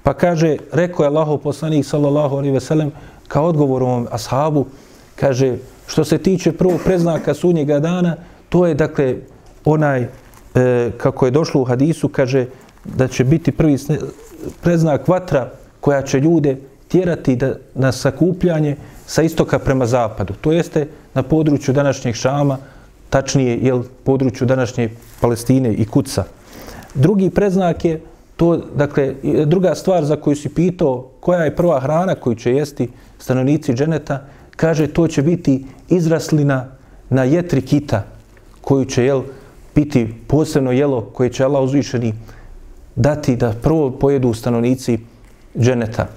Pa 0.09 0.13
kaže, 0.13 0.57
rekao 0.71 1.03
je 1.03 1.07
Allahov 1.07 1.37
poslanik 1.37 1.85
sallallahu 1.85 2.35
alaihi 2.35 2.53
ve 2.53 2.59
sellem 2.59 2.91
kao 3.27 3.45
odgovor 3.45 3.83
ovom 3.83 4.07
ashabu, 4.11 4.65
kaže, 5.15 5.57
što 5.87 6.03
se 6.03 6.17
tiče 6.17 6.51
prvog 6.51 6.81
preznaka 6.85 7.33
sunnjega 7.33 7.79
dana, 7.79 8.15
to 8.49 8.65
je 8.65 8.73
dakle 8.73 9.15
onaj, 9.65 10.01
e, 10.01 10.09
kako 10.97 11.25
je 11.25 11.31
došlo 11.31 11.61
u 11.61 11.63
hadisu, 11.63 12.09
kaže 12.09 12.45
da 12.85 13.07
će 13.07 13.23
biti 13.23 13.51
prvi 13.51 13.77
preznak 14.61 15.07
vatra 15.07 15.51
koja 15.79 16.01
će 16.01 16.19
ljude 16.19 16.57
tjerati 16.87 17.35
da, 17.35 17.53
na 17.75 17.91
sakupljanje 17.91 18.75
sa 19.05 19.21
istoka 19.21 19.59
prema 19.59 19.85
zapadu. 19.85 20.33
To 20.41 20.51
jeste 20.51 20.87
na 21.13 21.23
području 21.23 21.73
današnjeg 21.73 22.15
Šama, 22.15 22.57
tačnije 23.09 23.57
je 23.57 23.81
području 24.03 24.47
današnje 24.47 24.89
Palestine 25.21 25.73
i 25.73 25.85
Kuca. 25.85 26.23
Drugi 26.95 27.29
preznak 27.29 27.85
je 27.85 28.01
to, 28.39 28.57
dakle, 28.75 29.15
druga 29.45 29.75
stvar 29.75 30.05
za 30.05 30.15
koju 30.15 30.35
si 30.35 30.49
pitao 30.49 31.09
koja 31.19 31.43
je 31.43 31.55
prva 31.55 31.79
hrana 31.79 32.15
koju 32.15 32.35
će 32.35 32.53
jesti 32.53 32.87
stanovnici 33.17 33.73
dženeta, 33.73 34.21
kaže 34.55 34.87
to 34.87 35.07
će 35.07 35.21
biti 35.21 35.65
izraslina 35.89 36.67
na 37.09 37.23
jetri 37.23 37.61
kita 37.61 38.03
koju 38.61 38.85
će 38.85 39.05
jel, 39.05 39.21
biti 39.75 40.07
posebno 40.27 40.71
jelo 40.71 41.01
koje 41.01 41.29
će 41.29 41.43
Allah 41.43 41.63
uzvišeni 41.63 42.13
dati 42.95 43.35
da 43.35 43.53
prvo 43.61 43.91
pojedu 43.91 44.33
stanovnici 44.33 44.99
dženeta. 45.57 46.07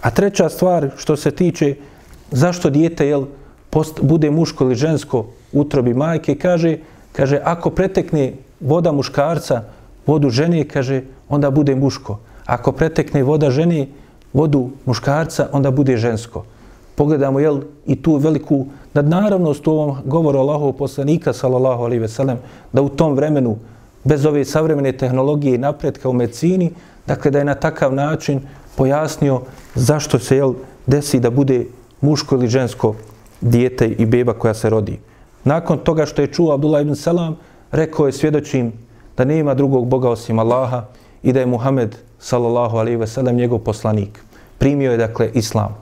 A 0.00 0.10
treća 0.10 0.48
stvar 0.48 0.90
što 0.96 1.16
se 1.16 1.30
tiče 1.30 1.74
zašto 2.30 2.70
dijete 2.70 3.08
jel, 3.08 3.26
post, 3.70 4.00
bude 4.02 4.30
muško 4.30 4.64
ili 4.64 4.74
žensko 4.74 5.26
utrobi 5.52 5.94
majke, 5.94 6.34
kaže, 6.34 6.78
kaže 7.12 7.40
ako 7.44 7.70
pretekne 7.70 8.32
voda 8.60 8.92
muškarca, 8.92 9.75
vodu 10.06 10.30
žene, 10.30 10.64
kaže, 10.64 11.02
onda 11.28 11.50
bude 11.50 11.74
muško. 11.74 12.18
Ako 12.46 12.72
pretekne 12.72 13.22
voda 13.22 13.50
žene, 13.50 13.86
vodu 14.32 14.70
muškarca, 14.86 15.48
onda 15.52 15.70
bude 15.70 15.96
žensko. 15.96 16.44
Pogledamo, 16.94 17.40
jel, 17.40 17.60
i 17.86 17.96
tu 18.02 18.16
veliku 18.16 18.66
nadnaravnost 18.94 19.66
u 19.66 19.70
ovom 19.70 19.96
govoru 20.04 20.38
Allahov 20.38 20.72
poslanika, 20.72 21.32
sallallahu 21.32 21.84
alaihi 21.84 22.00
ve 22.00 22.08
sellem, 22.08 22.38
da 22.72 22.82
u 22.82 22.88
tom 22.88 23.14
vremenu, 23.14 23.56
bez 24.04 24.24
ove 24.26 24.44
savremene 24.44 24.92
tehnologije 24.92 25.54
i 25.54 25.58
napretka 25.58 26.08
u 26.08 26.12
medicini, 26.12 26.70
dakle, 27.06 27.30
da 27.30 27.38
je 27.38 27.44
na 27.44 27.54
takav 27.54 27.94
način 27.94 28.40
pojasnio 28.76 29.40
zašto 29.74 30.18
se, 30.18 30.36
jel, 30.36 30.54
desi 30.86 31.20
da 31.20 31.30
bude 31.30 31.66
muško 32.00 32.34
ili 32.34 32.48
žensko 32.48 32.94
dijete 33.40 33.88
i 33.88 34.06
beba 34.06 34.32
koja 34.32 34.54
se 34.54 34.70
rodi. 34.70 34.98
Nakon 35.44 35.78
toga 35.78 36.06
što 36.06 36.22
je 36.22 36.32
čuo 36.32 36.54
Abdullah 36.54 36.82
ibn 36.82 36.94
Salam, 36.94 37.36
rekao 37.72 38.06
je 38.06 38.12
svjedočim 38.12 38.72
da 39.16 39.24
nema 39.24 39.54
drugog 39.54 39.86
Boga 39.86 40.08
osim 40.10 40.38
Allaha 40.38 40.84
i 41.22 41.32
da 41.32 41.40
je 41.40 41.46
Muhammed 41.46 41.96
sallallahu 42.18 42.76
alaihi 42.76 42.96
ve 42.96 43.06
sellem 43.06 43.36
njegov 43.36 43.58
poslanik. 43.58 44.20
Primio 44.58 44.92
je 44.92 44.96
dakle 44.96 45.30
islam. 45.34 45.76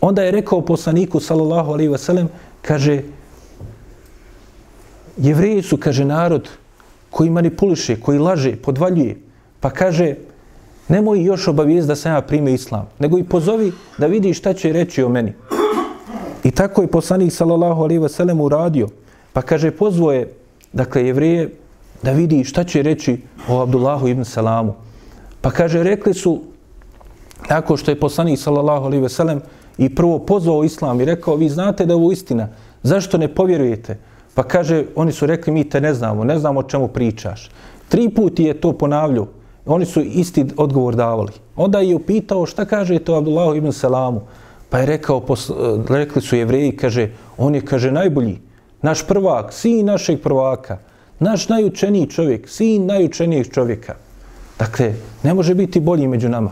Onda 0.00 0.22
je 0.22 0.30
rekao 0.30 0.60
poslaniku 0.60 1.20
sallallahu 1.20 1.72
alaihi 1.72 1.90
ve 1.90 1.98
sellem, 1.98 2.28
kaže, 2.62 3.02
jevreji 5.16 5.62
su, 5.62 5.76
kaže, 5.76 6.04
narod 6.04 6.48
koji 7.10 7.30
manipuliše, 7.30 8.00
koji 8.00 8.18
laže, 8.18 8.56
podvaljuje, 8.56 9.16
pa 9.60 9.70
kaže, 9.70 10.14
nemoj 10.88 11.22
još 11.22 11.48
obavijest 11.48 11.88
da 11.88 11.96
sam 11.96 12.12
ja 12.12 12.20
primio 12.22 12.54
islam, 12.54 12.88
nego 12.98 13.18
i 13.18 13.24
pozovi 13.24 13.72
da 13.98 14.06
vidi 14.06 14.34
šta 14.34 14.54
će 14.54 14.72
reći 14.72 15.02
o 15.02 15.08
meni. 15.08 15.32
I 16.44 16.50
tako 16.50 16.82
je 16.82 16.88
poslanik 16.88 17.32
sallallahu 17.32 17.82
alaihi 17.82 18.02
ve 18.02 18.08
sellem 18.08 18.40
uradio. 18.40 18.88
Pa 19.32 19.42
kaže, 19.42 19.70
pozvoje, 19.70 20.32
dakle, 20.72 21.06
jevreje 21.06 21.50
da 22.02 22.12
vidi 22.12 22.44
šta 22.44 22.64
će 22.64 22.82
reći 22.82 23.18
o 23.48 23.60
Abdullahu 23.62 24.08
ibn 24.08 24.24
Salamu. 24.24 24.74
Pa 25.40 25.50
kaže, 25.50 25.82
rekli 25.82 26.14
su, 26.14 26.40
nakon 27.50 27.76
što 27.76 27.90
je 27.90 28.00
poslanik 28.00 28.38
sallallahu 28.38 28.84
alaihi 28.86 29.02
ve 29.02 29.08
sellem 29.08 29.40
i 29.78 29.94
prvo 29.94 30.18
pozvao 30.18 30.64
islam 30.64 31.00
i 31.00 31.04
rekao, 31.04 31.36
vi 31.36 31.48
znate 31.48 31.86
da 31.86 31.92
je 31.92 31.96
ovo 31.96 32.12
istina, 32.12 32.48
zašto 32.82 33.18
ne 33.18 33.28
povjerujete? 33.28 33.98
Pa 34.34 34.42
kaže, 34.42 34.84
oni 34.96 35.12
su 35.12 35.26
rekli, 35.26 35.52
mi 35.52 35.68
te 35.68 35.80
ne 35.80 35.94
znamo, 35.94 36.24
ne 36.24 36.38
znamo 36.38 36.60
o 36.60 36.62
čemu 36.62 36.88
pričaš. 36.88 37.50
Tri 37.88 38.08
puti 38.08 38.44
je 38.44 38.60
to 38.60 38.72
ponavljao, 38.72 39.26
oni 39.66 39.86
su 39.86 40.00
isti 40.00 40.46
odgovor 40.56 40.94
davali. 40.94 41.32
Onda 41.56 41.80
je 41.80 41.94
upitao 41.94 42.46
šta 42.46 42.64
kaže 42.64 42.98
to 42.98 43.14
Abdullahu 43.14 43.54
ibn 43.54 43.72
Salamu. 43.72 44.20
Pa 44.70 44.78
je 44.78 44.86
rekao, 44.86 45.22
rekli 45.88 46.22
su 46.22 46.36
jevreji, 46.36 46.76
kaže, 46.76 47.10
on 47.38 47.54
je, 47.54 47.60
kaže, 47.60 47.90
najbolji, 47.92 48.38
naš 48.82 49.06
prvak, 49.06 49.52
sin 49.52 49.86
našeg 49.86 50.22
prvaka 50.22 50.78
naš 51.20 51.48
najučeniji 51.48 52.06
čovjek, 52.06 52.48
sin 52.48 52.86
najučenijeg 52.86 53.52
čovjeka. 53.52 53.94
Dakle, 54.58 54.94
ne 55.22 55.34
može 55.34 55.54
biti 55.54 55.80
bolji 55.80 56.08
među 56.08 56.28
nama. 56.28 56.50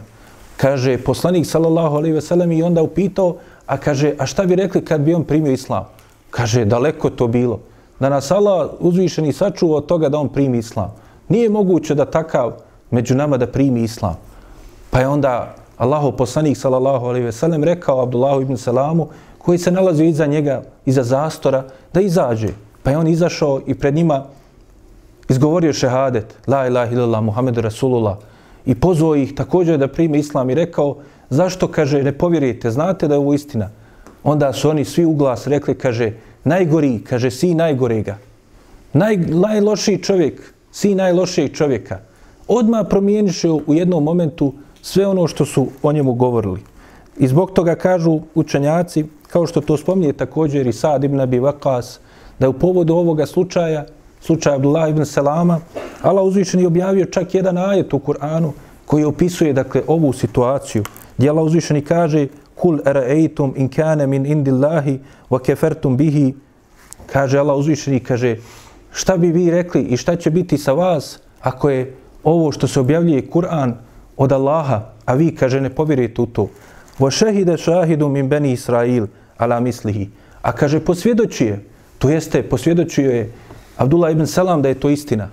Kaže 0.57 0.99
poslanik 0.99 1.47
sallallahu 1.47 1.97
alejhi 1.97 2.15
ve 2.15 2.21
sellem 2.21 2.53
i 2.53 2.63
onda 2.63 2.83
upitao, 2.83 3.37
a 3.67 3.77
kaže, 3.77 4.15
a 4.19 4.27
šta 4.27 4.47
bi 4.47 4.57
rekli 4.57 4.85
kad 4.85 5.01
bi 5.01 5.15
on 5.15 5.25
primio 5.25 5.53
islam? 5.53 5.85
Kaže, 6.31 6.65
daleko 6.65 7.11
to 7.11 7.27
bilo. 7.27 7.61
Da 8.01 8.09
nas 8.09 8.31
Allah 8.31 8.71
uzvišeni 8.81 9.33
sačuva 9.33 9.77
od 9.77 9.87
toga 9.87 10.09
da 10.09 10.19
on 10.19 10.29
primi 10.29 10.59
islam. 10.59 10.93
Nije 11.29 11.51
moguće 11.51 11.95
da 11.95 12.05
takav 12.05 12.53
među 12.91 13.15
nama 13.15 13.37
da 13.37 13.47
primi 13.47 13.83
islam. 13.83 14.17
Pa 14.91 15.01
je 15.01 15.09
onda 15.09 15.55
Allahov 15.77 16.13
poslanik 16.13 16.57
sallallahu 16.57 17.07
alejhi 17.07 17.27
ve 17.27 17.33
sellem 17.33 17.65
rekao 17.65 18.03
Abdullahu 18.03 18.43
ibn 18.43 18.57
Salamu 18.57 19.09
koji 19.39 19.59
se 19.59 19.71
nalazi 19.71 20.05
iza 20.05 20.27
njega, 20.27 20.63
iza 20.87 21.03
zastora, 21.03 21.65
da 21.95 22.01
izađe. 22.01 22.49
Pa 22.83 22.91
je 22.91 22.99
on 22.99 23.07
izašao 23.07 23.61
i 23.67 23.75
pred 23.75 23.95
njima 23.95 24.25
izgovorio 25.29 25.73
šehadet, 25.73 26.35
la 26.47 26.67
ilaha 26.67 26.93
illallah, 26.93 27.23
Muhammedu 27.23 27.61
Rasulullah, 27.61 28.17
i 28.67 28.75
pozvao 28.75 29.17
ih 29.17 29.35
također 29.35 29.79
da 29.79 29.89
prime 29.89 30.19
islam 30.19 30.51
i 30.51 30.55
rekao, 30.55 30.97
zašto, 31.31 31.69
kaže, 31.69 32.03
ne 32.03 32.13
povjerujete, 32.13 32.71
znate 32.71 33.09
da 33.09 33.15
je 33.15 33.19
ovo 33.19 33.35
istina. 33.35 33.71
Onda 34.25 34.53
su 34.53 34.71
oni 34.71 34.85
svi 34.85 35.05
u 35.05 35.15
glas 35.15 35.47
rekli, 35.47 35.75
kaže, 35.75 36.13
najgori, 36.45 37.01
kaže, 37.05 37.31
si 37.31 37.55
najgorega. 37.55 38.19
Naj, 38.93 39.17
najlošiji 39.17 40.03
čovjek, 40.03 40.55
si 40.73 40.95
najlošijeg 40.95 41.55
čovjeka. 41.55 41.99
Odmah 42.49 42.87
promijeniše 42.91 43.51
u 43.51 43.75
jednom 43.75 44.05
momentu 44.05 44.53
sve 44.83 45.07
ono 45.07 45.27
što 45.27 45.45
su 45.45 45.67
o 45.83 45.93
njemu 45.93 46.15
govorili. 46.15 46.61
I 47.19 47.29
zbog 47.29 47.51
toga 47.51 47.75
kažu 47.75 48.21
učenjaci, 48.35 49.05
kao 49.27 49.47
što 49.47 49.61
to 49.61 49.77
spominje 49.77 50.13
također 50.13 50.67
i 50.67 50.73
Sad 50.73 51.05
ibn 51.05 51.21
Abi 51.21 51.39
Vakas, 51.39 52.01
da 52.39 52.47
je 52.47 52.51
u 52.51 52.53
povodu 52.53 52.95
ovoga 52.95 53.27
slučaja, 53.27 53.85
slučaj 54.21 54.55
Abdullah 54.55 54.91
ibn 54.91 55.05
Selama, 55.05 55.61
Allah 56.03 56.25
uzvišen 56.25 56.61
je 56.61 56.67
objavio 56.67 57.05
čak 57.07 57.35
jedan 57.35 57.59
ajet 57.59 57.95
u 57.95 57.99
Kur'anu 57.99 58.51
koji 58.87 59.05
opisuje 59.05 59.53
dakle 59.53 59.83
ovu 59.87 60.13
situaciju 60.13 60.85
gdje 61.19 61.31
Allah 61.31 61.45
uzvišen 61.45 61.77
i 61.77 61.85
kaže 61.85 62.27
kul 62.55 62.79
era'eitum 62.85 63.53
in 63.57 63.69
kane 63.69 64.07
min 64.07 64.27
indillahi 64.27 64.99
wa 65.31 65.43
kefertum 65.43 65.97
bihi 65.97 66.35
kaže 67.07 67.39
Allah 67.39 67.57
uzvišen 67.57 67.95
i 67.95 68.01
kaže 68.01 68.37
šta 68.93 69.17
bi 69.17 69.33
vi 69.33 69.51
rekli 69.51 69.83
i 69.83 69.97
šta 69.97 70.17
će 70.17 70.31
biti 70.31 70.59
sa 70.59 70.73
vas 70.73 71.19
ako 71.41 71.71
je 71.71 71.95
ovo 72.25 72.53
što 72.53 72.67
se 72.69 72.81
objavljuje 72.81 73.31
Kur'an 73.31 73.75
od 74.17 74.33
Allaha, 74.33 74.83
a 75.05 75.15
vi, 75.15 75.35
kaže, 75.35 75.61
ne 75.61 75.71
povjerujete 75.71 76.23
u 76.23 76.27
to. 76.27 76.49
Wa 76.99 77.11
shahida 77.11 77.57
shahidu 77.57 78.09
min 78.09 78.29
bani 78.29 78.53
Israil 78.53 79.07
ala 79.39 79.61
mislihi. 79.61 80.11
A 80.43 80.53
kaže, 80.53 80.81
posvjedočuje, 80.81 81.65
to 81.99 82.11
jeste, 82.11 82.43
posvjedočio 82.43 83.11
je 83.11 83.33
Abdullah 83.79 84.13
ibn 84.13 84.27
Salam 84.27 84.63
da 84.63 84.69
je 84.69 84.81
to 84.81 84.91
istina. 84.91 85.29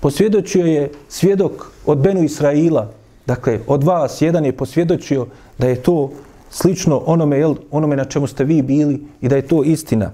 Posvjedočio 0.00 0.66
je 0.66 0.90
svjedok 1.08 1.70
od 1.86 1.98
Benu 1.98 2.24
Israila, 2.24 2.90
dakle, 3.26 3.60
od 3.66 3.84
vas 3.84 4.22
jedan 4.22 4.44
je 4.44 4.52
posvjedočio 4.52 5.26
da 5.58 5.68
je 5.68 5.82
to 5.82 6.10
slično 6.50 7.02
onome, 7.06 7.38
jel, 7.38 7.54
onome 7.70 7.96
na 7.96 8.04
čemu 8.04 8.26
ste 8.26 8.44
vi 8.44 8.62
bili 8.62 9.06
i 9.20 9.28
da 9.28 9.36
je 9.36 9.46
to 9.46 9.62
istina. 9.64 10.10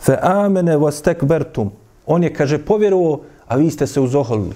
Fe 0.00 0.18
amene 0.22 0.76
was 0.76 1.02
tekbertum. 1.02 1.70
On 2.06 2.22
je, 2.22 2.34
kaže, 2.34 2.58
povjerovao, 2.58 3.20
a 3.46 3.56
vi 3.56 3.70
ste 3.70 3.86
se 3.86 4.00
uzoholili. 4.00 4.54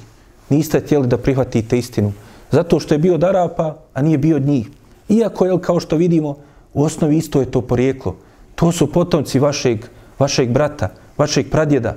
Niste 0.51 0.81
htjeli 0.81 1.07
da 1.07 1.19
prihvatite 1.19 1.79
istinu. 1.79 2.13
Zato 2.51 2.81
što 2.81 2.95
je 2.95 2.99
bio 2.99 3.15
od 3.15 3.25
Arapa, 3.25 3.77
a 3.95 4.03
nije 4.03 4.19
bio 4.19 4.37
od 4.37 4.47
njih. 4.47 4.69
Iako, 5.09 5.47
jel, 5.47 5.59
kao 5.59 5.81
što 5.81 5.97
vidimo, 5.97 6.37
u 6.75 6.83
osnovi 6.83 7.17
isto 7.17 7.41
je 7.41 7.51
to 7.51 7.61
porijeklo. 7.61 8.17
To 8.55 8.73
su 8.73 8.93
potomci 8.93 9.39
vašeg, 9.39 9.87
vašeg 10.19 10.51
brata, 10.51 10.91
vašeg 11.19 11.51
pradjeda. 11.51 11.97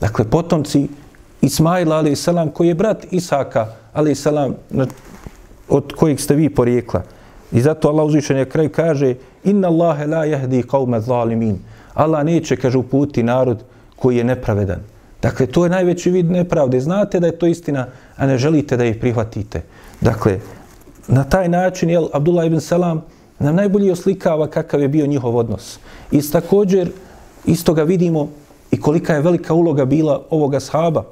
Dakle, 0.00 0.24
potomci 0.24 0.88
Ismaila, 1.40 1.96
ali 1.96 2.16
selam, 2.16 2.50
koji 2.50 2.68
je 2.68 2.74
brat 2.74 3.06
Isaka, 3.10 3.66
ali 3.92 4.14
selam, 4.14 4.54
od 5.68 5.92
kojeg 5.92 6.20
ste 6.20 6.34
vi 6.34 6.50
porijekla. 6.50 7.02
I 7.52 7.60
zato 7.60 7.88
Allah 7.88 8.06
uzvišen 8.06 8.36
je 8.36 8.44
kraj 8.44 8.68
kaže 8.68 9.14
Inna 9.44 9.68
Allahe 9.68 10.06
la 10.06 10.24
jahdi 10.24 10.62
qawme 10.62 11.00
zalimin. 11.00 11.58
Allah 11.94 12.24
neće, 12.24 12.56
kaže, 12.56 12.78
uputi 12.78 13.22
narod 13.22 13.62
koji 13.96 14.16
je 14.16 14.24
nepravedan. 14.24 14.80
Dakle, 15.22 15.46
to 15.46 15.64
je 15.64 15.70
najveći 15.70 16.10
vid 16.10 16.30
nepravde. 16.30 16.80
Znate 16.80 17.20
da 17.20 17.26
je 17.26 17.38
to 17.38 17.46
istina, 17.46 17.86
a 18.16 18.26
ne 18.26 18.38
želite 18.38 18.76
da 18.76 18.84
je 18.84 19.00
prihvatite. 19.00 19.62
Dakle, 20.00 20.40
na 21.08 21.24
taj 21.24 21.48
način, 21.48 21.90
jel, 21.90 22.08
Abdullah 22.12 22.46
ibn 22.46 22.60
Salam 22.60 23.02
nam 23.38 23.56
najbolje 23.56 23.92
oslikava 23.92 24.46
kakav 24.46 24.80
je 24.80 24.88
bio 24.88 25.06
njihov 25.06 25.36
odnos. 25.36 25.78
I 26.10 26.30
također, 26.30 26.90
isto 27.44 27.74
ga 27.74 27.82
vidimo 27.82 28.28
i 28.70 28.80
kolika 28.80 29.14
je 29.14 29.20
velika 29.20 29.54
uloga 29.54 29.84
bila 29.84 30.22
ovoga 30.30 30.60
sahaba. 30.60 31.04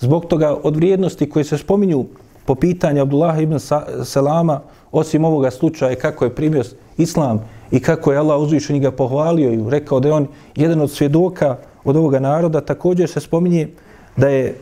Zbog 0.00 0.24
toga 0.26 0.56
od 0.62 0.76
vrijednosti 0.76 1.30
koje 1.30 1.44
se 1.44 1.58
spominju 1.58 2.04
po 2.44 2.54
pitanju 2.54 3.02
Abdullah 3.02 3.42
ibn 3.42 3.58
Salama, 4.04 4.60
osim 4.92 5.24
ovoga 5.24 5.50
slučaja 5.50 5.94
kako 5.94 6.24
je 6.24 6.34
primio 6.34 6.62
islam 6.96 7.48
i 7.70 7.80
kako 7.80 8.12
je 8.12 8.18
Allah 8.18 8.40
uzvišen 8.40 8.80
ga 8.80 8.90
pohvalio 8.90 9.52
i 9.52 9.70
rekao 9.70 10.00
da 10.00 10.08
je 10.08 10.14
on 10.14 10.26
jedan 10.56 10.80
od 10.80 10.90
svjedoka 10.90 11.56
od 11.84 11.96
ovoga 11.96 12.20
naroda, 12.20 12.60
također 12.60 13.10
se 13.10 13.20
spominje 13.20 13.68
da 14.16 14.28
je 14.28 14.54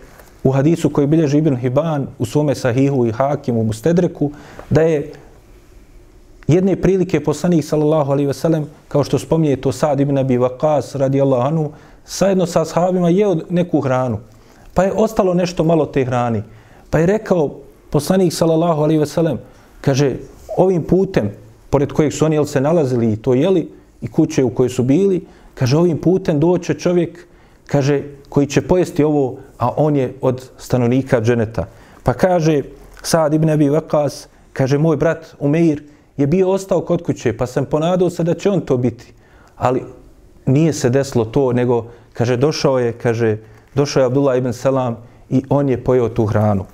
u 0.45 0.51
hadisu 0.51 0.91
koji 0.91 1.07
bilježi 1.07 1.39
Ibn 1.39 1.57
Hiban 1.57 2.07
u 2.19 2.27
svome 2.27 2.55
sahihu 2.55 3.07
i 3.07 3.13
hakimu 3.13 3.61
u 3.61 3.65
Mustedreku, 3.65 4.31
da 4.71 4.83
je 4.83 5.13
jedne 6.49 6.77
prilike 6.77 7.25
poslanik 7.25 7.65
sallallahu 7.65 8.13
alaihi 8.13 8.33
sellem 8.33 8.67
kao 8.89 9.05
što 9.05 9.19
spominje 9.19 9.57
to 9.57 9.73
Sad 9.73 10.01
ibn 10.01 10.19
Abi 10.19 10.39
Waqas 10.39 10.99
radijallahu 10.99 11.47
anhu, 11.47 11.71
sajedno 12.05 12.47
sa 12.47 12.63
ashabima 12.63 13.09
jeo 13.09 13.37
neku 13.51 13.81
hranu. 13.81 14.19
Pa 14.75 14.83
je 14.83 14.93
ostalo 14.93 15.35
nešto 15.35 15.65
malo 15.65 15.87
te 15.87 16.05
hrani. 16.05 16.43
Pa 16.91 16.99
je 16.99 17.07
rekao 17.07 17.61
poslanik 17.91 18.33
sallallahu 18.33 18.83
alaihi 18.83 19.07
sellem 19.07 19.39
kaže, 19.81 20.17
ovim 20.57 20.83
putem, 20.83 21.31
pored 21.71 21.93
kojeg 21.93 22.13
su 22.13 22.25
oni 22.25 22.37
jel, 22.37 22.45
se 22.45 22.61
nalazili 22.61 23.13
i 23.13 23.17
to 23.17 23.35
jeli, 23.35 23.69
i 24.01 24.09
kuće 24.09 24.45
u 24.45 24.51
kojoj 24.51 24.69
su 24.69 24.83
bili, 24.83 25.27
kaže, 25.55 25.77
ovim 25.77 25.99
putem 25.99 26.41
doće 26.41 26.75
čovjek, 26.75 27.27
kaže, 27.67 28.03
koji 28.29 28.47
će 28.47 28.63
pojesti 28.63 29.05
ovo, 29.05 29.37
a 29.59 29.71
on 29.77 29.97
je 29.97 30.15
od 30.21 30.51
stanovnika 30.59 31.21
dženeta. 31.21 31.67
Pa 32.03 32.13
kaže, 32.13 32.63
Sad 33.05 33.35
ibn 33.35 33.51
Abi 33.51 33.69
Waqas, 33.69 34.27
kaže, 34.53 34.79
moj 34.79 34.97
brat 34.97 35.35
Umeir 35.39 35.83
je 36.17 36.27
bio 36.27 36.51
ostao 36.51 36.81
kod 36.81 37.03
kuće, 37.03 37.37
pa 37.37 37.47
sam 37.47 37.65
ponadao 37.65 38.11
se 38.11 38.25
da 38.25 38.35
će 38.35 38.51
on 38.51 38.61
to 38.61 38.77
biti. 38.77 39.13
Ali 39.57 39.83
nije 40.47 40.73
se 40.73 40.91
desilo 40.91 41.25
to, 41.25 41.53
nego, 41.53 41.87
kaže, 42.13 42.37
došao 42.37 42.79
je, 42.79 42.93
kaže, 42.93 43.37
došao 43.75 44.01
je 44.01 44.07
Abdullah 44.07 44.39
ibn 44.39 44.53
Salam 44.53 44.97
i 45.31 45.43
on 45.49 45.69
je 45.69 45.85
pojeo 45.85 46.09
tu 46.09 46.27
hranu. 46.27 46.65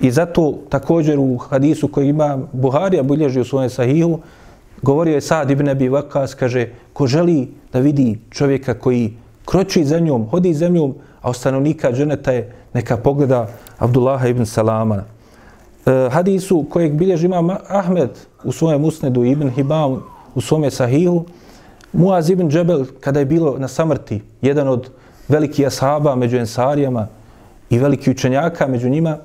I 0.00 0.10
zato 0.10 0.54
također 0.68 1.18
u 1.18 1.36
hadisu 1.36 1.88
koji 1.88 2.08
ima 2.08 2.38
Buharija 2.52 3.02
bilježi 3.02 3.40
u 3.40 3.44
svojem 3.44 3.70
sahihu, 3.70 4.18
govorio 4.82 5.14
je 5.14 5.20
Sad 5.20 5.50
ibn 5.50 5.68
Abi 5.68 5.88
Vakas, 5.88 6.34
kaže, 6.34 6.68
ko 6.92 7.06
želi 7.06 7.48
da 7.72 7.78
vidi 7.78 8.18
čovjeka 8.30 8.74
koji 8.74 9.12
kroči 9.44 9.84
zemljom, 9.84 10.26
hodi 10.30 10.54
zemljom, 10.54 10.94
a 11.22 11.32
stanovnika 11.32 11.92
dženeta 11.92 12.32
je 12.32 12.52
neka 12.74 12.96
pogleda 12.96 13.48
Abdullaha 13.78 14.28
ibn 14.28 14.46
Salama. 14.46 14.96
E, 15.86 16.08
hadisu 16.10 16.64
kojeg 16.70 16.92
bilježi 16.92 17.26
ima 17.26 17.58
Ahmed 17.68 18.10
u 18.44 18.52
svojem 18.52 18.84
usnedu 18.84 19.24
ibn 19.24 19.50
Hibam 19.50 20.02
u 20.34 20.40
svome 20.40 20.70
sahihu, 20.70 21.24
Muaz 21.92 22.30
ibn 22.30 22.50
Džebel, 22.50 22.84
kada 23.00 23.20
je 23.20 23.26
bilo 23.26 23.58
na 23.58 23.68
samrti, 23.68 24.22
jedan 24.42 24.68
od 24.68 24.90
velikih 25.28 25.66
ashaba 25.66 26.16
među 26.16 26.36
ensarijama 26.36 27.06
i 27.70 27.78
veliki 27.78 28.10
učenjaka 28.10 28.66
među 28.66 28.88
njima, 28.88 29.18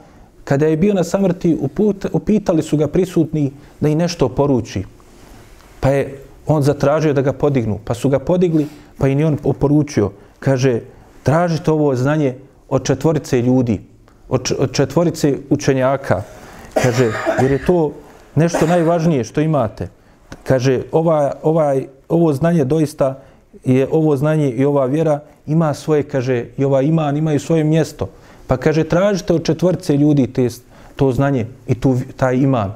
kada 0.44 0.68
je 0.68 0.78
bio 0.78 0.94
na 0.94 1.04
samrti, 1.04 1.58
uput, 1.62 2.06
upitali 2.12 2.64
su 2.64 2.78
ga 2.78 2.88
prisutni 2.88 3.52
da 3.80 3.90
i 3.90 3.96
nešto 3.96 4.30
poruči. 4.30 4.84
Pa 5.80 5.90
je 5.90 6.20
on 6.48 6.64
zatražio 6.64 7.14
da 7.14 7.22
ga 7.22 7.34
podignu. 7.34 7.80
Pa 7.86 7.94
su 7.94 8.10
ga 8.10 8.20
podigli, 8.20 8.68
pa 8.98 9.08
i 9.08 9.24
on 9.24 9.38
oporučio. 9.44 10.12
Kaže, 10.40 10.82
tražite 11.24 11.72
ovo 11.72 11.96
znanje 11.96 12.36
od 12.70 12.86
četvorice 12.86 13.42
ljudi, 13.42 13.82
od 14.30 14.72
četvorice 14.72 15.38
učenjaka. 15.50 16.22
Kaže, 16.74 17.12
jer 17.42 17.52
je 17.52 17.66
to 17.66 17.92
nešto 18.36 18.68
najvažnije 18.68 19.24
što 19.24 19.42
imate. 19.42 19.88
Kaže, 20.44 20.82
ova, 20.92 21.34
ovaj, 21.44 21.88
ovo 22.10 22.34
znanje 22.34 22.66
doista 22.66 23.20
je 23.64 23.88
ovo 23.92 24.18
znanje 24.18 24.50
i 24.50 24.66
ova 24.66 24.86
vjera 24.86 25.20
ima 25.48 25.74
svoje, 25.74 26.04
kaže, 26.04 26.46
i 26.58 26.66
ova 26.66 26.82
iman 26.82 27.18
imaju 27.18 27.40
svoje 27.40 27.64
mjesto. 27.64 28.10
Pa 28.48 28.58
kaže, 28.58 28.84
tražite 28.84 29.34
od 29.34 29.46
četvrce 29.46 29.98
ljudi 29.98 30.28
te, 30.28 30.48
to 30.96 31.12
znanje 31.12 31.48
i 31.68 31.76
tu, 31.76 31.98
taj 32.16 32.36
iman. 32.36 32.74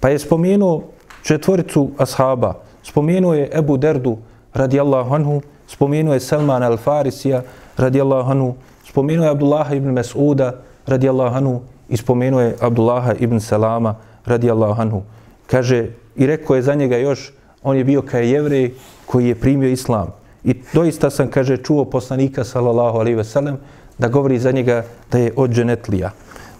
Pa 0.00 0.08
je 0.08 0.18
spomenuo 0.18 0.82
četvoricu 1.22 1.90
ashaba. 1.98 2.54
Spomenuo 2.82 3.34
je 3.34 3.50
Ebu 3.52 3.76
Derdu 3.76 4.18
radijallahu 4.54 5.14
anhu, 5.14 5.42
spomenuo 5.66 6.14
je 6.14 6.20
Salman 6.20 6.62
al-Farisija 6.62 7.40
radijallahu 7.76 8.30
anhu, 8.30 8.54
spomenuo 8.88 9.24
je 9.24 9.30
Abdullaha 9.30 9.74
ibn 9.74 9.94
Mas'uda 9.94 10.52
radijallahu 10.86 11.36
anhu 11.36 11.60
i 11.88 11.96
spomenuo 11.96 12.40
je 12.40 12.56
Abdullaha 12.60 13.12
ibn 13.18 13.40
Salama 13.40 13.94
radijallahu 14.26 14.80
anhu. 14.80 15.02
Kaže, 15.46 15.88
i 16.16 16.26
rekao 16.26 16.56
je 16.56 16.62
za 16.62 16.74
njega 16.74 16.96
još, 16.96 17.32
on 17.62 17.76
je 17.76 17.84
bio 17.84 18.02
kao 18.02 18.20
jevrej 18.20 18.74
koji 19.06 19.28
je 19.28 19.34
primio 19.34 19.68
islam. 19.68 20.12
I 20.44 20.54
doista 20.72 21.10
sam, 21.10 21.30
kaže, 21.30 21.56
čuo 21.56 21.84
poslanika, 21.84 22.44
sallallahu 22.44 22.98
alaihi 22.98 23.16
ve 23.16 23.24
sellem, 23.24 23.56
da 23.98 24.08
govori 24.08 24.38
za 24.38 24.52
njega 24.52 24.84
da 25.12 25.18
je 25.18 25.32
od 25.36 25.50
dženetlija. 25.50 26.10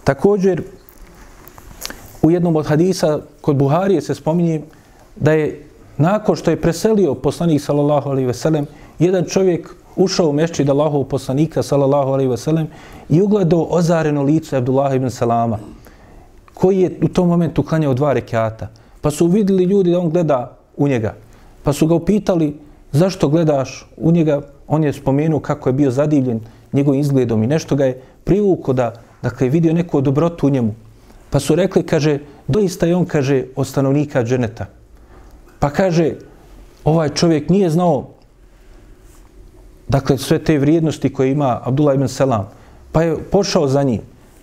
Također, 0.04 0.62
u 2.22 2.30
jednom 2.30 2.56
od 2.56 2.66
hadisa 2.66 3.20
kod 3.40 3.56
Buharije 3.56 4.00
se 4.00 4.14
spominje 4.14 4.62
da 5.16 5.32
je 5.32 5.66
nakon 5.96 6.36
što 6.36 6.50
je 6.50 6.60
preselio 6.60 7.14
poslanik 7.14 7.62
sallallahu 7.62 8.10
alaihi 8.10 8.26
ve 8.26 8.34
sellem, 8.34 8.66
jedan 8.98 9.24
čovjek 9.24 9.74
ušao 9.96 10.28
u 10.28 10.32
mešćid 10.32 10.70
Allahov 10.70 11.04
poslanika 11.04 11.62
sallallahu 11.62 12.10
alaihi 12.10 12.30
ve 12.30 12.36
sellem 12.36 12.66
i 13.08 13.22
ugledao 13.22 13.66
ozareno 13.70 14.22
lice 14.22 14.56
Abdullah 14.56 14.94
ibn 14.94 15.10
Salama 15.10 15.58
koji 16.54 16.80
je 16.80 16.98
u 17.02 17.08
tom 17.08 17.28
momentu 17.28 17.62
klanjao 17.62 17.94
dva 17.94 18.12
rekata. 18.12 18.68
Pa 19.04 19.10
su 19.10 19.26
vidjeli 19.26 19.64
ljudi 19.64 19.90
da 19.90 19.98
on 19.98 20.10
gleda 20.10 20.56
u 20.76 20.88
njega. 20.88 21.14
Pa 21.62 21.72
su 21.72 21.86
ga 21.86 21.94
upitali 21.94 22.56
zašto 22.92 23.28
gledaš 23.28 23.90
u 23.96 24.12
njega. 24.12 24.40
On 24.66 24.84
je 24.84 24.92
spomenuo 24.92 25.40
kako 25.40 25.68
je 25.68 25.72
bio 25.72 25.90
zadivljen 25.90 26.40
njegovim 26.72 27.00
izgledom 27.00 27.42
i 27.42 27.46
nešto 27.46 27.76
ga 27.76 27.84
je 27.84 28.00
privuko 28.24 28.72
da 28.72 28.94
dakle, 29.22 29.48
vidio 29.48 29.72
neku 29.72 30.00
dobrotu 30.00 30.46
u 30.46 30.50
njemu. 30.50 30.74
Pa 31.30 31.40
su 31.40 31.54
rekli, 31.54 31.82
kaže, 31.82 32.18
doista 32.48 32.86
je 32.86 32.96
on, 32.96 33.04
kaže, 33.04 33.44
od 33.56 33.66
stanovnika 33.66 34.24
dženeta. 34.24 34.66
Pa 35.58 35.70
kaže, 35.70 36.14
ovaj 36.84 37.08
čovjek 37.08 37.48
nije 37.48 37.70
znao 37.70 38.08
dakle, 39.88 40.18
sve 40.18 40.38
te 40.38 40.58
vrijednosti 40.58 41.12
koje 41.12 41.32
ima 41.32 41.60
Abdullah 41.64 41.94
ibn 41.94 42.08
Selam. 42.08 42.48
Pa 42.92 43.02
je 43.02 43.16
pošao 43.30 43.68
za 43.68 43.82
njim. 43.82 44.00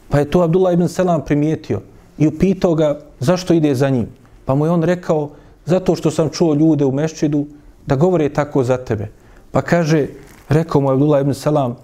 Pa 0.09 0.19
je 0.19 0.29
to 0.29 0.41
Abdullah 0.41 0.73
ibn 0.73 0.87
Selam 0.87 1.25
primijetio 1.25 1.81
i 2.17 2.27
upitao 2.27 2.75
ga 2.75 2.99
zašto 3.19 3.53
ide 3.53 3.75
za 3.75 3.89
njim. 3.89 4.20
Pa 4.45 4.55
mu 4.55 4.65
je 4.65 4.71
on 4.71 4.83
rekao, 4.83 5.29
zato 5.65 5.95
što 5.95 6.11
sam 6.11 6.29
čuo 6.29 6.53
ljude 6.53 6.85
u 6.85 6.91
mešćidu 6.91 7.45
da 7.85 7.95
govore 7.95 8.29
tako 8.29 8.63
za 8.63 8.77
tebe. 8.77 9.07
Pa 9.51 9.61
kaže, 9.61 10.07
rekao 10.49 10.81
mu 10.81 10.91
Abdullah 10.91 11.21
ibn 11.21 11.33
Salam, 11.33 11.75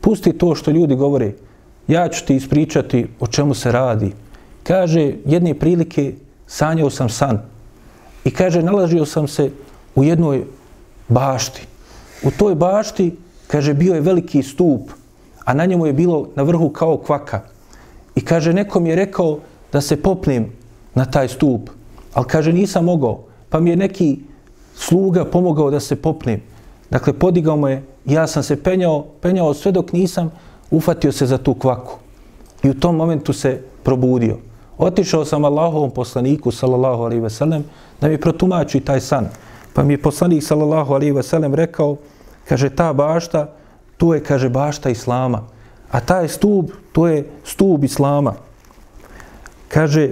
pusti 0.00 0.32
to 0.32 0.54
što 0.54 0.70
ljudi 0.70 0.94
govore, 0.94 1.32
ja 1.88 2.08
ću 2.08 2.26
ti 2.26 2.36
ispričati 2.36 3.06
o 3.20 3.26
čemu 3.26 3.54
se 3.54 3.72
radi. 3.72 4.12
Kaže, 4.62 5.14
jedne 5.24 5.54
prilike 5.54 6.14
sanjao 6.46 6.90
sam 6.90 7.08
san 7.08 7.40
i 8.24 8.30
kaže, 8.30 8.62
nalažio 8.62 9.06
sam 9.06 9.28
se 9.28 9.50
u 9.94 10.04
jednoj 10.04 10.44
bašti. 11.08 11.66
U 12.22 12.30
toj 12.30 12.54
bašti, 12.54 13.16
kaže, 13.46 13.74
bio 13.74 13.94
je 13.94 14.00
veliki 14.00 14.42
stup, 14.42 14.90
a 15.44 15.54
na 15.54 15.66
njemu 15.66 15.86
je 15.86 15.92
bilo 15.92 16.28
na 16.34 16.42
vrhu 16.42 16.68
kao 16.68 16.98
kvaka. 16.98 17.40
I 18.14 18.20
kaže, 18.20 18.52
nekom 18.52 18.86
je 18.86 18.96
rekao 18.96 19.38
da 19.72 19.80
se 19.80 20.02
popnem 20.02 20.52
na 20.94 21.04
taj 21.04 21.28
stup, 21.28 21.70
ali 22.14 22.26
kaže, 22.26 22.52
nisam 22.52 22.84
mogao, 22.84 23.24
pa 23.48 23.60
mi 23.60 23.70
je 23.70 23.76
neki 23.76 24.18
sluga 24.74 25.24
pomogao 25.24 25.70
da 25.70 25.80
se 25.80 25.96
popnem. 25.96 26.40
Dakle, 26.90 27.12
podigao 27.12 27.56
mu 27.56 27.68
je, 27.68 27.82
ja 28.04 28.26
sam 28.26 28.42
se 28.42 28.62
penjao, 28.62 29.06
penjao 29.20 29.54
sve 29.54 29.72
dok 29.72 29.92
nisam 29.92 30.30
ufatio 30.70 31.12
se 31.12 31.26
za 31.26 31.38
tu 31.38 31.54
kvaku. 31.54 31.98
I 32.62 32.70
u 32.70 32.74
tom 32.74 32.96
momentu 32.96 33.32
se 33.32 33.62
probudio. 33.82 34.38
Otišao 34.78 35.24
sam 35.24 35.44
Allahovom 35.44 35.90
poslaniku, 35.90 36.50
sallallahu 36.50 37.02
alaihi 37.02 37.22
ve 37.22 37.30
sellem, 37.30 37.64
da 38.00 38.08
mi 38.08 38.20
protumači 38.20 38.80
taj 38.80 39.00
san. 39.00 39.28
Pa 39.74 39.82
mi 39.82 39.94
je 39.94 40.02
poslanik, 40.02 40.42
sallallahu 40.42 40.94
alaihi 40.94 41.12
ve 41.12 41.22
sellem, 41.22 41.54
rekao, 41.54 41.96
kaže, 42.48 42.70
ta 42.70 42.92
bašta, 42.92 43.48
tu 43.96 44.14
je, 44.14 44.20
kaže, 44.20 44.48
bašta 44.48 44.90
Islama. 44.90 45.42
A 45.90 46.00
taj 46.00 46.28
stub, 46.28 46.70
to 46.92 47.06
je 47.08 47.28
stub 47.44 47.84
Islama. 47.84 48.34
Kaže, 49.68 50.10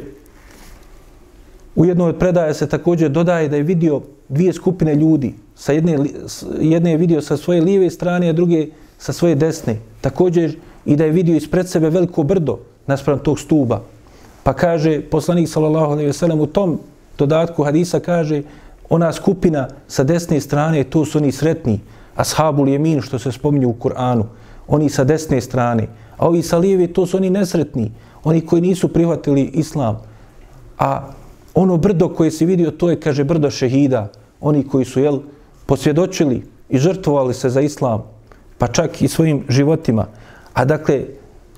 u 1.75 1.85
jednoj 1.85 2.09
od 2.09 2.19
predaja 2.19 2.55
se 2.55 2.69
također 2.69 3.11
dodaje 3.11 3.49
da 3.49 3.57
je 3.57 3.63
vidio 3.63 4.01
dvije 4.29 4.53
skupine 4.53 4.95
ljudi. 4.95 5.35
Sa 5.55 5.73
jedne, 5.73 5.99
jedne 6.61 6.91
je 6.91 6.97
vidio 6.97 7.23
sa 7.23 7.37
svoje 7.37 7.61
lijeve 7.61 7.91
strane, 7.91 8.29
a 8.29 8.33
druge 8.33 8.67
sa 8.99 9.13
svoje 9.13 9.35
desne. 9.35 9.77
Također 10.01 10.57
i 10.85 10.97
da 10.97 11.05
je 11.05 11.11
vidio 11.11 11.37
ispred 11.37 11.69
sebe 11.69 11.91
veliko 11.91 12.23
brdo 12.23 12.59
naspram 12.87 13.19
tog 13.19 13.41
stuba. 13.41 13.83
Pa 14.43 14.53
kaže 14.53 15.01
poslanik 15.01 15.49
sallallahu 15.49 15.93
alejhi 15.93 16.07
ve 16.07 16.13
sellem 16.13 16.41
u 16.41 16.47
tom 16.47 16.79
dodatku 17.19 17.65
hadisa 17.65 18.01
kaže 18.01 18.43
ona 18.91 19.13
skupina 19.13 19.69
sa 19.89 20.05
desne 20.05 20.41
strane 20.41 20.85
to 20.85 21.05
su 21.05 21.19
oni 21.19 21.33
sretni 21.33 21.81
ashabul 22.17 22.69
jemin 22.69 23.01
što 23.01 23.19
se 23.19 23.33
spominju 23.33 23.69
u 23.69 23.77
Kur'anu 23.81 24.25
oni 24.69 24.89
sa 24.89 25.05
desne 25.05 25.41
strane 25.41 25.87
a 26.17 26.29
ovi 26.29 26.43
sa 26.43 26.59
lijeve 26.59 26.87
to 26.87 27.07
su 27.07 27.17
oni 27.17 27.31
nesretni 27.31 27.93
oni 28.25 28.41
koji 28.41 28.63
nisu 28.63 28.89
prihvatili 28.89 29.43
islam 29.55 30.01
a 30.79 31.13
ono 31.55 31.77
brdo 31.77 32.09
koje 32.09 32.31
si 32.31 32.47
vidio 32.47 32.71
to 32.71 32.91
je 32.91 33.01
kaže 33.01 33.25
brdo 33.25 33.51
šehida 33.51 34.09
oni 34.41 34.69
koji 34.69 34.85
su 34.85 35.01
jel 35.01 35.19
posvjedočili 35.67 36.43
i 36.69 36.79
žrtvovali 36.79 37.35
se 37.35 37.51
za 37.51 37.61
islam 37.61 38.03
pa 38.59 38.67
čak 38.67 39.03
i 39.03 39.09
svojim 39.09 39.45
životima 39.49 40.07
a 40.55 40.65
dakle 40.65 41.05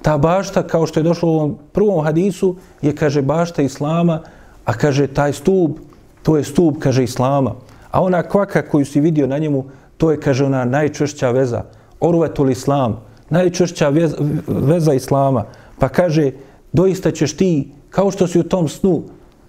ta 0.02 0.18
bašta, 0.18 0.62
kao 0.62 0.86
što 0.86 1.00
je 1.00 1.04
došlo 1.04 1.28
u 1.28 1.34
ovom 1.34 1.58
prvom 1.72 2.04
hadisu, 2.04 2.56
je, 2.82 2.94
kaže, 2.96 3.22
bašta 3.22 3.62
Islama, 3.62 4.20
a 4.64 4.72
kaže, 4.74 5.06
taj 5.06 5.32
stup, 5.32 5.78
to 6.22 6.36
je 6.36 6.44
stup, 6.44 6.78
kaže, 6.78 7.04
Islama. 7.04 7.54
A 7.90 8.02
ona 8.02 8.22
kvaka 8.22 8.62
koju 8.62 8.84
si 8.84 9.00
vidio 9.00 9.26
na 9.26 9.38
njemu, 9.38 9.64
to 9.96 10.10
je, 10.10 10.20
kaže, 10.20 10.44
ona 10.44 10.64
najčvršća 10.64 11.30
veza. 11.30 11.62
Orvetul 12.00 12.50
Islam, 12.50 13.00
najčvršća 13.30 13.88
veza, 13.88 14.16
veza 14.46 14.94
Islama. 14.94 15.44
Pa 15.78 15.88
kaže, 15.88 16.32
doista 16.72 17.10
ćeš 17.10 17.36
ti, 17.36 17.72
kao 17.90 18.10
što 18.10 18.26
si 18.26 18.40
u 18.40 18.42
tom 18.42 18.68
snu, 18.68 19.02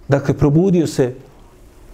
dakle, 0.08 0.34
probudio 0.34 0.86
se, 0.86 1.14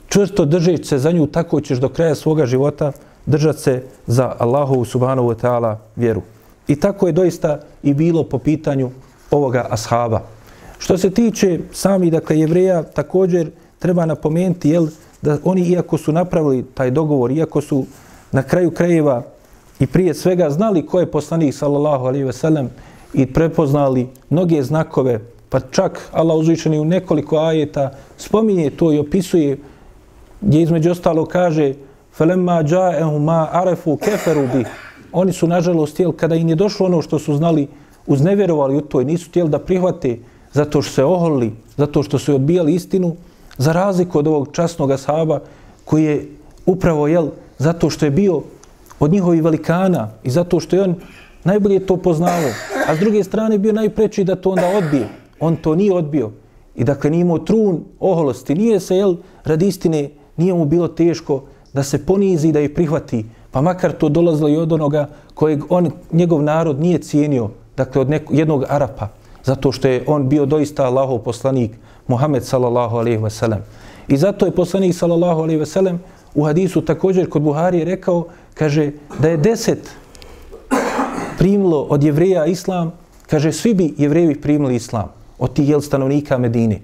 čvrsto 0.08 0.44
držeći 0.44 0.84
se 0.84 0.98
za 0.98 1.12
nju, 1.12 1.26
tako 1.26 1.60
ćeš 1.60 1.78
do 1.78 1.88
kraja 1.88 2.14
svoga 2.14 2.46
života 2.46 2.92
držati 3.26 3.60
se 3.60 3.82
za 4.06 4.34
Allahovu 4.38 4.84
subhanahu 4.84 5.28
wa 5.28 5.34
ta'ala 5.42 5.76
vjeru. 5.96 6.22
I 6.68 6.76
tako 6.76 7.06
je 7.06 7.12
doista 7.12 7.60
i 7.82 7.94
bilo 7.94 8.24
po 8.24 8.38
pitanju 8.38 8.90
ovoga 9.30 9.66
ashaba. 9.70 10.22
Što 10.78 10.98
se 10.98 11.10
tiče 11.10 11.60
sami, 11.72 12.10
dakle, 12.10 12.38
jevreja, 12.38 12.82
također 12.82 13.50
treba 13.78 14.06
napomenuti, 14.06 14.70
jel, 14.70 14.86
da 15.22 15.38
oni, 15.44 15.62
iako 15.62 15.98
su 15.98 16.12
napravili 16.12 16.64
taj 16.74 16.90
dogovor, 16.90 17.30
iako 17.30 17.60
su 17.60 17.84
na 18.32 18.42
kraju 18.42 18.70
krajeva 18.70 19.22
i 19.80 19.86
prije 19.86 20.14
svega 20.14 20.50
znali 20.50 20.86
ko 20.86 21.00
je 21.00 21.10
poslanik, 21.10 21.54
sallallahu 21.54 22.06
alaihi 22.06 22.24
ve 22.24 22.32
sellem, 22.32 22.70
i 23.14 23.26
prepoznali 23.26 24.08
mnoge 24.30 24.62
znakove, 24.62 25.20
pa 25.49 25.59
čak 25.59 26.09
Allah 26.11 26.37
uzvišeni 26.37 26.79
u 26.79 26.85
nekoliko 26.85 27.37
ajeta 27.37 27.91
spominje 28.17 28.69
to 28.69 28.93
i 28.93 28.99
opisuje, 28.99 29.57
gdje 30.41 30.61
između 30.61 30.91
ostalo 30.91 31.25
kaže 31.25 31.73
فَلَمَّا 32.17 32.63
جَاءَهُ 32.63 33.19
مَا 33.19 33.47
عَرَفُوا 33.51 33.97
كَفَرُوا 33.97 34.47
بِهِ 34.53 34.65
oni 35.15 35.33
su 35.33 35.47
nažalost 35.47 35.99
jel, 35.99 36.11
kada 36.11 36.35
im 36.35 36.49
je 36.49 36.55
došlo 36.55 36.85
ono 36.85 37.01
što 37.01 37.19
su 37.19 37.35
znali, 37.35 37.67
uznevjerovali 38.07 38.75
u 38.75 38.81
to 38.81 39.01
i 39.01 39.05
nisu 39.05 39.29
htjeli 39.29 39.49
da 39.49 39.59
prihvate 39.59 40.17
zato 40.53 40.81
što 40.81 40.93
se 40.93 41.03
oholili, 41.03 41.53
zato 41.77 42.03
što 42.03 42.19
su 42.19 42.35
odbijali 42.35 42.73
istinu, 42.73 43.15
za 43.57 43.71
razliku 43.71 44.19
od 44.19 44.27
ovog 44.27 44.49
časnog 44.51 44.91
ashaba 44.91 45.39
koji 45.85 46.03
je 46.03 46.29
upravo 46.65 47.07
jel, 47.07 47.29
zato 47.57 47.89
što 47.89 48.05
je 48.05 48.11
bio 48.11 48.41
od 48.99 49.11
njihovih 49.11 49.43
velikana 49.43 50.09
i 50.23 50.29
zato 50.29 50.59
što 50.59 50.75
je 50.75 50.81
on 50.81 50.95
najbolje 51.43 51.85
to 51.85 51.97
poznao, 51.97 52.51
a 52.87 52.95
s 52.95 52.99
druge 52.99 53.23
strane 53.23 53.57
bio 53.57 53.73
najpreći 53.73 54.23
da 54.23 54.35
to 54.35 54.49
onda 54.49 54.67
odbije. 54.77 55.07
On 55.40 55.56
to 55.56 55.74
nije 55.74 55.94
odbio. 55.94 56.30
I 56.74 56.84
dakle 56.84 57.10
nije 57.10 57.20
imao 57.20 57.38
trun 57.38 57.84
oholosti. 58.00 58.54
Nije 58.54 58.80
se, 58.80 58.96
jel, 58.96 59.16
radi 59.44 59.66
istine, 59.66 60.10
nije 60.36 60.54
mu 60.54 60.64
bilo 60.64 60.88
teško 60.88 61.42
da 61.72 61.82
se 61.82 62.06
ponizi 62.06 62.48
i 62.48 62.52
da 62.52 62.58
je 62.58 62.74
prihvati 62.74 63.24
pa 63.50 63.60
makar 63.60 63.92
to 63.92 64.08
dolazilo 64.08 64.48
i 64.48 64.56
od 64.56 64.72
onoga 64.72 65.08
kojeg 65.34 65.62
on, 65.68 65.90
njegov 66.12 66.42
narod 66.42 66.80
nije 66.80 66.98
cijenio, 66.98 67.50
dakle 67.76 68.00
od 68.00 68.10
nekog, 68.10 68.38
jednog 68.38 68.64
Arapa, 68.68 69.08
zato 69.44 69.72
što 69.72 69.88
je 69.88 70.04
on 70.06 70.28
bio 70.28 70.46
doista 70.46 70.84
Allahov 70.84 71.18
poslanik, 71.18 71.70
Muhammed 72.06 72.44
sallallahu 72.44 72.96
alaihi 72.96 73.22
ve 73.22 73.30
sellem. 73.30 73.62
I 74.08 74.16
zato 74.16 74.46
je 74.46 74.54
poslanik 74.54 74.94
sallallahu 74.94 75.40
alaihi 75.40 75.58
ve 75.58 75.66
sellem 75.66 76.00
u 76.34 76.44
hadisu 76.44 76.80
također 76.80 77.28
kod 77.28 77.42
Buhari 77.42 77.78
je 77.78 77.84
rekao, 77.84 78.24
kaže 78.54 78.92
da 79.18 79.28
je 79.28 79.36
deset 79.36 79.90
primilo 81.38 81.82
od 81.82 82.02
jevreja 82.02 82.46
islam, 82.46 82.92
kaže 83.26 83.52
svi 83.52 83.74
bi 83.74 83.94
jevreji 83.98 84.40
primili 84.40 84.74
islam 84.74 85.19
od 85.40 85.52
tih 85.52 85.68
jel 85.68 85.80
stanovnika 85.80 86.38
Medine. 86.38 86.80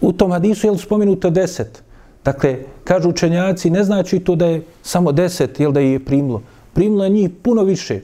U 0.00 0.12
tom 0.12 0.32
hadisu 0.32 0.66
je 0.66 0.78
spomenuto 0.78 1.30
deset. 1.30 1.82
Dakle, 2.24 2.58
kažu 2.84 3.08
učenjaci, 3.08 3.70
ne 3.70 3.84
znači 3.84 4.18
to 4.18 4.34
da 4.36 4.46
je 4.46 4.62
samo 4.82 5.12
deset, 5.12 5.60
jel 5.60 5.72
da 5.72 5.80
je 5.80 6.04
primlo. 6.04 6.42
Primlo 6.74 7.04
je 7.04 7.10
njih 7.10 7.30
puno 7.42 7.62
više. 7.62 8.00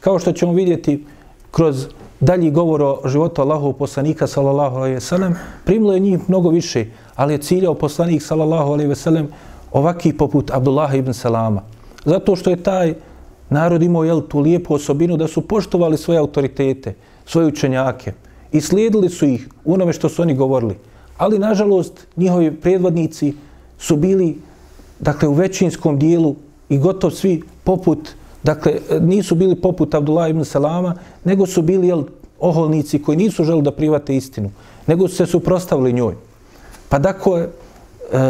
Kao 0.00 0.18
što 0.18 0.32
ćemo 0.32 0.52
vidjeti 0.52 1.04
kroz 1.50 1.86
dalji 2.20 2.50
govor 2.50 2.82
o 2.82 3.00
životu 3.08 3.42
Allahovog 3.42 3.78
poslanika, 3.78 4.26
sallallahu 4.26 4.76
alaihi 4.76 4.94
veselem, 4.94 5.36
primlo 5.64 5.92
je 5.92 6.00
njih 6.00 6.28
mnogo 6.28 6.50
više, 6.50 6.86
ali 7.14 7.34
je 7.34 7.38
ciljao 7.38 7.74
poslanik, 7.74 8.22
sallallahu 8.22 8.72
alaihi 8.72 8.88
veselem, 8.88 9.28
ovaki 9.72 10.12
poput 10.12 10.50
Abdullah 10.50 10.94
ibn 10.94 11.14
Salama. 11.14 11.62
Zato 12.04 12.36
što 12.36 12.50
je 12.50 12.62
taj 12.62 12.94
narod 13.50 13.82
imao 13.82 14.04
jel, 14.04 14.20
tu 14.20 14.38
lijepu 14.38 14.74
osobinu 14.74 15.16
da 15.16 15.28
su 15.28 15.40
poštovali 15.40 15.98
svoje 15.98 16.18
autoritete, 16.18 16.94
svoje 17.26 17.46
učenjake 17.46 18.12
i 18.52 18.60
slijedili 18.60 19.08
su 19.08 19.26
ih 19.26 19.48
onome 19.64 19.92
što 19.92 20.08
su 20.08 20.22
oni 20.22 20.34
govorili. 20.34 20.76
Ali, 21.18 21.38
nažalost, 21.38 22.06
njihovi 22.16 22.54
predvodnici 22.54 23.34
su 23.78 23.96
bili 23.96 24.38
dakle 25.00 25.28
u 25.28 25.32
većinskom 25.32 25.98
dijelu 25.98 26.36
i 26.68 26.78
gotov 26.78 27.10
svi 27.10 27.42
poput 27.64 28.08
dakle, 28.42 28.72
nisu 29.00 29.34
bili 29.34 29.56
poput 29.60 29.94
Abdullah 29.94 30.30
ibn 30.30 30.44
Salama, 30.44 30.94
nego 31.24 31.46
su 31.46 31.62
bili 31.62 31.88
jel, 31.88 32.04
oholnici 32.40 33.02
koji 33.02 33.16
nisu 33.16 33.44
želi 33.44 33.62
da 33.62 33.70
private 33.70 34.16
istinu, 34.16 34.50
nego 34.86 35.08
su 35.08 35.16
se 35.16 35.26
suprostavili 35.26 35.92
njoj. 35.92 36.14
Pa 36.88 36.98
dakle, 36.98 37.48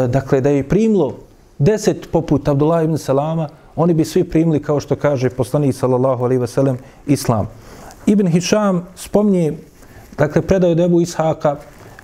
dakle 0.09 0.41
da 0.41 0.49
je 0.49 0.67
primilo 0.69 1.15
deset 1.57 2.11
poput 2.11 2.47
Abdullah 2.47 2.83
ibn 2.83 2.97
Salama, 2.97 3.49
oni 3.75 3.93
bi 3.93 4.05
svi 4.05 4.23
primili, 4.23 4.61
kao 4.61 4.79
što 4.79 4.95
kaže 4.95 5.29
poslanik 5.29 5.75
sallallahu 5.75 6.23
alaihi 6.23 6.41
ve 6.41 6.47
sellem, 6.47 6.77
islam. 7.07 7.47
Ibn 8.05 8.27
Hišam 8.27 8.87
spomnije, 8.95 9.57
dakle, 10.17 10.41
predaju 10.41 10.75
debu 10.75 11.01
Ishaka, 11.01 11.55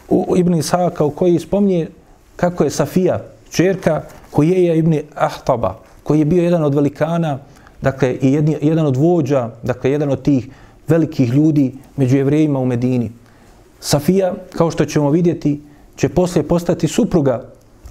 u 0.09 0.37
Ibn 0.37 0.53
Ishaka, 0.53 1.05
u 1.05 1.11
koji 1.11 1.39
spomnije 1.39 1.89
kako 2.35 2.63
je 2.63 2.69
Safija, 2.69 3.21
čerka 3.51 4.01
Hujeja 4.31 4.73
ibn 4.73 4.99
Ahtaba, 5.15 5.75
koji 6.03 6.19
je 6.19 6.25
bio 6.25 6.43
jedan 6.43 6.63
od 6.63 6.75
velikana, 6.75 7.39
dakle, 7.81 8.13
i 8.21 8.33
jedni, 8.33 8.57
jedan 8.61 8.85
od 8.85 8.97
vođa, 8.97 9.49
dakle, 9.63 9.91
jedan 9.91 10.11
od 10.11 10.21
tih 10.21 10.47
velikih 10.87 11.29
ljudi 11.29 11.73
među 11.97 12.17
jevrejima 12.17 12.59
u 12.59 12.65
Medini. 12.65 13.11
Safija, 13.79 14.33
kao 14.57 14.71
što 14.71 14.85
ćemo 14.85 15.09
vidjeti, 15.09 15.61
će 15.95 16.09
poslije 16.09 16.47
postati 16.47 16.87
supruga 16.87 17.43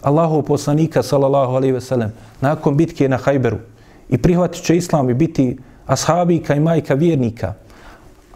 Allahov 0.02 0.42
poslanika, 0.42 1.02
sallallahu 1.02 1.52
alaihi 1.52 1.72
ve 1.72 1.80
sellem, 1.80 2.12
nakon 2.40 2.76
bitke 2.76 3.08
na 3.08 3.16
Hajberu. 3.16 3.58
I 4.08 4.18
prihvatit 4.18 4.64
će 4.64 4.76
islam 4.76 5.10
i 5.10 5.14
biti 5.14 5.58
ashabika 5.86 6.54
i 6.54 6.60
majka 6.60 6.94
vjernika. 6.94 7.54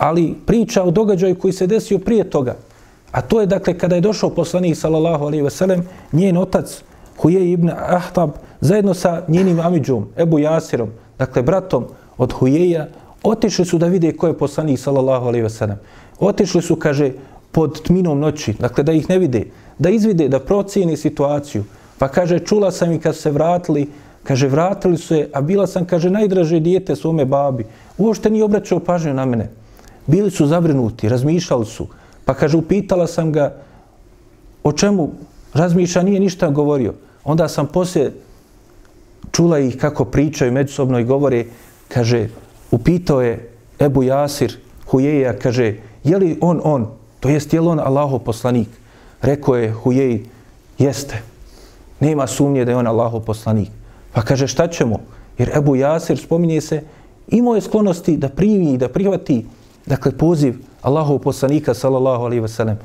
Ali 0.03 0.35
priča 0.47 0.83
o 0.83 0.91
događaju 0.91 1.35
koji 1.39 1.53
se 1.53 1.67
desio 1.67 1.99
prije 1.99 2.31
toga, 2.31 2.57
a 3.13 3.21
to 3.21 3.41
je 3.41 3.47
dakle 3.47 3.79
kada 3.79 3.95
je 3.95 4.01
došao 4.01 4.31
poslanik, 4.31 4.77
sallallahu 4.77 5.25
alaihi 5.25 5.43
ve 5.43 5.51
sellem, 5.51 5.85
njen 6.13 6.37
otac, 6.37 6.83
Huje 7.19 7.53
ibn 7.53 7.71
Ahtab, 7.71 8.31
zajedno 8.61 8.95
sa 8.95 9.23
njenim 9.29 9.61
amidžom, 9.61 10.09
Ebu 10.17 10.39
Jasirom, 10.39 10.91
dakle 11.19 11.43
bratom 11.43 11.87
od 12.19 12.33
Hujeja, 12.33 12.89
otišli 13.23 13.65
su 13.65 13.79
da 13.79 13.87
vide 13.87 14.13
ko 14.17 14.27
je 14.27 14.39
poslanik, 14.39 14.79
sallallahu 14.79 15.27
alaihi 15.27 15.43
ve 15.43 15.51
sellem. 15.51 15.79
Otišli 16.19 16.63
su, 16.63 16.77
kaže, 16.77 17.13
pod 17.53 17.83
tminom 17.83 18.19
noći, 18.21 18.57
dakle 18.59 18.85
da 18.85 18.93
ih 18.93 19.09
ne 19.09 19.19
vide, 19.19 19.45
da 19.79 19.91
izvide, 19.91 20.29
da 20.29 20.41
procijeni 20.41 20.97
situaciju. 20.97 21.65
Pa 21.99 22.09
kaže, 22.09 22.39
čula 22.39 22.71
sam 22.71 22.93
i 22.93 22.99
kad 22.99 23.17
se 23.17 23.31
vratili, 23.31 23.87
kaže, 24.25 24.49
vratili 24.49 24.99
su 24.99 25.15
je, 25.15 25.31
a 25.33 25.41
bila 25.41 25.67
sam, 25.67 25.85
kaže, 25.85 26.11
najdraže 26.11 26.61
dijete 26.61 26.97
svome 26.97 27.25
babi. 27.25 27.67
Uošte 27.99 28.31
nije 28.31 28.45
obraćao 28.45 28.81
pažnju 28.81 29.15
na 29.15 29.25
mene. 29.25 29.62
Bili 30.07 30.31
su 30.31 30.47
zabrinuti, 30.47 31.09
razmišljali 31.09 31.67
su. 31.67 31.87
Pa 32.25 32.35
kaže, 32.35 32.57
upitala 32.57 33.07
sam 33.07 33.33
ga 33.33 33.55
o 34.65 34.73
čemu 34.73 35.11
razmišlja, 35.55 36.03
nije 36.03 36.21
ništa 36.21 36.51
govorio. 36.51 36.95
Onda 37.25 37.49
sam 37.49 37.67
poslije 37.67 38.13
čula 39.33 39.59
ih 39.59 39.77
kako 39.77 40.05
pričaju 40.05 40.53
međusobno 40.53 40.99
i 40.99 41.05
govore, 41.05 41.45
kaže, 41.89 42.29
upitao 42.71 43.23
je 43.23 43.51
Ebu 43.81 44.03
Jasir, 44.03 44.59
Hujeja, 44.87 45.39
kaže, 45.39 45.77
je 46.05 46.19
li 46.19 46.39
on 46.41 46.61
on, 46.65 46.87
to 47.21 47.29
jest 47.29 47.53
je 47.53 47.61
li 47.61 47.69
on 47.69 47.81
Allaho 47.81 48.19
poslanik? 48.19 48.69
Rekao 49.23 49.57
je 49.57 49.73
Hujej, 49.73 50.25
jeste. 50.79 51.23
Nema 52.01 52.27
sumnje 52.27 52.65
da 52.65 52.71
je 52.71 52.77
on 52.77 52.87
Allaho 52.87 53.21
poslanik. 53.21 53.71
Pa 54.13 54.23
kaže, 54.23 54.47
šta 54.47 54.69
ćemo? 54.69 54.99
Jer 55.39 55.51
Ebu 55.57 55.77
Jasir, 55.77 56.19
spominje 56.19 56.61
se, 56.61 56.83
imao 57.29 57.55
je 57.55 57.61
sklonosti 57.61 58.17
da 58.17 58.29
primi 58.29 58.73
i 58.73 58.79
da 58.79 58.89
prihvati, 58.89 59.47
dakle, 59.87 60.13
poziv 60.13 60.55
Allahov 60.83 61.19
poslanika, 61.19 61.75
sallallahu 61.75 62.25
alaihi 62.25 62.43
wasallam. 62.43 62.77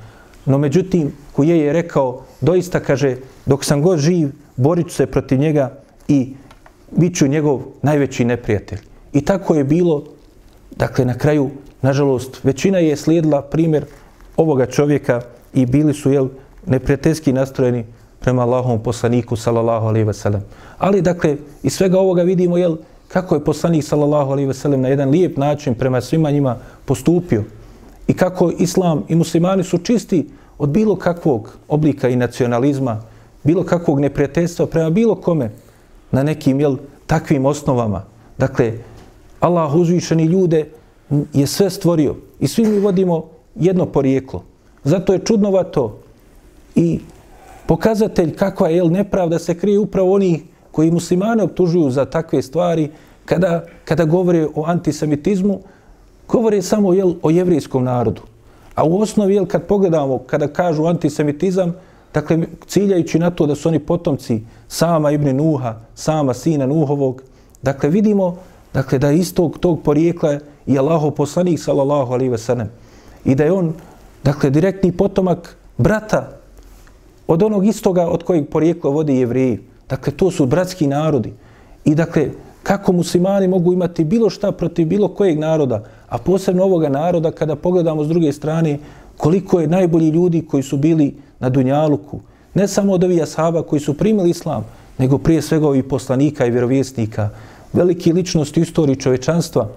No, 0.45 0.57
međutim, 0.57 1.11
koji 1.33 1.49
je 1.49 1.73
rekao, 1.73 2.21
doista, 2.41 2.79
kaže, 2.79 3.17
dok 3.45 3.65
sam 3.65 3.81
god 3.81 3.99
živ, 3.99 4.31
borit 4.55 4.91
se 4.91 5.05
protiv 5.05 5.39
njega 5.39 5.71
i 6.07 6.33
bit 6.91 7.15
ću 7.15 7.27
njegov 7.27 7.61
najveći 7.81 8.25
neprijatelj. 8.25 8.79
I 9.13 9.21
tako 9.21 9.55
je 9.55 9.63
bilo, 9.63 10.03
dakle, 10.75 11.05
na 11.05 11.13
kraju, 11.13 11.49
nažalost, 11.81 12.43
većina 12.43 12.77
je 12.77 12.95
slijedila 12.95 13.41
primjer 13.41 13.85
ovoga 14.37 14.65
čovjeka, 14.65 15.21
i 15.53 15.65
bili 15.65 15.93
su 15.93 16.11
jel 16.11 16.27
neprijateljski 16.65 17.33
nastrojeni 17.33 17.85
prema 18.19 18.41
Allahovom 18.41 18.83
poslaniku 18.83 19.35
sallallahu 19.35 19.87
alaihi 19.87 20.07
ve 20.07 20.13
sellem. 20.13 20.43
Ali 20.77 21.01
dakle 21.01 21.37
iz 21.63 21.73
svega 21.73 21.99
ovoga 21.99 22.23
vidimo 22.23 22.57
jel 22.57 22.77
kako 23.07 23.35
je 23.35 23.43
poslanik 23.43 23.83
sallallahu 23.83 24.31
alejhi 24.31 24.47
ve 24.47 24.53
sellem 24.53 24.81
na 24.81 24.87
jedan 24.87 25.09
lijep 25.09 25.37
način 25.37 25.75
prema 25.75 26.01
svima 26.01 26.31
njima 26.31 26.57
postupio 26.85 27.43
i 28.07 28.13
kako 28.13 28.51
islam 28.59 29.03
i 29.07 29.15
muslimani 29.15 29.63
su 29.63 29.77
čisti 29.77 30.29
od 30.57 30.69
bilo 30.69 30.95
kakvog 30.95 31.57
oblika 31.67 32.09
i 32.09 32.15
nacionalizma, 32.15 33.01
bilo 33.43 33.63
kakvog 33.63 33.99
neprijateljstva 33.99 34.65
prema 34.65 34.89
bilo 34.89 35.15
kome 35.15 35.51
na 36.11 36.23
nekim 36.23 36.59
jel 36.59 36.77
takvim 37.05 37.45
osnovama. 37.45 38.03
Dakle, 38.37 38.73
Allah 39.39 39.75
uzvišeni 39.75 40.25
ljude 40.25 40.65
je 41.33 41.47
sve 41.47 41.69
stvorio 41.69 42.15
i 42.39 42.47
svi 42.47 42.65
mi 42.65 42.79
vodimo 42.79 43.29
jedno 43.55 43.85
porijeklo. 43.85 44.43
Zato 44.83 45.13
je 45.13 45.19
čudnovato 45.19 45.99
i 46.75 46.99
pokazatelj 47.67 48.35
kakva 48.35 48.69
je 48.69 48.75
jel, 48.75 48.91
nepravda 48.91 49.39
se 49.39 49.57
krije 49.57 49.79
upravo 49.79 50.13
oni 50.13 50.43
koji 50.77 50.91
muslimane 50.91 51.43
optužuju 51.43 51.89
za 51.89 52.05
takve 52.05 52.41
stvari 52.41 52.89
kada, 53.25 53.63
kada 53.85 54.05
govore 54.05 54.43
o 54.55 54.65
antisemitizmu, 54.65 55.59
govore 56.27 56.61
samo 56.61 56.93
jel, 56.93 57.15
o 57.21 57.29
jevrijskom 57.29 57.83
narodu. 57.83 58.21
A 58.75 58.83
u 58.85 59.01
osnovi, 59.01 59.33
jel, 59.33 59.45
kad 59.45 59.65
pogledamo, 59.65 60.19
kada 60.29 60.47
kažu 60.47 60.85
antisemitizam, 60.85 61.73
dakle, 62.13 62.37
ciljajući 62.67 63.19
na 63.19 63.31
to 63.31 63.49
da 63.49 63.55
su 63.55 63.69
oni 63.69 63.79
potomci 63.79 64.43
sama 64.67 65.11
Ibn 65.11 65.35
Nuha, 65.37 65.75
sama 65.95 66.33
sina 66.33 66.65
Nuhovog, 66.65 67.23
dakle, 67.61 67.89
vidimo 67.89 68.37
dakle, 68.73 68.99
da 68.99 69.11
istog 69.11 69.57
tog 69.59 69.81
porijekla 69.81 70.37
je 70.65 70.77
Allahov 70.79 71.11
poslanik, 71.11 71.59
sallallahu 71.59 72.13
alaihi 72.13 72.29
ve 72.29 72.37
sellem, 72.37 72.69
i 73.25 73.35
da 73.35 73.43
je 73.43 73.51
on 73.51 73.73
Dakle, 74.27 74.49
direktni 74.49 74.91
potomak 74.91 75.55
brata 75.77 76.27
od 77.27 77.43
onog 77.43 77.65
istoga 77.65 78.07
od 78.07 78.23
kojeg 78.23 78.49
porijeklo 78.49 78.91
vode 78.91 79.15
jevriji. 79.15 79.59
Dakle, 79.89 80.13
to 80.13 80.31
su 80.31 80.45
bratski 80.45 80.87
narodi. 80.87 81.33
I 81.85 81.95
dakle, 81.95 82.29
kako 82.63 82.91
muslimani 82.91 83.47
mogu 83.47 83.73
imati 83.73 84.03
bilo 84.03 84.29
šta 84.29 84.51
protiv 84.51 84.87
bilo 84.87 85.07
kojeg 85.07 85.39
naroda, 85.39 85.83
a 86.09 86.17
posebno 86.17 86.63
ovoga 86.63 86.89
naroda, 86.89 87.31
kada 87.31 87.55
pogledamo 87.55 88.03
s 88.03 88.07
druge 88.07 88.33
strane, 88.33 88.79
koliko 89.17 89.59
je 89.59 89.67
najbolji 89.67 90.09
ljudi 90.09 90.45
koji 90.45 90.63
su 90.63 90.77
bili 90.77 91.15
na 91.39 91.49
Dunjaluku, 91.49 92.19
ne 92.53 92.67
samo 92.67 92.93
od 92.93 93.03
ovih 93.03 93.23
ashaba 93.23 93.63
koji 93.63 93.79
su 93.79 93.93
primili 93.93 94.29
islam, 94.29 94.65
nego 94.97 95.17
prije 95.17 95.41
svega 95.41 95.67
ovih 95.67 95.83
poslanika 95.83 96.45
i 96.45 96.51
vjerovjesnika, 96.51 97.29
veliki 97.73 98.13
ličnosti 98.13 98.59
u 98.59 98.63
istoriji 98.63 98.95
čovečanstva, 98.95 99.69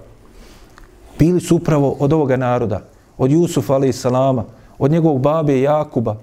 bili 1.19 1.39
su 1.39 1.55
upravo 1.55 1.95
od 1.99 2.13
ovoga 2.13 2.37
naroda 2.37 2.81
od 3.17 3.31
Jusufa 3.31 3.73
alaih 3.73 3.95
salama, 3.95 4.43
od 4.79 4.91
njegovog 4.91 5.21
babe 5.21 5.61
Jakuba, 5.61 6.15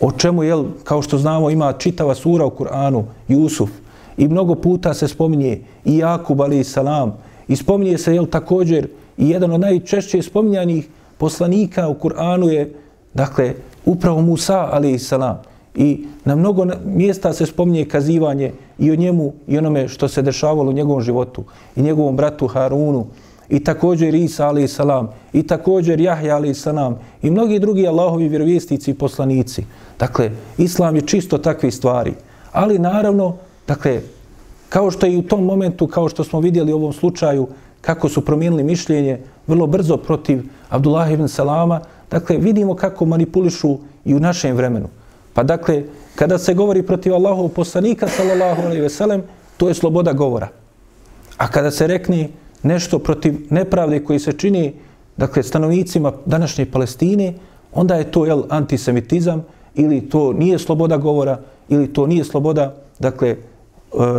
o 0.00 0.12
čemu, 0.12 0.42
jel, 0.42 0.64
kao 0.84 1.02
što 1.02 1.18
znamo, 1.18 1.50
ima 1.50 1.72
čitava 1.72 2.14
sura 2.14 2.46
u 2.46 2.50
Kur'anu, 2.50 3.02
Jusuf, 3.28 3.70
i 4.16 4.28
mnogo 4.28 4.54
puta 4.54 4.94
se 4.94 5.08
spominje 5.08 5.60
i 5.84 5.98
Jakub 5.98 6.40
alaih 6.40 6.66
salam, 6.66 7.16
i 7.48 7.56
spominje 7.56 7.98
se, 7.98 8.14
jel, 8.14 8.26
također, 8.26 8.88
i 9.18 9.28
jedan 9.30 9.52
od 9.52 9.60
najčešće 9.60 10.22
spominjanih 10.22 10.88
poslanika 11.18 11.88
u 11.88 11.94
Kur'anu 11.94 12.48
je, 12.48 12.74
dakle, 13.14 13.54
upravo 13.84 14.20
Musa 14.20 14.68
alaih 14.72 15.02
salam. 15.02 15.42
I 15.74 16.04
na 16.24 16.36
mnogo 16.36 16.66
mjesta 16.84 17.32
se 17.32 17.46
spominje 17.46 17.84
kazivanje 17.84 18.52
i 18.78 18.90
o 18.90 18.96
njemu 18.96 19.32
i 19.46 19.58
onome 19.58 19.88
što 19.88 20.08
se 20.08 20.22
dešavalo 20.22 20.70
u 20.70 20.72
njegovom 20.72 21.02
životu 21.02 21.44
i 21.76 21.82
njegovom 21.82 22.16
bratu 22.16 22.46
Harunu. 22.46 23.06
I 23.48 23.64
također 23.64 24.14
Isa 24.14 24.46
alaih 24.46 24.70
salam, 24.70 25.08
i 25.32 25.42
također 25.42 26.00
Jahja 26.00 26.36
alaih 26.36 26.56
salam, 26.56 26.98
i 27.22 27.30
mnogi 27.30 27.58
drugi 27.58 27.86
Allahovi 27.86 28.28
vjerovjesnici 28.28 28.90
i 28.90 28.94
poslanici. 28.94 29.64
Dakle, 29.98 30.30
Islam 30.58 30.96
je 30.96 31.06
čisto 31.06 31.38
takve 31.38 31.70
stvari. 31.70 32.14
Ali 32.52 32.78
naravno, 32.78 33.36
dakle, 33.66 34.00
kao 34.68 34.90
što 34.90 35.06
je 35.06 35.12
i 35.12 35.16
u 35.16 35.22
tom 35.22 35.44
momentu, 35.44 35.86
kao 35.86 36.08
što 36.08 36.24
smo 36.24 36.40
vidjeli 36.40 36.72
u 36.72 36.76
ovom 36.76 36.92
slučaju, 36.92 37.48
kako 37.80 38.08
su 38.08 38.24
promijenili 38.24 38.62
mišljenje 38.62 39.20
vrlo 39.46 39.66
brzo 39.66 39.96
protiv 39.96 40.42
Abdullah 40.68 41.12
ibn 41.12 41.28
Salama, 41.28 41.80
dakle, 42.10 42.36
vidimo 42.36 42.74
kako 42.74 43.04
manipulišu 43.04 43.78
i 44.04 44.14
u 44.14 44.20
našem 44.20 44.56
vremenu. 44.56 44.88
Pa 45.34 45.42
dakle, 45.42 45.82
kada 46.14 46.38
se 46.38 46.54
govori 46.54 46.82
protiv 46.82 47.14
Allahov 47.14 47.48
poslanika, 47.48 48.08
sallallahu 48.08 48.62
alaihi 48.62 48.80
ve 48.80 48.90
sellem, 48.90 49.22
to 49.56 49.68
je 49.68 49.74
sloboda 49.74 50.12
govora. 50.12 50.48
A 51.36 51.48
kada 51.48 51.70
se 51.70 51.86
rekne 51.86 52.28
nešto 52.62 52.98
protiv 52.98 53.46
nepravde 53.50 54.04
koji 54.04 54.18
se 54.18 54.32
čini 54.32 54.74
dakle, 55.16 55.42
stanovnicima 55.42 56.12
današnje 56.26 56.66
Palestine, 56.66 57.34
onda 57.72 57.94
je 57.94 58.10
to 58.10 58.26
jel, 58.26 58.42
antisemitizam 58.48 59.44
ili 59.76 60.08
to 60.08 60.32
nije 60.32 60.58
sloboda 60.58 60.96
govora 60.96 61.38
ili 61.68 61.92
to 61.92 62.06
nije 62.06 62.24
sloboda 62.24 62.74
dakle, 62.98 63.28
e, 63.28 63.36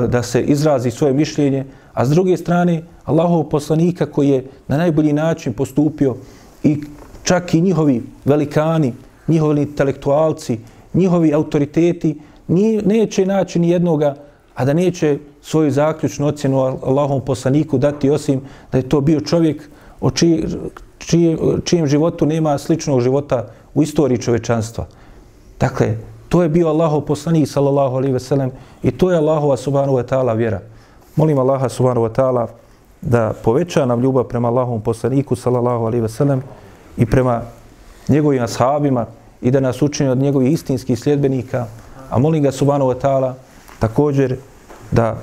da 0.07 0.23
se 0.23 0.41
izrazi 0.41 0.91
svoje 0.91 1.13
mišljenje, 1.13 1.65
a 1.93 2.05
s 2.05 2.09
druge 2.09 2.37
strane 2.37 2.83
Allahov 3.05 3.43
poslanika 3.43 4.05
koji 4.05 4.29
je 4.29 4.45
na 4.67 4.77
najbolji 4.77 5.13
način 5.13 5.53
postupio 5.53 6.15
i 6.63 6.77
čak 7.23 7.53
i 7.53 7.61
njihovi 7.61 8.03
velikani, 8.25 8.93
njihovi 9.27 9.61
intelektualci, 9.61 10.59
njihovi 10.93 11.33
autoriteti 11.33 12.19
nije, 12.47 12.81
neće 12.81 13.25
naći 13.25 13.59
ni 13.59 13.69
jednoga 13.69 14.15
a 14.57 14.65
da 14.65 14.73
neće 14.73 15.17
svoju 15.41 15.71
zaključnu 15.71 16.27
ocjenu 16.27 16.59
Allahovom 16.59 17.21
poslaniku 17.25 17.77
dati 17.77 18.09
osim 18.09 18.41
da 18.71 18.77
je 18.77 18.89
to 18.89 19.01
bio 19.01 19.21
čovjek 19.21 19.69
o 20.01 20.11
čiji, 20.11 20.45
čijem 21.63 21.87
životu 21.87 22.25
nema 22.25 22.57
sličnog 22.57 23.01
života 23.01 23.47
u 23.73 23.83
istoriji 23.83 24.17
čovečanstva. 24.17 24.87
Dakle, 25.59 25.97
to 26.29 26.43
je 26.43 26.49
bio 26.49 26.67
Allahov 26.67 27.01
poslanik 27.01 27.47
sallallahu 27.47 27.95
alaihi 27.95 28.13
ve 28.13 28.19
sellem 28.19 28.51
i 28.83 28.91
to 28.91 29.11
je 29.11 29.17
Allahova 29.17 29.57
subhanahu 29.57 29.97
wa 29.97 30.03
ta'ala 30.03 30.33
vjera. 30.33 30.59
Molim 31.15 31.39
Allaha 31.39 31.69
subhanahu 31.69 32.05
wa 32.07 32.13
ta'ala 32.13 32.47
da 33.01 33.33
poveća 33.43 33.85
nam 33.85 34.01
ljubav 34.01 34.23
prema 34.23 34.47
Allahovom 34.47 34.81
poslaniku 34.81 35.35
sallallahu 35.35 35.85
alaihi 35.85 36.01
ve 36.01 36.09
sellem 36.09 36.43
i 36.97 37.05
prema 37.05 37.41
njegovim 38.09 38.43
ashabima 38.43 39.05
i 39.41 39.51
da 39.51 39.59
nas 39.59 39.81
učini 39.81 40.09
od 40.09 40.17
njegovih 40.17 40.51
istinskih 40.51 40.99
sljedbenika. 40.99 41.65
A 42.09 42.19
molim 42.19 42.43
ga 42.43 42.51
subhanahu 42.51 42.91
wa 42.91 43.01
ta'ala 43.01 43.33
također 43.79 44.37
da 44.91 45.17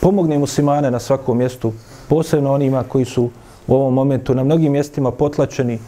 pomogne 0.00 0.38
muslimane 0.38 0.90
na 0.90 0.98
svakom 0.98 1.38
mjestu, 1.38 1.72
posebno 2.08 2.52
onima 2.52 2.82
koji 2.82 3.04
su 3.04 3.30
u 3.66 3.74
ovom 3.74 3.94
momentu 3.94 4.34
na 4.34 4.44
mnogim 4.44 4.72
mjestima 4.72 5.10
potlačeni, 5.10 5.78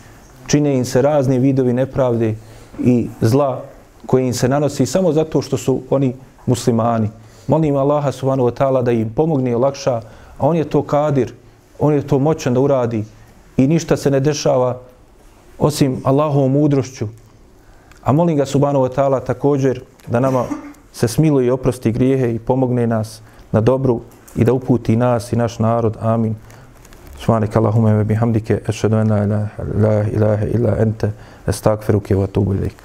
čine 0.46 0.76
im 0.76 0.84
se 0.84 1.02
razni 1.02 1.38
vidovi 1.38 1.72
nepravde 1.72 2.34
i 2.78 3.08
zla 3.20 3.62
koji 4.06 4.26
im 4.26 4.34
se 4.34 4.48
nanosi 4.48 4.86
samo 4.86 5.12
zato 5.12 5.42
što 5.42 5.56
su 5.56 5.82
oni 5.90 6.14
muslimani. 6.46 7.10
Molim 7.46 7.76
Allaha 7.76 8.12
subhanahu 8.12 8.48
wa 8.48 8.54
ta'ala 8.54 8.82
da 8.82 8.92
im 8.92 9.10
pomogne 9.10 9.50
i 9.50 9.54
olakša, 9.54 10.00
a 10.38 10.46
on 10.46 10.56
je 10.56 10.64
to 10.64 10.82
kadir, 10.82 11.32
on 11.78 11.94
je 11.94 12.06
to 12.06 12.18
moćan 12.18 12.54
da 12.54 12.60
uradi 12.60 13.04
i 13.56 13.66
ništa 13.66 13.96
se 13.96 14.10
ne 14.10 14.20
dešava 14.20 14.78
osim 15.58 16.00
Allahovom 16.04 16.52
mudrošću. 16.52 17.08
A 18.04 18.12
molim 18.12 18.36
ga 18.36 18.46
subhanahu 18.46 18.84
wa 18.84 18.94
ta'ala 18.94 19.20
također 19.20 19.80
da 20.06 20.20
nama 20.20 20.44
se 20.92 21.08
smiluje 21.08 21.46
i 21.46 21.50
oprosti 21.50 21.92
grijehe 21.92 22.34
i 22.34 22.38
pomogne 22.38 22.86
nas 22.86 23.20
na 23.52 23.60
dobru 23.60 24.00
i 24.36 24.44
da 24.44 24.52
uputi 24.52 24.96
nas 24.96 25.32
i 25.32 25.36
naš 25.36 25.58
narod. 25.58 25.96
Amin. 26.00 26.34
Subhanak 27.18 27.56
Allahumma 27.56 28.04
bihamdike, 28.04 28.60
ashhadu 28.66 28.96
an 28.96 29.08
la 29.82 30.04
ilaha 30.12 30.46
illa 30.46 30.76
anta 30.80 31.10
astaghfiruka 31.46 32.14
wa 32.14 32.24
atubu 32.24 32.54
ilaika. 32.54 32.84